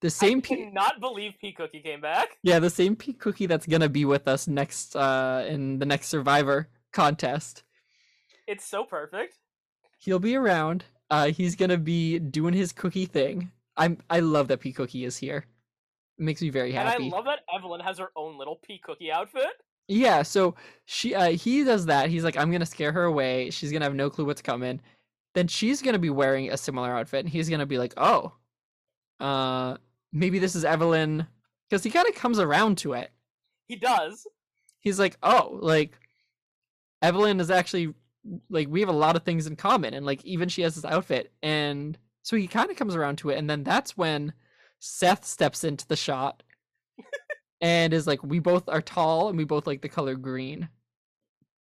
[0.00, 0.56] The same I P.
[0.56, 2.38] cannot believe P Cookie came back.
[2.42, 6.08] Yeah, the same P Cookie that's gonna be with us next uh in the next
[6.08, 7.64] Survivor contest.
[8.46, 9.34] It's so perfect.
[9.98, 10.84] He'll be around.
[11.10, 13.52] Uh he's gonna be doing his cookie thing.
[13.76, 15.44] I'm I love that P Cookie is here.
[16.18, 17.04] It makes me very happy.
[17.04, 19.48] And I love that Evelyn has her own little P Cookie outfit.
[19.88, 22.10] Yeah, so she uh he does that.
[22.10, 23.50] He's like, I'm gonna scare her away.
[23.50, 24.80] She's gonna have no clue what's coming.
[25.34, 28.32] Then she's gonna be wearing a similar outfit, and he's gonna be like, Oh,
[29.18, 29.76] uh
[30.12, 31.26] maybe this is Evelyn
[31.68, 33.10] because he kind of comes around to it.
[33.66, 34.26] He does.
[34.80, 35.96] he's like, oh, like
[37.02, 37.94] Evelyn is actually
[38.50, 40.84] like we have a lot of things in common, and like even she has this
[40.84, 41.96] outfit, and
[42.30, 44.32] so he kind of comes around to it, and then that's when
[44.78, 46.44] Seth steps into the shot
[47.60, 50.68] and is like, we both are tall and we both like the color green,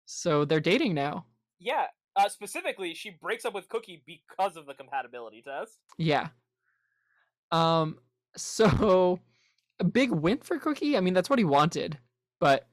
[0.05, 1.25] so they're dating now.
[1.59, 1.87] Yeah.
[2.17, 5.79] Uh, specifically, she breaks up with Cookie because of the compatibility test.
[5.97, 6.29] Yeah.
[7.51, 7.97] Um.
[8.37, 9.21] So
[9.81, 10.99] a big win for Cookie.
[10.99, 11.97] I mean, that's what he wanted,
[12.41, 12.69] but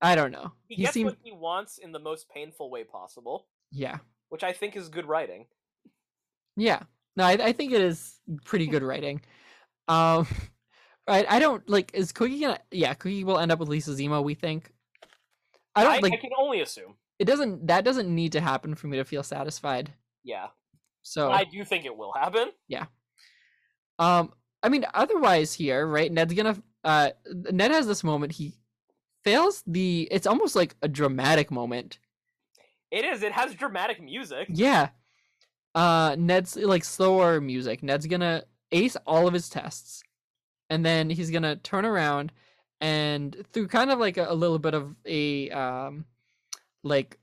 [0.00, 0.52] I don't know.
[0.66, 3.98] He, He gets seemed what he wants in the most painful way possible, yeah.
[4.30, 5.44] which I think is good writing.
[6.56, 6.82] Yeah.
[7.16, 8.14] No, I, I think it is
[8.44, 9.20] pretty good writing.
[9.88, 10.26] Um,
[11.08, 11.26] right.
[11.28, 11.90] I don't like.
[11.94, 12.58] Is Cookie gonna?
[12.70, 14.22] Yeah, Cookie will end up with Lisa Zemo.
[14.22, 14.72] We think.
[15.74, 16.12] I don't I, like.
[16.12, 16.94] I can only assume.
[17.18, 17.66] It doesn't.
[17.66, 19.92] That doesn't need to happen for me to feel satisfied.
[20.24, 20.48] Yeah.
[21.02, 21.30] So.
[21.30, 22.50] I do think it will happen.
[22.68, 22.86] Yeah.
[23.98, 24.32] Um.
[24.62, 26.10] I mean, otherwise here, right?
[26.10, 26.56] Ned's gonna.
[26.82, 27.10] Uh.
[27.50, 28.32] Ned has this moment.
[28.32, 28.54] He
[29.24, 30.08] fails the.
[30.10, 31.98] It's almost like a dramatic moment.
[32.90, 33.22] It is.
[33.22, 34.48] It has dramatic music.
[34.50, 34.90] Yeah.
[35.74, 37.82] Uh Ned's like slower music.
[37.82, 40.02] Ned's gonna ace all of his tests.
[40.70, 42.32] And then he's gonna turn around
[42.80, 46.04] and through kind of like a, a little bit of a um,
[46.82, 47.18] like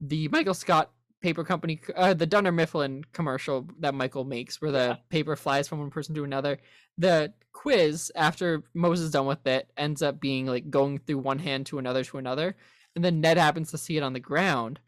[0.00, 4.78] the Michael Scott paper company, uh, the Dunder Mifflin commercial that Michael makes, where the
[4.78, 4.96] Yeah.
[5.08, 6.58] paper flies from one person to another.
[6.98, 11.38] The quiz after Moze's is done with it ends up being like going through one
[11.38, 12.56] hand to another to another,
[12.94, 14.80] and then Ned happens to see it on the ground,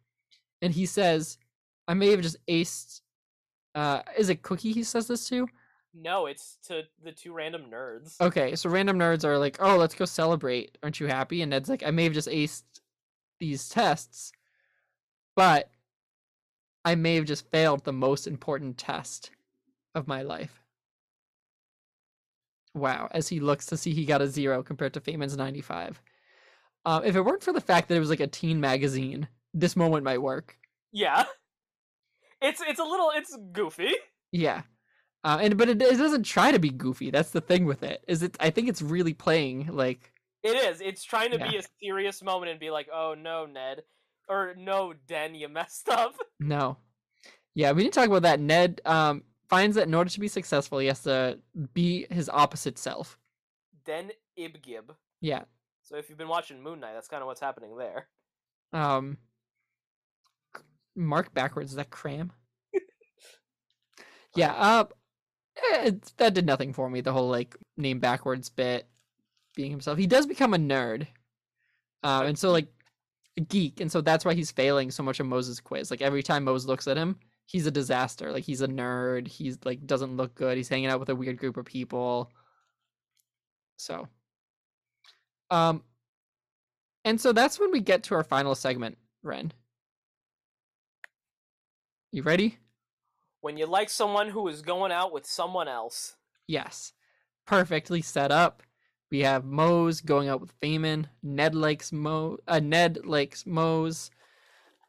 [0.63, 1.39] and he says,
[1.87, 3.01] "I may have just aced."
[3.75, 4.73] Uh, is it Cookie?
[4.73, 5.49] He says this to.
[5.93, 8.21] No, it's to the two random nerds.
[8.21, 10.77] Okay, so random nerds are like, "Oh, let's go celebrate!
[10.83, 12.65] Aren't you happy?" And Ned's like, "I may have just aced
[13.39, 14.33] these tests,
[15.37, 15.71] but
[16.85, 19.31] I may have just failed the most important test
[19.95, 20.61] of my life."
[22.75, 26.03] Wow, as he looks to see he got a zero compared to Faymen's ninety-five.
[26.85, 29.77] Uh, if it weren't for the fact that it was like a teen magazine, this
[29.77, 30.57] moment might work.
[30.91, 31.25] Yeah.
[32.45, 33.93] It's it's a little it's goofy.
[34.33, 34.63] Yeah.
[35.25, 37.11] Uh, and but it, it doesn't try to be goofy.
[37.11, 38.05] That's the thing with it.
[38.07, 38.37] Is it?
[38.41, 40.13] I think it's really playing like
[40.43, 40.83] It is.
[40.83, 43.85] It's trying to be a serious moment and be like, "Oh no, Ned,"
[44.29, 46.77] or "No, Den, you messed up." No.
[47.55, 48.41] Yeah, we didn't talk about that.
[48.41, 51.39] Ned um finds that in order to be successful, he has to
[51.73, 53.17] be his opposite self.
[53.87, 54.91] Den Ibgib.
[55.23, 55.45] Yeah.
[55.85, 58.09] So if you've been watching Moon Knight, that's kind of what's happening there.
[58.75, 59.17] Um
[60.97, 62.33] Mark backwards, is that cram?
[64.37, 64.85] yeah, uh
[65.57, 68.89] eh, it, that did nothing for me, the whole like name backwards bit
[69.55, 69.99] being himself.
[69.99, 71.07] He does become a nerd.
[72.03, 72.69] Uh, and so like
[73.37, 75.91] a geek, and so that's why he's failing so much of Moze's quiz.
[75.91, 78.31] Like every time Moze's looks at him, he's a disaster.
[78.33, 79.29] Like he's a nerd.
[79.29, 80.57] He's like doesn't look good.
[80.57, 82.31] He's hanging out with a weird group of people.
[83.77, 84.09] So,
[85.51, 85.83] um,
[87.05, 89.53] and so that's when we get to our final segment, Ren.
[92.15, 92.59] You ready?
[93.41, 96.15] When you like someone who is going out with someone else.
[96.47, 96.93] Yes.
[97.45, 98.63] Perfectly set up.
[99.11, 101.07] We have Moze going out with Faymen.
[101.25, 104.13] Ned likes Mo uh, Ned likes Moze.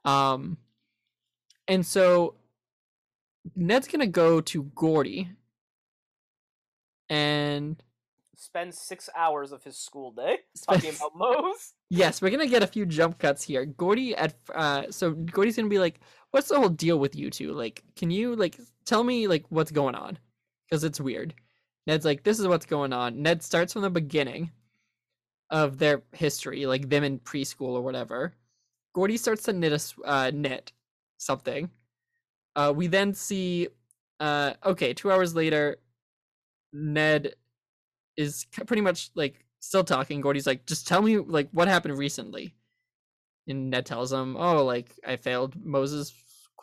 [0.04, 0.58] Um
[1.68, 2.36] and so
[3.56, 5.32] Ned's gonna go to Gordy.
[7.10, 7.82] And
[8.38, 11.74] spend six hours of his school day Spends- talking about Moe's.
[11.90, 13.66] yes, we're gonna get a few jump cuts here.
[13.66, 16.00] Gordy at uh so Gordy's gonna be like,
[16.36, 17.54] What's the whole deal with you two?
[17.54, 20.20] Like, can you like tell me like what's going on?
[20.70, 21.34] Because it's weird.
[21.88, 23.22] Ned's like, this is what's going on.
[23.22, 24.52] Ned starts from the beginning
[25.50, 28.34] of their history, like them in preschool or whatever.
[28.94, 30.74] Gordy starts to knit a uh, knit
[31.20, 31.70] something.
[32.54, 33.70] Uh, we then see,
[34.20, 35.78] uh, okay, two hours later,
[36.74, 37.36] Ned
[38.18, 40.20] is pretty much like still talking.
[40.20, 42.54] Gordy's like, just tell me like what happened recently.
[43.48, 46.12] And Ned tells him, oh, like I failed Moze's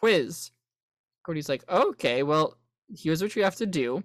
[0.03, 0.51] quiz.
[1.25, 2.57] Gordy's like, okay, well,
[2.95, 4.03] here's what you have to do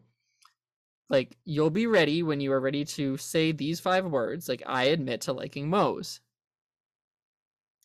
[1.10, 4.84] like you'll be ready when you are ready to say these five words like i
[4.86, 6.20] admit to liking moze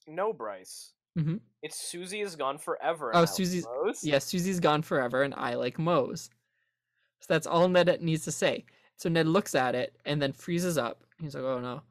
[0.08, 0.92] No, Bryce.
[1.18, 1.40] Mhm.
[1.62, 3.06] It's Susie is gone forever.
[3.06, 4.04] Oh, and I like Susie's- Moe's.
[4.04, 6.30] yes susie's gone forever and i like moze
[7.20, 8.64] so that's all ned needs to say
[8.96, 11.82] so ned looks at it and then freezes up he's like oh no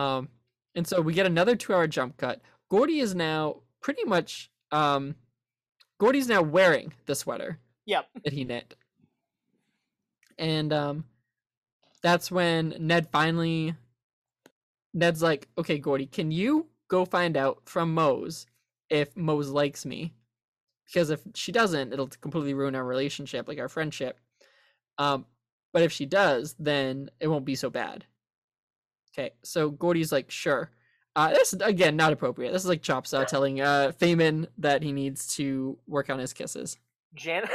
[0.00, 0.28] um
[0.74, 2.40] and so we get another two hour jump cut
[2.70, 5.14] gordy is now pretty much um
[5.98, 8.08] gordy's now wearing the sweater Yep.
[8.24, 8.74] that he knit.
[10.38, 11.04] And um
[12.02, 13.74] that's when Ned finally
[14.94, 18.46] Ned's like, "Okay, Gordy, can you go find out from Moze
[18.90, 20.14] if Moze likes me?
[20.86, 24.18] Because if she doesn't, it'll completely ruin our relationship, like our friendship.
[24.98, 25.26] Um
[25.72, 28.04] but if she does, then it won't be so bad."
[29.12, 30.70] Okay, so Gordy's like, "Sure."
[31.18, 32.52] Uh, this again not appropriate.
[32.52, 36.76] This is like Chopsaw telling uh Faymen that he needs to work on his kisses.
[37.16, 37.48] Jan-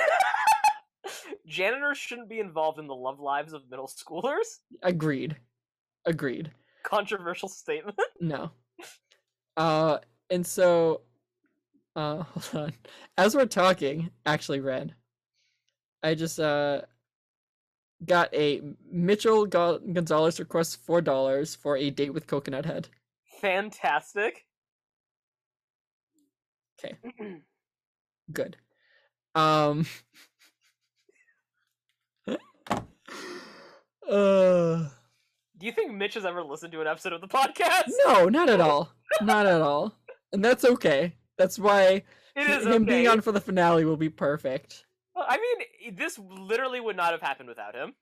[1.48, 4.60] Janitors shouldn't be involved in the love lives of middle schoolers.
[4.82, 5.38] Agreed.
[6.06, 6.52] Agreed.
[6.84, 7.98] Controversial statement.
[8.20, 8.52] No.
[9.56, 10.00] Uh
[10.30, 11.00] and so
[11.96, 12.74] uh hold on.
[13.18, 14.94] As we're talking, actually Red,
[16.04, 16.82] I just uh
[18.06, 18.62] got a
[18.92, 22.90] Mitchell Go- Gonzalez request four dollars for a date with Coconut Head.
[23.44, 24.46] Fantastic.
[26.80, 26.96] Okay.
[28.32, 28.56] Good.
[29.36, 29.86] Um
[32.30, 32.36] uh
[34.08, 34.88] Do
[35.60, 37.90] you think Mitch has ever listened to an episode of the podcast?
[38.06, 38.94] no, not at all.
[39.22, 39.94] Not at all.
[40.32, 41.14] And that's okay.
[41.38, 42.04] That's why
[42.38, 44.86] It is him being on for the finale will be perfect.
[45.14, 47.94] Well, I mean, this literally would not have happened without him.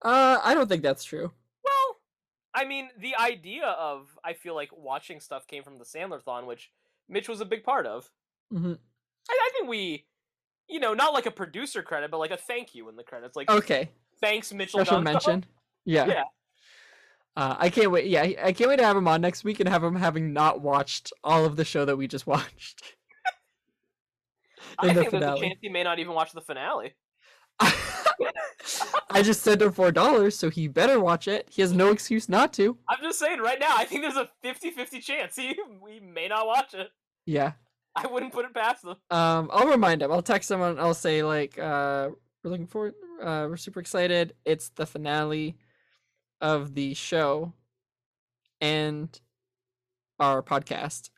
[0.00, 1.32] Uh, I don't think that's true.
[2.54, 6.70] I mean, the idea of I feel like watching stuff came from the Sandler-thon, which
[7.08, 8.10] Mitch was a big part of.
[8.50, 8.74] hmm
[9.30, 10.04] I, I think we,
[10.68, 13.36] you know, not like a producer credit, but like a thank you in the credits.
[13.36, 13.88] Like, Okay,
[14.20, 14.80] thanks, Mitchell.
[14.80, 15.12] special Dunstall.
[15.12, 15.44] mention.
[15.84, 16.06] Yeah.
[16.06, 16.22] Yeah.
[17.34, 18.06] Uh, I can't wait.
[18.08, 20.60] Yeah, I can't wait to have him on next week and have him having not
[20.60, 22.82] watched all of the show that we just watched.
[24.78, 26.94] I the think there's a chance he may not even watch the finale.
[29.10, 31.48] I just sent him four dollars, so he better watch it.
[31.50, 32.76] He has no excuse not to.
[32.88, 36.46] I'm just saying right now, I think there's a 50-50 chance he we may not
[36.46, 36.88] watch it.
[37.26, 37.52] Yeah.
[37.94, 38.96] I wouldn't put it past them.
[39.10, 40.10] Um, I'll remind him.
[40.10, 42.10] I'll text him and I'll say like, uh,
[42.42, 42.94] we're looking forward.
[43.20, 44.34] Uh, we're super excited.
[44.44, 45.56] It's the finale
[46.40, 47.52] of the show
[48.60, 49.20] and
[50.18, 51.10] our podcast.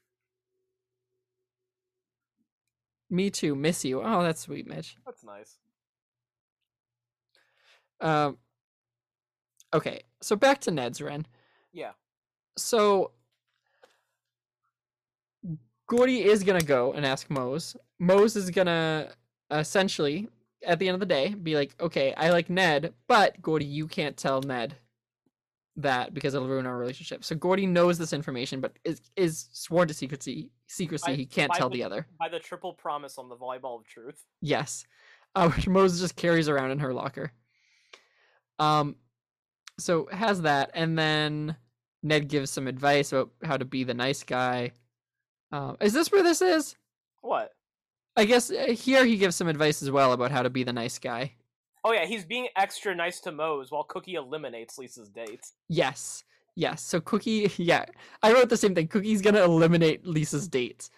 [3.09, 3.55] Me too.
[3.55, 4.03] Miss you.
[4.03, 4.97] Oh, that's sweet, Mitch.
[5.07, 5.59] That's nice.
[8.01, 8.39] Um.
[9.73, 11.27] Okay, so back to Ned's Ren.
[11.73, 11.93] Yeah.
[12.57, 13.11] So
[15.87, 17.77] Gordy is gonna go and ask Moze.
[17.99, 19.13] Moze is gonna
[19.51, 20.29] essentially,
[20.65, 23.87] at the end of the day, be like, "Okay, I like Ned, but Gordy, you
[23.87, 24.77] can't tell Ned
[25.77, 29.89] that because it'll ruin our relationship." So Gordy knows this information, but is is sworn
[29.89, 30.51] to secrecy.
[30.69, 31.13] Secrecy.
[31.13, 32.07] By- he can't tell the- the other.
[32.19, 34.25] By the triple promise on the volleyball of truth.
[34.41, 34.87] Yes.
[35.35, 37.33] Uh, which Moze just carries around in her locker.
[38.59, 38.97] Um,
[39.79, 41.57] so has that, and then
[42.03, 44.73] Ned gives some advice about how to be the nice guy.
[45.53, 46.77] Um, is this where this is?
[47.23, 47.53] What?
[48.17, 50.73] I guess uh, here he gives some advice as well about how to be the
[50.73, 51.33] nice guy.
[51.83, 55.53] Oh yeah, he's being extra nice to Moze while Cookie eliminates Lisa's dates.
[55.69, 56.25] Yes.
[56.55, 56.83] Yes.
[56.83, 57.85] So Cookie, yeah,
[58.23, 58.89] I wrote the same thing.
[58.89, 60.91] Cookie's gonna eliminate Lisa's dates.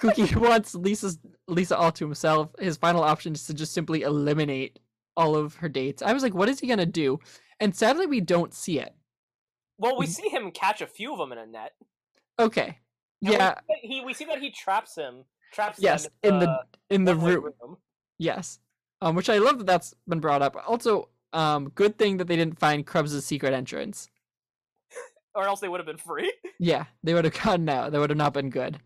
[0.00, 2.50] Cookie wants Lisa's Lisa all to himself.
[2.58, 4.78] His final option is to just simply eliminate
[5.16, 6.02] all of her dates.
[6.02, 7.18] I was like, what is he gonna do?
[7.60, 8.94] And sadly, we don't see it.
[9.78, 10.10] Well, we Mhm.
[10.10, 11.72] see him catch a few of them in a net.
[12.38, 12.78] Okay.
[13.22, 13.60] And we Yeah.
[13.68, 15.24] see he we see that he traps him.
[15.52, 16.08] Traps Yes.
[16.22, 17.78] In the in the one-way room.
[18.18, 18.58] Yes.
[19.00, 20.56] Um, which I love that that's been brought up.
[20.66, 24.08] Also, um, good thing that they didn't find Crubbs' secret entrance.
[25.34, 26.32] or else they would have been free.
[26.58, 27.92] Yeah, they would have gotten out.
[27.92, 28.80] That would have not been good.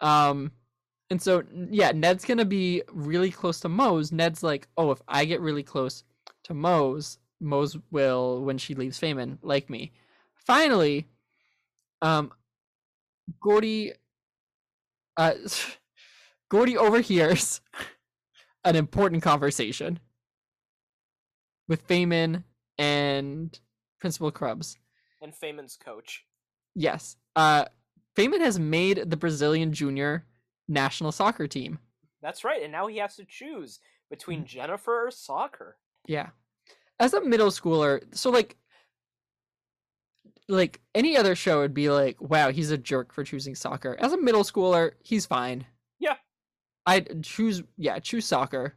[0.00, 0.52] Um,
[1.10, 4.12] and so yeah, Ned's gonna be really close to Moze.
[4.12, 6.04] Ned's like, oh, if I get really close
[6.44, 9.92] to Moze, Moze will, when she leaves Faymen, like me.
[10.34, 11.08] Finally,
[12.00, 12.32] um,
[13.40, 13.92] Gordy,
[15.16, 15.34] uh,
[16.48, 17.60] Gordy overhears
[18.64, 19.98] an important conversation
[21.68, 22.44] with Faymen
[22.78, 23.58] and
[24.00, 24.76] Principal Crubbs.
[25.22, 26.24] And Faymen's coach.
[26.74, 27.16] Yes.
[27.36, 27.66] Uh
[28.16, 30.24] Faymen has made the Brazilian junior
[30.70, 31.78] national soccer team.
[32.22, 34.10] That's right, and now he has to choose Mm.
[34.10, 35.76] between Jennifer or soccer.
[36.06, 36.30] Yeah.
[36.98, 38.56] As a middle schooler, so like
[40.48, 43.96] like any other show would be like, wow, he's a jerk for choosing soccer.
[44.00, 45.64] As a middle schooler, he's fine.
[46.00, 46.16] Yeah.
[46.86, 48.74] I'd choose yeah, choose soccer.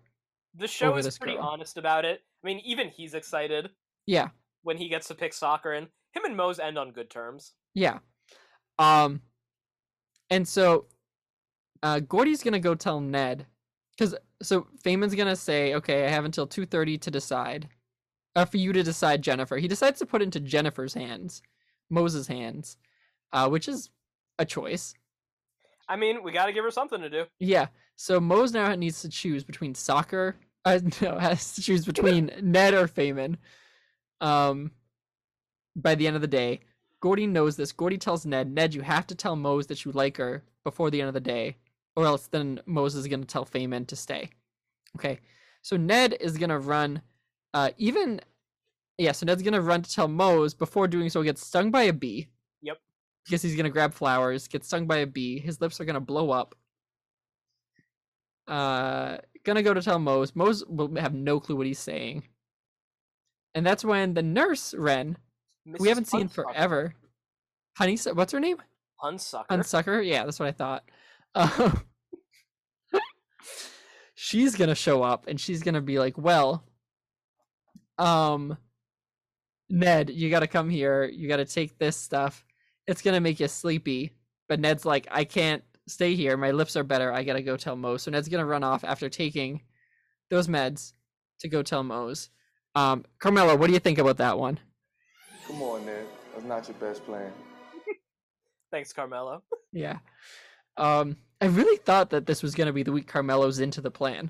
[0.56, 1.44] The show is pretty girl.
[1.46, 2.22] honest about it.
[2.44, 3.72] I mean, even he's excited
[4.06, 4.30] Yeah.
[4.62, 7.54] when he gets to pick soccer, and him and Moze end on good terms.
[7.74, 8.00] Yeah.
[8.78, 9.22] Um
[10.30, 10.86] and so
[11.84, 13.46] uh Gordy's gonna go tell Ned
[13.96, 17.70] because so Faymen's gonna say, okay, I have until two thirty to decide.
[18.36, 19.58] Uh, for you to decide Jennifer.
[19.58, 21.44] He decides to put into Jennifer's hands,
[21.92, 22.78] Moze's hands,
[23.32, 23.92] uh, which is
[24.40, 24.96] a choice.
[25.88, 27.26] I mean, we got to give her something to do.
[27.40, 27.68] Yeah.
[27.96, 30.36] So Moze now needs to choose between soccer.
[30.66, 33.36] Uh, no, has to choose between Ned or Faymen.
[34.22, 34.72] Um,
[35.76, 36.62] by the end of the day,
[37.02, 37.74] Gordy knows this.
[37.74, 41.02] Gordy tells Ned, Ned, you have to tell Mose that you like her before the
[41.02, 41.58] end of the day,
[41.96, 44.30] or else then Moze is gonna tell Faymen to stay.
[44.96, 45.20] Okay.
[45.62, 47.02] So Ned is gonna run.
[47.54, 48.22] Uh, even
[48.98, 49.12] yeah.
[49.12, 50.54] So Ned's gonna run to tell Moze.
[50.54, 52.28] Before doing so, he gets stung by a bee.
[52.62, 52.78] Yep.
[53.26, 54.48] Because he's gonna grab flowers.
[54.48, 55.40] Gets stung by a bee.
[55.40, 56.56] His lips are gonna blow up
[58.48, 60.36] uh gonna go to tell Moze.
[60.36, 62.24] Moze will have no clue what he's saying.
[63.56, 65.18] And that's when the nurse Ren,
[65.66, 66.94] we haven't seen forever.
[67.78, 68.58] Honey, what's her name?
[69.02, 69.48] Hunsucker.
[69.50, 70.06] Unsucker?
[70.06, 70.84] Yeah, that's what I thought.
[71.36, 71.82] Um,
[74.16, 76.64] she's gonna show up and she's gonna be like, "Well,
[77.98, 78.58] um,
[79.70, 81.06] Ned, you gotta come here.
[81.06, 82.46] You gotta take this stuff.
[82.88, 84.14] It's gonna make you sleepy."
[84.48, 86.38] But Ned's like, "I can't stay here.
[86.38, 87.12] My lips are better.
[87.12, 89.62] I gotta go tell Moze." So Ned's gonna run off after taking
[90.30, 90.94] those meds
[91.40, 92.30] to go tell Moze.
[92.76, 94.60] Um, Carmelo, what do you think about that one?
[95.48, 96.06] Come on, Ned.
[96.34, 97.32] That's not your best plan.
[98.72, 99.44] Thanks, Carmelo.
[99.72, 100.00] Yeah.
[100.78, 104.30] Um, I really thought that this was gonna be the week Carmelo's into the plan.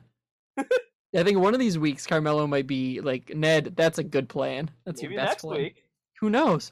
[0.58, 4.72] I think one of these weeks Carmelo might be like, Ned, that's a good plan.
[4.84, 5.62] That's Maybe your best next plan.
[5.62, 5.84] week.
[6.22, 6.72] Who knows?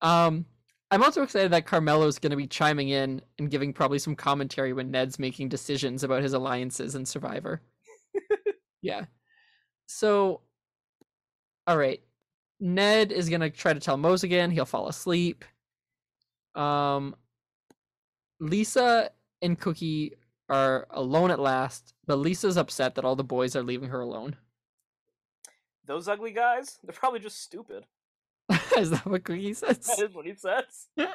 [0.00, 0.46] Um,
[0.92, 4.92] I'm also excited that Carmelo's gonna be chiming in and giving probably some commentary when
[4.92, 7.60] Ned's making decisions about his alliances and Survivor.
[8.80, 9.06] yeah.
[9.86, 10.42] So,
[11.66, 12.00] all right.
[12.60, 14.52] Ned is gonna try to tell Moze again.
[14.52, 15.44] He'll fall asleep.
[16.54, 17.16] Um,
[18.38, 19.10] Lisa
[19.42, 20.14] and Cookie
[20.48, 24.36] are alone at last, but Lisa's upset that all the boys are leaving her alone.
[25.84, 27.84] Those ugly guys, they're probably just stupid.
[28.76, 29.78] is that what Cookie says?
[29.78, 30.88] That is what he says.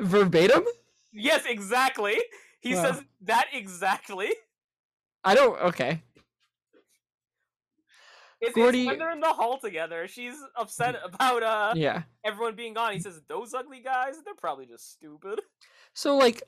[0.00, 0.64] Verbatim?
[1.12, 2.16] Yes, exactly.
[2.60, 2.82] He Wow.
[2.82, 4.30] says that exactly.
[5.24, 5.60] I don't.
[5.60, 6.02] Okay.
[8.40, 10.06] It's, it's when they're in the hall together.
[10.06, 12.02] She's upset about uh Yeah.
[12.24, 12.92] everyone being gone.
[12.92, 15.40] He says those ugly guys, they're probably just stupid.
[15.94, 16.42] So like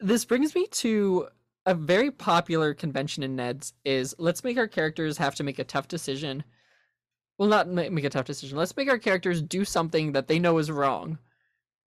[0.00, 1.28] this brings me to
[1.66, 5.64] a very popular convention in Ned's is let's make our characters have to make a
[5.64, 6.44] tough decision.
[7.38, 8.56] Well, not make a tough decision.
[8.56, 11.18] Let's make our characters do something that they know is wrong.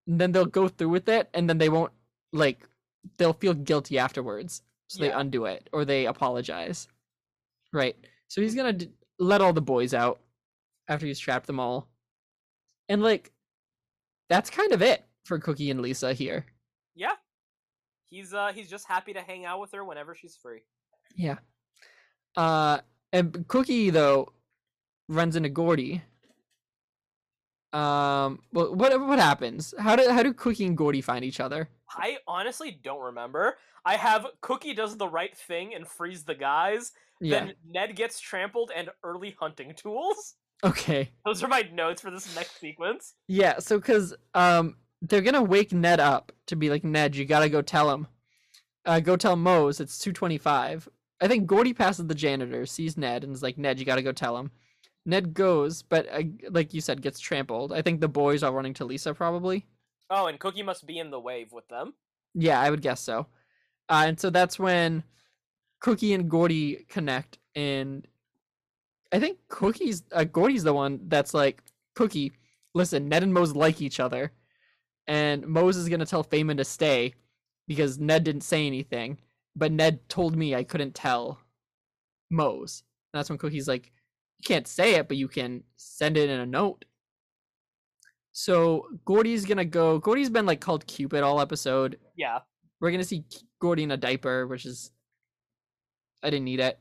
[0.07, 1.91] And then they'll go through with it and then they won't
[2.33, 2.67] like
[3.17, 4.61] they'll feel guilty afterwards.
[4.87, 6.87] So they undo it or they apologize.
[7.73, 7.95] Right.
[8.27, 10.19] So he's going to d- let all the boys out
[10.87, 11.87] after he's trapped them all.
[12.89, 13.31] And like
[14.29, 16.45] that's kind of it for Cookie and Lisa here.
[16.95, 17.13] Yeah.
[18.05, 20.61] He's uh he's just happy to hang out with her whenever she's free.
[21.15, 21.37] Yeah.
[22.35, 22.79] Uh,
[23.13, 24.33] and Cookie though
[25.07, 26.01] runs into Gordy.
[27.73, 29.73] Um, well, what what happens?
[29.77, 31.69] How do how do Cookie and Gordy find each other?
[31.89, 33.57] I honestly don't remember.
[33.85, 36.91] I have Cookie does the right thing and frees the guys.
[37.21, 37.45] Yeah.
[37.45, 40.35] Then Ned gets trampled and early hunting tools.
[40.63, 41.11] Okay.
[41.25, 43.13] Those are my notes for this next sequence.
[43.27, 43.59] Yeah.
[43.59, 47.61] So, cause um, they're gonna wake Ned up to be like, Ned, you gotta go
[47.61, 48.07] tell him.
[48.85, 50.87] Uh, go tell Moze it's two twenty five.
[51.21, 54.11] I think Gordy passes the janitor, sees Ned, and is like, Ned, you gotta go
[54.11, 54.51] tell him.
[55.05, 57.71] Ned goes, but uh, like you said, gets trampled.
[57.71, 59.67] I think the boys are running to Lisa probably.
[60.09, 61.93] Oh, and Cookie must be in the wave with them.
[62.33, 63.27] Yeah, I would guess so.
[63.89, 65.03] Uh, and so that's when
[65.79, 68.07] Cookie and Gordy connect, and
[69.11, 71.61] I think Cookie's uh, Gordy's the one that's like,
[71.95, 72.33] Cookie,
[72.73, 74.31] listen, Ned and Moze like each other,
[75.07, 77.13] and Moze is gonna tell Faymen to stay
[77.67, 79.19] because Ned didn't say anything,
[79.55, 81.39] but Ned told me I couldn't tell
[82.29, 82.83] Moze.
[83.13, 83.91] And that's when Cookie's like,
[84.39, 86.85] you can't say it, but you can send it in a note.
[88.37, 89.97] So Gordy's gonna go.
[89.97, 91.97] Gordy's been like called Cupid all episode.
[92.17, 92.39] Yeah.
[92.81, 93.23] We're gonna see
[93.61, 94.91] Gordy in a diaper, which is
[96.21, 96.77] I didn't need it.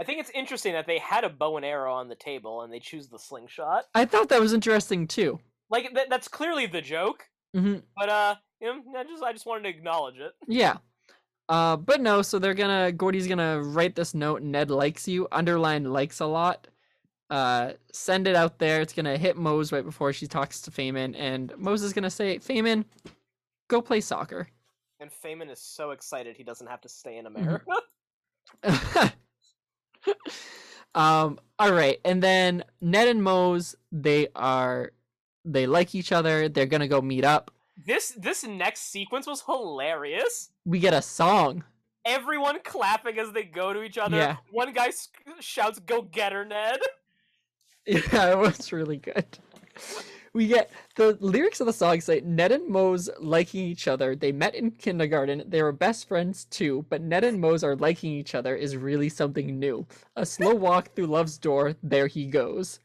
[0.00, 2.72] I think it's interesting that they had a bow and arrow on the table and
[2.72, 3.84] they choose the slingshot.
[3.94, 5.38] I thought that was interesting too.
[5.68, 7.24] Like that, that's clearly the joke.
[7.54, 10.32] hmm But uh, you know, I just I just wanted to acknowledge it.
[10.48, 10.78] Yeah.
[11.50, 14.40] Uh, but no, so they're gonna Gordy's gonna write this note.
[14.40, 15.28] Ned likes you.
[15.30, 16.68] Underline likes a lot.
[17.28, 18.80] Uh, send it out there.
[18.80, 22.38] It's gonna hit Moze right before she talks to Faymen, and Moze is gonna say,
[22.38, 22.84] "Faymen,
[23.68, 24.48] go play soccer."
[25.00, 27.36] And Faymen is so excited he doesn't have to stay in Mhm.
[27.36, 27.72] America.
[30.94, 31.38] um.
[31.58, 34.92] All right, and then Ned and Moze, they are,
[35.44, 36.48] they like each other.
[36.50, 37.50] They're gonna go meet up.
[37.86, 40.50] this this next sequence was hilarious.
[40.64, 41.64] We get a song.
[42.04, 44.16] Everyone clapping as they go to each other.
[44.16, 44.36] Yeah.
[44.52, 46.78] One guy sc- shouts, "Go get her, Ned!"
[48.12, 49.38] Yeah, it was really good.
[50.34, 54.16] We get the lyrics of the song say Ned and Moze liking each other.
[54.16, 55.44] They met in kindergarten.
[55.46, 59.08] They were best friends too, but Ned and Moze are liking each other is really
[59.08, 59.86] something new.
[60.16, 62.80] A slow walk through love's door, there he goes.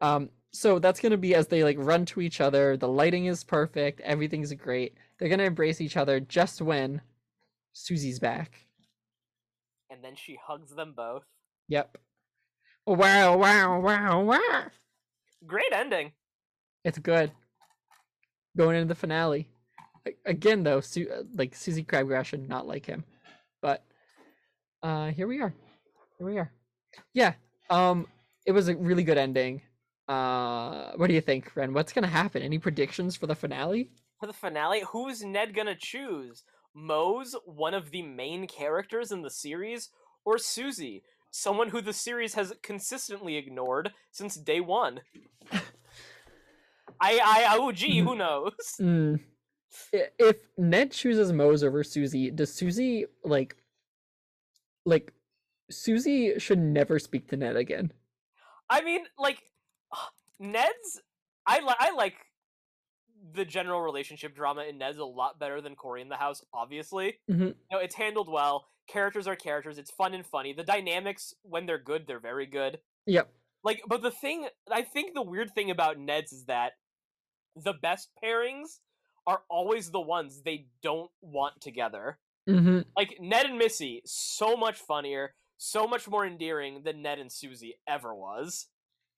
[0.00, 2.76] Um, so that's gonna be as they like run to each other.
[2.76, 4.94] The lighting is perfect, everything's great.
[5.18, 7.02] They're gonna embrace each other just when
[7.72, 8.66] Susie's back.
[9.90, 11.24] And then she hugs them both.
[11.68, 11.98] Yep.
[12.86, 14.64] Wow, wow, wow, wow.
[15.44, 16.12] Great ending.
[16.84, 17.32] It's good.
[18.56, 19.48] Going into the finale.
[20.24, 23.02] Again, though, Su- uh, like Susie Crabgrass should not like him,
[23.60, 23.82] but
[24.84, 25.52] uh, here we are.
[26.18, 26.52] Here we are.
[27.12, 27.34] Yeah.
[27.70, 28.06] Um,
[28.46, 29.62] it was a really good ending.
[30.06, 31.74] Uh, what do you think, Ren?
[31.74, 32.40] What's gonna happen?
[32.40, 33.90] Any predictions for the finale?
[34.20, 36.44] For the finale, who's Ned gonna choose?
[36.72, 39.90] Moze, one of the main characters in the series,
[40.24, 41.02] or Susie,
[41.36, 45.00] someone who the series has consistently ignored since day one?
[45.52, 45.60] I,
[47.22, 48.54] I, oh, gee, who knows?
[48.80, 49.20] Mm.
[49.92, 53.56] If Ned chooses Moze over Susie, does Susie like,
[54.86, 55.12] like,
[55.70, 57.92] Susie should never speak to Ned again?
[58.70, 59.42] I mean, like,
[60.40, 61.02] Ned's.
[61.46, 62.14] I li- I like
[63.34, 66.42] the general relationship drama in Ned's a lot better than Cory in the House.
[66.54, 67.48] Obviously, Mhm.
[67.48, 68.66] you know, it's handled well.
[68.88, 69.78] Characters are characters.
[69.78, 70.52] It's fun and funny.
[70.52, 72.78] The dynamics, when they're good, they're very good.
[73.06, 73.32] Yep.
[73.64, 76.72] Like, but the thing, I think the weird thing about Ned's is that
[77.56, 78.78] the best pairings
[79.26, 82.18] are always the ones they don't want together.
[82.48, 82.80] Mm-hmm.
[82.96, 87.74] Like Ned and Missy, so much funnier, so much more endearing than Ned and Susie
[87.88, 88.68] ever was.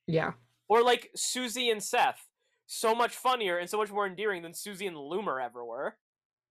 [0.07, 0.33] Yeah.
[0.69, 2.27] Or like Susie and Seth,
[2.67, 5.97] so much funnier and so much more endearing than Susie and Loomer ever were.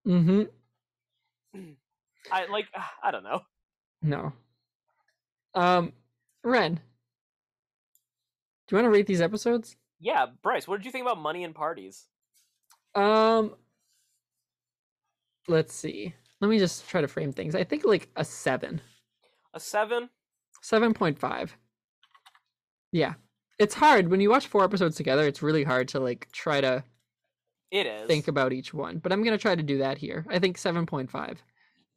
[0.06, 0.42] Mm-hmm.
[2.32, 2.66] I like
[3.02, 3.40] I don't know.
[4.02, 4.32] No.
[5.54, 5.92] Um,
[6.44, 6.80] Ren, do
[8.70, 9.76] you want to rate these episodes?
[9.98, 12.06] Yeah, Bryce, what did you think about money and parties?
[12.94, 13.54] Um,
[15.48, 16.14] let's see.
[16.40, 17.54] Let me just try to frame things.
[17.56, 18.80] I think like a seven,
[19.54, 20.08] A seven?
[20.62, 21.56] seven point five.
[22.92, 23.14] Yeah,
[23.58, 25.26] it's hard when you watch four episodes together.
[25.26, 26.84] It's really hard to like try to
[27.72, 28.06] It is.
[28.06, 30.24] think about each one, but I'm gonna try to do that here.
[30.28, 31.42] I think seven point five.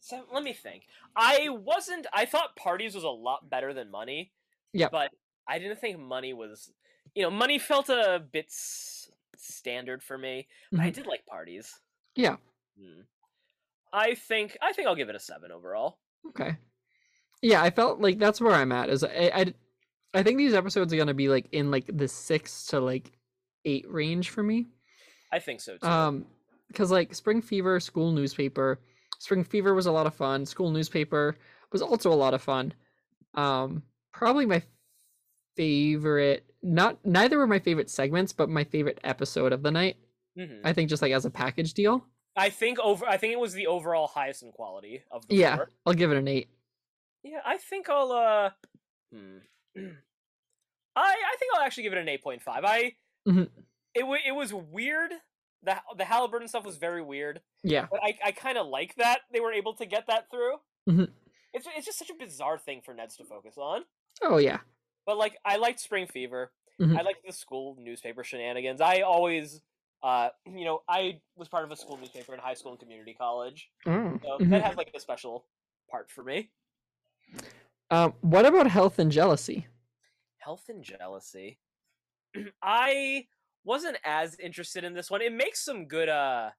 [0.02, 0.84] So, let me think.
[1.15, 2.07] I wasn't.
[2.11, 4.32] I thought parties was a lot better than money.
[4.73, 4.90] Yeah.
[4.91, 5.11] But
[5.48, 6.72] I didn't think money was.
[7.15, 10.48] You know, money felt a bit s- standard for me.
[10.72, 10.94] But I Mhm.
[10.95, 11.80] did like parties.
[12.15, 12.38] Yeah.
[12.80, 13.02] Hmm.
[13.94, 14.57] I think.
[14.61, 15.99] I think I'll give it a seven overall.
[16.30, 16.57] Okay.
[17.41, 18.90] Yeah, I felt like that's where I'm at.
[18.90, 19.53] Is I, I,
[20.14, 23.11] I think these episodes are gonna be like in like the six to like
[23.65, 24.68] eight range for me.
[25.32, 25.88] I think so too.
[25.88, 26.26] Um,
[26.68, 28.80] because like Spring Fever, school newspaper.
[29.22, 30.48] Spring Fever was a lot of fun.
[30.48, 31.38] School newspaper
[31.72, 32.73] was also a lot of fun.
[33.35, 34.64] Um, probably my
[35.56, 36.43] favorite.
[36.64, 39.98] Not neither were my favorite segments, but my favorite episode of the night.
[40.35, 40.61] Mhm.
[40.64, 42.03] I think just like as a package deal.
[42.35, 43.06] I think over.
[43.06, 45.69] I think it was the overall highest in quality of the Yeah, four.
[45.85, 46.49] I'll give it an eight.
[47.23, 48.11] Yeah, I think I'll.
[48.11, 48.49] uh
[49.14, 49.38] hmm.
[49.76, 49.91] I
[50.95, 52.64] I think I'll actually give it an eight point five.
[52.65, 52.95] I
[53.27, 53.52] Mhm.
[53.93, 55.11] it wa it was weird.
[55.63, 57.88] The the Halliburton stuff was very weird, Yeah.
[57.91, 60.57] but I I kind of like that they were able to get that through.
[60.89, 61.11] Mhm.
[61.53, 63.85] It's it's just such a bizarre thing for Neds to focus on.
[64.21, 64.59] Oh yeah.
[65.05, 66.51] But like I liked Spring Fever.
[66.79, 66.97] Mhm.
[66.97, 68.81] I liked the school newspaper shenanigans.
[68.81, 69.61] I always.
[70.03, 73.13] Uh, you know, I was part of a school newspaper in high school and community
[73.13, 74.49] college, Mm, so mhm.
[74.49, 75.45] that has like a special
[75.91, 76.49] part for me.
[77.91, 79.67] Um, what about health and jealousy?
[80.39, 81.59] Health and jealousy.
[82.63, 83.27] I
[83.63, 85.21] wasn't as interested in this one.
[85.21, 86.49] It makes some good uh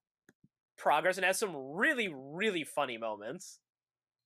[0.78, 3.58] progress and has some really really funny moments.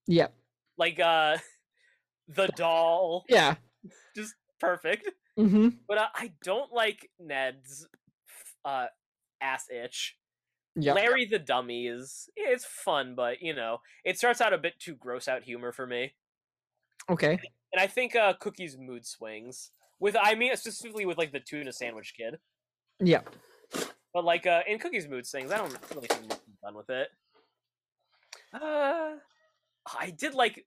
[0.06, 0.28] Yeah.
[0.76, 1.38] Like uh
[2.28, 3.56] the doll Yeah.
[4.16, 5.10] just perfect.
[5.38, 5.68] Mm-hmm.
[5.86, 7.86] But uh, I don't like Ned's
[8.64, 8.86] uh
[9.40, 10.16] ass itch.
[10.74, 10.92] Yeah.
[10.92, 14.94] Larry the dummy is it's fun, but you know, it starts out a bit too
[14.94, 16.14] gross out humor for me.
[17.08, 17.38] Okay.
[17.72, 21.72] And I think uh Cookie's mood swings with I mean specifically with like the tuna
[21.72, 22.38] sandwich kid.
[23.00, 23.22] Yeah.
[24.14, 27.08] But like uh in Cookie's mood swings, I don't really think much done with it.
[28.52, 29.16] Uh
[29.98, 30.64] I did like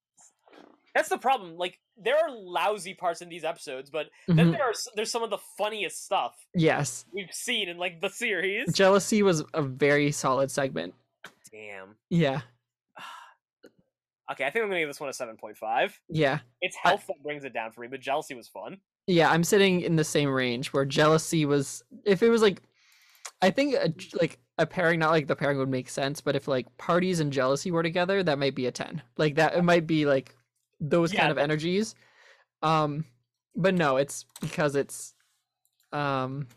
[0.95, 1.55] that's the problem.
[1.57, 4.51] Like there are lousy parts in these episodes, but then Mhm.
[4.53, 7.05] there are there's some of the funniest stuff Yes.
[7.11, 8.73] we've seen in like the series.
[8.73, 10.93] Jealousy was a very solid segment.
[11.51, 11.95] Damn.
[12.09, 12.41] Yeah.
[14.31, 15.99] Okay, I think I'm gonna give this one a seven point five.
[16.07, 16.39] Yeah.
[16.61, 18.79] It's I- health that brings it down for me, but jealousy was fun.
[19.09, 22.61] Yeah, I'm sitting in the same range where jealousy was if it was like
[23.41, 26.47] I think a, like a pairing not like the pairing would make sense, but if
[26.47, 29.01] like parties and jealousy were together, that might be a 10.
[29.17, 30.35] Like that it might be like
[30.79, 31.95] those Yeah, kind of that- energies.
[32.61, 33.05] Um
[33.55, 35.15] but no, it's because it's
[35.91, 36.47] um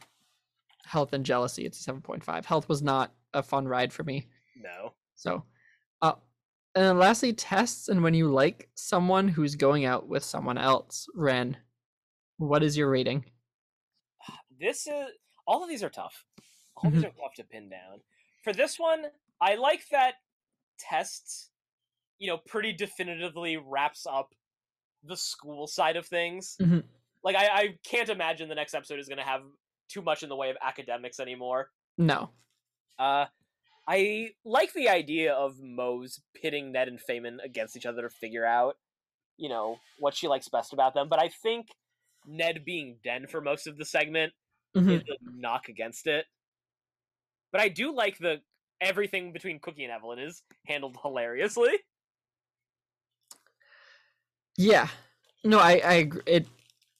[0.84, 1.64] health and jealousy.
[1.64, 2.44] It's a 7.5.
[2.44, 4.26] Health was not a fun ride for me.
[4.60, 4.92] No.
[5.14, 5.44] So,
[6.02, 6.12] uh,
[6.74, 11.06] and then lastly, tests and when you like someone who's going out with someone else.
[11.14, 11.56] Ren,
[12.48, 13.24] what is your rating?
[14.60, 15.06] this is
[15.46, 16.24] all of these are tough.
[16.76, 18.00] All of these are tough to pin down.
[18.44, 19.06] For this one,
[19.40, 20.14] I like that
[20.78, 21.50] tests,
[22.18, 24.34] you know, pretty definitively wraps up
[25.02, 26.56] the school side of things.
[26.60, 26.84] Mhm.
[27.24, 29.42] Like I, I can't imagine the next episode is gonna have
[29.88, 31.70] too much in the way of academics anymore.
[31.98, 32.30] No.
[32.98, 33.26] Uh
[33.88, 38.46] I like the idea of Moze pitting Ned and Faymen against each other to figure
[38.46, 38.76] out,
[39.36, 41.08] you know, what she likes best about them.
[41.08, 41.66] But I think
[42.26, 44.32] Ned being Den for most of the segment
[44.76, 44.96] Mhm.
[44.96, 46.26] is a knock against it.
[47.50, 48.42] But I do like the
[48.80, 51.78] everything between Cookie and Evelyn is handled hilariously.
[54.56, 54.88] Yeah.
[55.44, 56.22] No, I, I agree.
[56.26, 56.46] It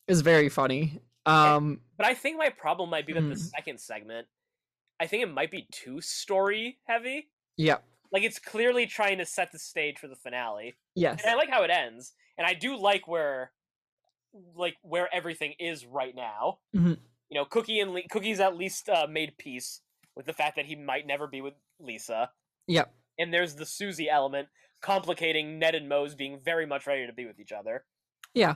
[0.09, 1.01] is very funny.
[1.27, 3.35] Um, But I think my problem might be that the Hmm.
[3.35, 4.29] second segment,
[5.01, 7.31] I think it might be too story heavy.
[7.57, 7.79] yeah.
[8.11, 10.75] Like it's clearly trying to set the stage for the finale.
[10.95, 11.23] Yes.
[11.23, 12.13] And I like how it ends.
[12.37, 13.53] And I do like where
[14.55, 16.59] like where everything is right now.
[16.75, 16.99] Mhm.
[17.29, 19.81] You know, Cookie and Le- Cookie's at least uh, made peace
[20.15, 22.31] with the fact that he might never be with Lisa.
[22.67, 22.95] Yep.
[23.19, 24.49] And there's the Susie element
[24.81, 27.85] complicating Ned and Moze being very much ready to be with each other.
[28.35, 28.55] Yeah.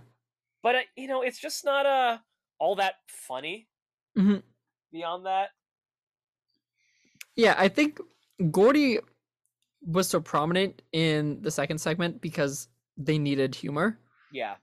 [0.62, 2.19] But uh, you know, it's just not uh
[2.59, 3.69] all that funny
[4.16, 4.43] Mhm.
[4.93, 5.51] beyond that.
[7.35, 8.01] Yeah, I think
[8.51, 8.98] Gordy
[9.82, 13.98] was so prominent in the second segment because they needed humor.
[14.32, 14.57] Yeah.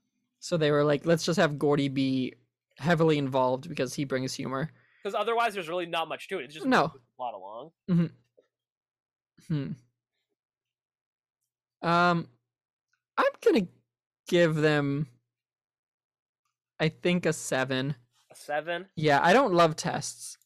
[0.44, 2.34] So they were like, let's just have Gordy be
[2.78, 4.70] heavily involved because he brings humor.
[5.02, 6.44] Because otherwise, there's really not much to it.
[6.44, 6.92] It's just No.
[7.16, 7.72] plot along.
[9.48, 9.72] Hmm.
[11.82, 12.28] Um,
[13.18, 13.68] I'm gonna
[14.28, 15.08] give them.
[16.78, 17.96] I think a seven.
[18.30, 18.88] A seven.
[18.98, 20.38] Yeah, I don't love tests.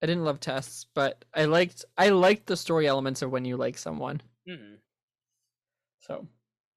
[0.00, 3.56] I didn't love tests, but I liked I liked the story elements of when you
[3.56, 4.22] like someone.
[4.48, 4.76] Mm-hmm.
[5.98, 6.28] So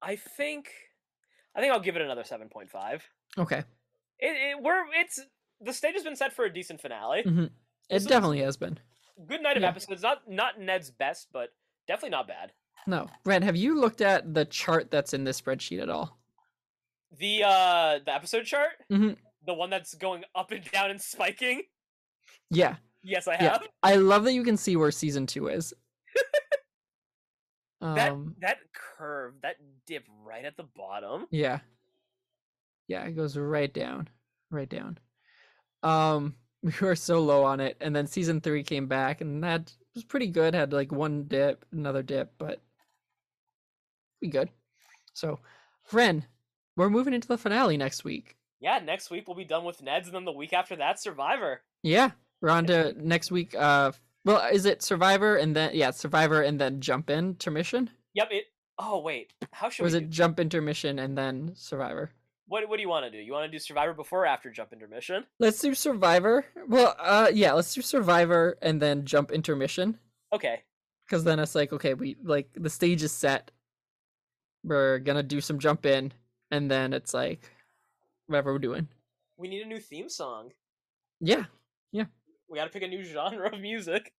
[0.02, 0.70] I think,
[1.54, 3.04] I think I'll give it another seven point five.
[3.36, 3.64] okay,
[4.18, 4.26] It,
[4.58, 5.20] it we're it's
[5.60, 7.22] the stage has been set for a decent finale.
[7.24, 7.46] Mhm.
[7.46, 7.52] it
[7.90, 8.78] This definitely has been.
[9.26, 9.70] Good night of Yeah.
[9.70, 10.02] episodes.
[10.02, 11.50] Not not Ned's best, but
[11.86, 12.52] definitely not bad.
[12.86, 16.18] No, Ren, have you looked at the chart that's in this spreadsheet at all?
[17.18, 19.16] The uh the episode chart, Mhm.
[19.44, 21.62] the one that's going up and down and spiking.
[22.50, 23.38] Yeah, Yes, I Yeah.
[23.52, 23.68] have.
[23.82, 25.72] I love that you can see where season two is.
[27.80, 29.56] That um, that curve, that
[29.86, 31.26] dip right at the bottom.
[31.30, 31.60] Yeah.
[32.88, 34.08] Yeah, it goes right down.
[34.50, 34.98] Right down.
[35.82, 39.72] Um we were so low on it and then season 3 came back and that
[39.94, 40.54] was pretty good.
[40.54, 42.60] Had like one dip, another dip, but
[44.20, 44.50] we good.
[45.12, 45.38] So,
[45.92, 46.24] Ren,
[46.76, 48.36] we're moving into the finale next week.
[48.60, 51.62] Yeah, next week we'll be done with Ned's, and then the week after that, Survivor.
[51.82, 52.10] Yeah,
[52.40, 53.92] we're on to next week uh
[54.24, 57.90] well, is it Survivor and then yeah, Survivor and then jump in intermission?
[58.14, 58.28] Yep.
[58.32, 58.44] It.
[58.78, 59.98] Oh wait, how should Or is we?
[59.98, 62.10] it do- jump intermission and then Survivor?
[62.46, 63.18] What What do you want to do?
[63.18, 65.24] You want to do Survivor before or after Jump Intermission?
[65.38, 66.46] Let's do Survivor.
[66.68, 69.98] Well, uh, yeah, let's do Survivor and then jump intermission.
[70.32, 70.62] Okay.
[71.06, 73.50] Because then it's like, okay, we like the stage is set.
[74.64, 76.12] We're gonna do some jump in,
[76.50, 77.50] and then it's like,
[78.26, 78.88] whatever we're doing.
[79.36, 80.50] We need a new theme song.
[81.20, 81.44] Yeah.
[81.92, 82.04] Yeah,
[82.48, 84.12] We got to pick a new genre of music.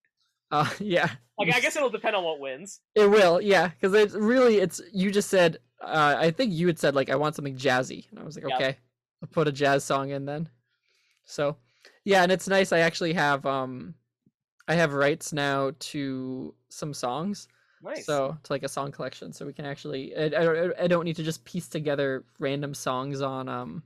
[0.51, 1.09] uh, yeah.
[1.37, 2.81] Like, I guess it'll depend on what wins.
[2.95, 3.41] it will.
[3.41, 4.81] Yeah, because it's really it's.
[4.93, 5.57] You just said.
[5.81, 8.45] Uh, I think you had said like I want something jazzy, and I was like,
[8.53, 8.77] okay,
[9.23, 10.49] I'll put a jazz song in then.
[11.23, 11.55] So,
[12.03, 12.73] yeah, and it's nice.
[12.73, 13.93] I actually have um,
[14.67, 17.47] I have rights now to some songs.
[17.81, 18.05] Nice.
[18.05, 20.13] So to like a song collection, so we can actually.
[20.17, 23.83] I, I, don't- I don't need to just piece together random songs on um,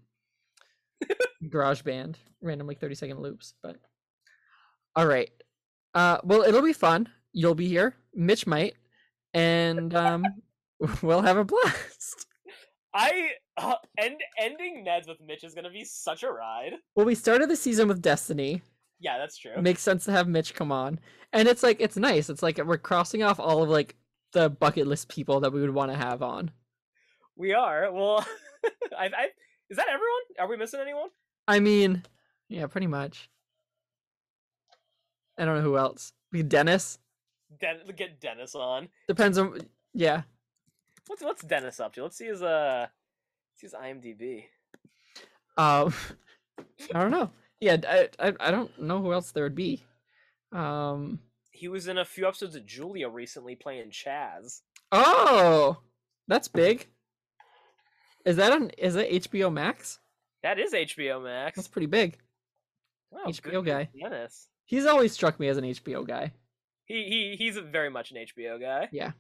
[1.43, 3.53] GarageBand, random like thirty second loops.
[3.61, 3.77] But
[4.95, 5.29] all right,
[5.93, 7.09] uh, well it'll be fun.
[7.31, 7.95] You'll be here.
[8.13, 8.75] Mitch might,
[9.33, 10.23] and um,
[11.01, 12.27] we'll have a blast.
[12.93, 16.73] I uh, end ending Ned's with Mitch is gonna be such a ride.
[16.95, 18.61] Well, we started the season with Destiny.
[18.99, 19.59] Yeah, that's true.
[19.61, 20.99] Makes sense to have Mitch come on,
[21.31, 22.29] and it's like it's nice.
[22.29, 23.95] It's like we're crossing off all of like
[24.33, 26.51] the bucket list people that we would want to have on.
[27.35, 27.91] We are.
[27.91, 28.25] Well,
[28.97, 29.27] I, I
[29.69, 30.21] is that everyone?
[30.39, 31.09] Are we missing anyone?
[31.47, 32.03] I mean,
[32.47, 33.29] yeah, pretty much.
[35.37, 36.13] I don't know who else.
[36.31, 36.99] We Dennis
[37.59, 38.89] Den- get Dennis on.
[39.07, 39.59] depends on.
[39.93, 40.23] Yeah,
[41.07, 42.03] What's what's Dennis up to?
[42.03, 44.45] Let's see his uh, let's see his IMDb.
[45.57, 45.93] um,
[46.93, 47.29] I don't know.
[47.59, 49.83] Yeah, I, I I don't know who else there would be.
[50.51, 51.19] Um.
[51.51, 54.61] He was in a few episodes of Julia recently playing Chaz.
[54.91, 55.77] Oh,
[56.27, 56.87] that's big.
[58.25, 58.69] Is that on?
[58.77, 59.99] Is that HBO Max?
[60.41, 61.55] That is HBO Max.
[61.55, 62.17] That's pretty big.
[63.11, 63.89] Wow, HBO guy.
[63.97, 64.47] Dennis.
[64.65, 66.31] He's always struck me as an HBO guy.
[66.85, 68.89] He he he's very much an HBO guy.
[68.91, 69.11] Yeah,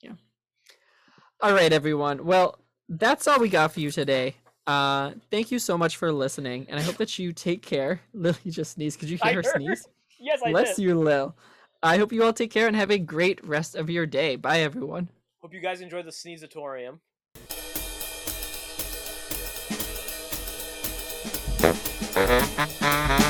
[0.00, 0.12] yeah.
[1.40, 2.24] All right, everyone.
[2.24, 2.58] Well,
[2.88, 4.36] that's all we got for you today.
[4.66, 8.00] Uh, thank you so much for listening, and I hope that you take care.
[8.14, 9.00] Lily just sneezed.
[9.00, 9.62] Could you I hear her heard.
[9.62, 9.88] sneeze?
[10.22, 10.82] Yes, I Bless did.
[10.82, 11.34] you, Lil.
[11.82, 14.36] I hope you all take care and have a great rest of your day.
[14.36, 15.08] Bye, everyone.
[15.40, 16.98] Hope you guys enjoyed the Sneezatorium.